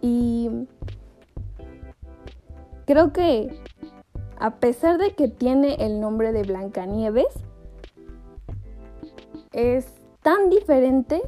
y 0.00 0.50
creo 2.86 3.12
que 3.12 3.50
a 4.40 4.56
pesar 4.56 4.98
de 4.98 5.14
que 5.14 5.28
tiene 5.28 5.74
el 5.80 6.00
nombre 6.00 6.32
de 6.32 6.42
Blancanieves, 6.44 7.26
es 9.52 9.86
tan 10.22 10.50
diferente 10.50 11.22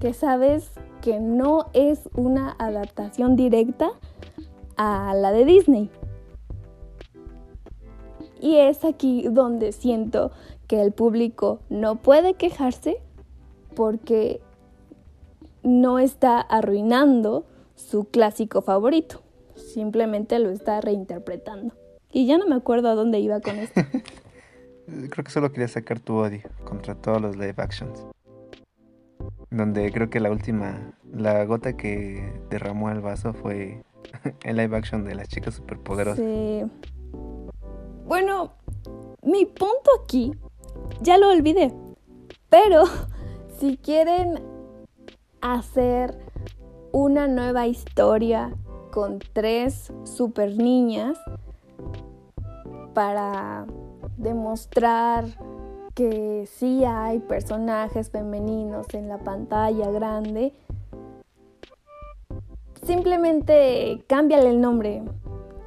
que 0.00 0.12
sabes 0.12 0.70
que 1.00 1.18
no 1.18 1.66
es 1.72 2.08
una 2.14 2.54
adaptación 2.58 3.36
directa 3.36 3.90
a 4.76 5.14
la 5.14 5.32
de 5.32 5.44
Disney. 5.44 5.90
Y 8.40 8.56
es 8.56 8.84
aquí 8.84 9.26
donde 9.30 9.72
siento 9.72 10.32
que 10.66 10.82
el 10.82 10.92
público 10.92 11.60
no 11.68 11.96
puede 11.96 12.34
quejarse 12.34 13.00
porque 13.74 14.40
no 15.62 15.98
está 15.98 16.40
arruinando 16.40 17.46
su 17.76 18.04
clásico 18.04 18.62
favorito, 18.62 19.22
simplemente 19.54 20.38
lo 20.38 20.50
está 20.50 20.80
reinterpretando. 20.80 21.81
Y 22.12 22.26
ya 22.26 22.38
no 22.38 22.46
me 22.46 22.54
acuerdo 22.54 22.88
a 22.88 22.94
dónde 22.94 23.18
iba 23.20 23.40
con 23.40 23.56
esto. 23.56 23.80
creo 25.10 25.24
que 25.24 25.30
solo 25.30 25.50
quería 25.52 25.68
sacar 25.68 26.00
tu 26.00 26.16
odio 26.16 26.42
contra 26.64 26.94
todos 26.94 27.20
los 27.20 27.36
live 27.36 27.54
actions. 27.56 28.06
Donde 29.50 29.90
creo 29.92 30.10
que 30.10 30.20
la 30.20 30.30
última, 30.30 30.92
la 31.12 31.44
gota 31.44 31.76
que 31.76 32.32
derramó 32.50 32.90
el 32.90 33.00
vaso 33.00 33.32
fue 33.32 33.82
el 34.44 34.56
live 34.56 34.76
action 34.76 35.04
de 35.04 35.14
las 35.14 35.28
chicas 35.28 35.54
superpoderosas. 35.54 36.18
Sí. 36.18 36.62
Bueno, 38.06 38.52
mi 39.22 39.46
punto 39.46 39.90
aquí, 40.02 40.32
ya 41.00 41.18
lo 41.18 41.30
olvidé. 41.30 41.72
Pero 42.48 42.84
si 43.58 43.76
quieren 43.78 44.40
hacer 45.40 46.18
una 46.92 47.26
nueva 47.26 47.66
historia 47.66 48.54
con 48.90 49.20
tres 49.32 49.92
super 50.04 50.54
niñas 50.56 51.18
para 52.94 53.66
demostrar 54.16 55.24
que 55.94 56.46
sí 56.46 56.84
hay 56.84 57.20
personajes 57.20 58.10
femeninos 58.10 58.92
en 58.94 59.08
la 59.08 59.18
pantalla 59.18 59.90
grande. 59.90 60.54
Simplemente 62.82 64.04
cámbiale 64.08 64.50
el 64.50 64.60
nombre, 64.60 65.02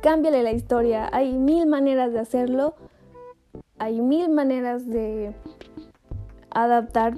cámbiale 0.01 0.43
la 0.43 0.51
historia. 0.51 1.09
Hay 1.11 1.37
mil 1.37 1.67
maneras 1.67 2.11
de 2.11 2.19
hacerlo. 2.19 2.75
Hay 3.77 4.01
mil 4.01 4.29
maneras 4.29 4.87
de 4.87 5.35
adaptar 6.49 7.17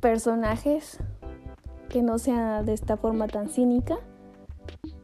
personajes 0.00 0.98
que 1.88 2.02
no 2.02 2.18
sea 2.18 2.62
de 2.62 2.72
esta 2.72 2.96
forma 2.96 3.28
tan 3.28 3.48
cínica. 3.48 3.98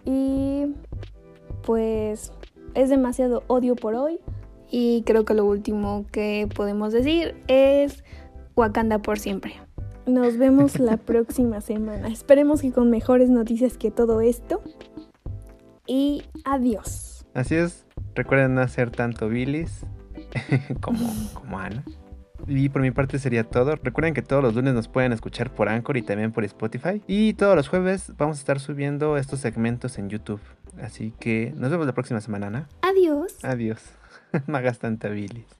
Y 0.05 0.75
pues 1.63 2.33
es 2.79 2.91
demasiado 2.91 3.43
odio 3.49 3.75
por 3.75 3.95
hoy. 3.95 4.21
Y 4.71 5.03
creo 5.07 5.25
que 5.25 5.35
lo 5.35 5.45
último 5.45 6.07
que 6.13 6.49
podemos 6.55 6.93
decir 6.93 7.35
es 7.49 8.05
Wakanda 8.55 9.01
por 9.01 9.19
siempre. 9.19 9.55
Nos 10.07 10.37
vemos 10.39 10.79
la 10.79 10.97
próxima 10.97 11.61
semana. 11.61 12.09
Esperemos 12.09 12.61
que 12.63 12.73
con 12.73 12.91
mejores 12.91 13.31
noticias 13.31 13.77
que 13.77 13.91
todo 13.91 14.21
esto. 14.21 14.63
Y 15.87 16.23
adiós. 16.45 17.27
Así 17.35 17.55
es. 17.55 17.87
Recuerden 18.15 18.55
no 18.55 18.61
hacer 18.61 18.91
tanto 18.91 19.29
bilis 19.29 19.87
como, 20.81 21.11
como 21.35 21.59
Ana. 21.59 21.83
Y 22.47 22.69
por 22.69 22.83
mi 22.83 22.91
parte 22.91 23.19
sería 23.19 23.45
todo. 23.45 23.75
Recuerden 23.77 24.15
que 24.15 24.23
todos 24.23 24.43
los 24.43 24.55
lunes 24.55 24.75
nos 24.75 24.89
pueden 24.89 25.13
escuchar 25.13 25.53
por 25.53 25.69
Anchor 25.69 25.97
y 25.97 26.03
también 26.03 26.33
por 26.33 26.45
Spotify. 26.45 27.03
Y 27.07 27.35
todos 27.35 27.57
los 27.57 27.69
jueves 27.69 28.13
vamos 28.17 28.37
a 28.39 28.41
estar 28.41 28.61
subiendo 28.61 29.17
estos 29.17 29.41
segmentos 29.41 29.99
en 29.99 30.09
YouTube. 30.09 30.41
Así 30.83 31.13
que 31.19 31.53
nos 31.57 31.71
vemos 31.71 31.87
la 31.87 31.95
próxima 31.95 32.21
semana, 32.21 32.69
Adiós. 32.83 33.45
Adiós. 33.45 33.81
no 34.47 34.57
hagas 34.57 34.79
tanta 34.79 35.09
bilis. 35.09 35.58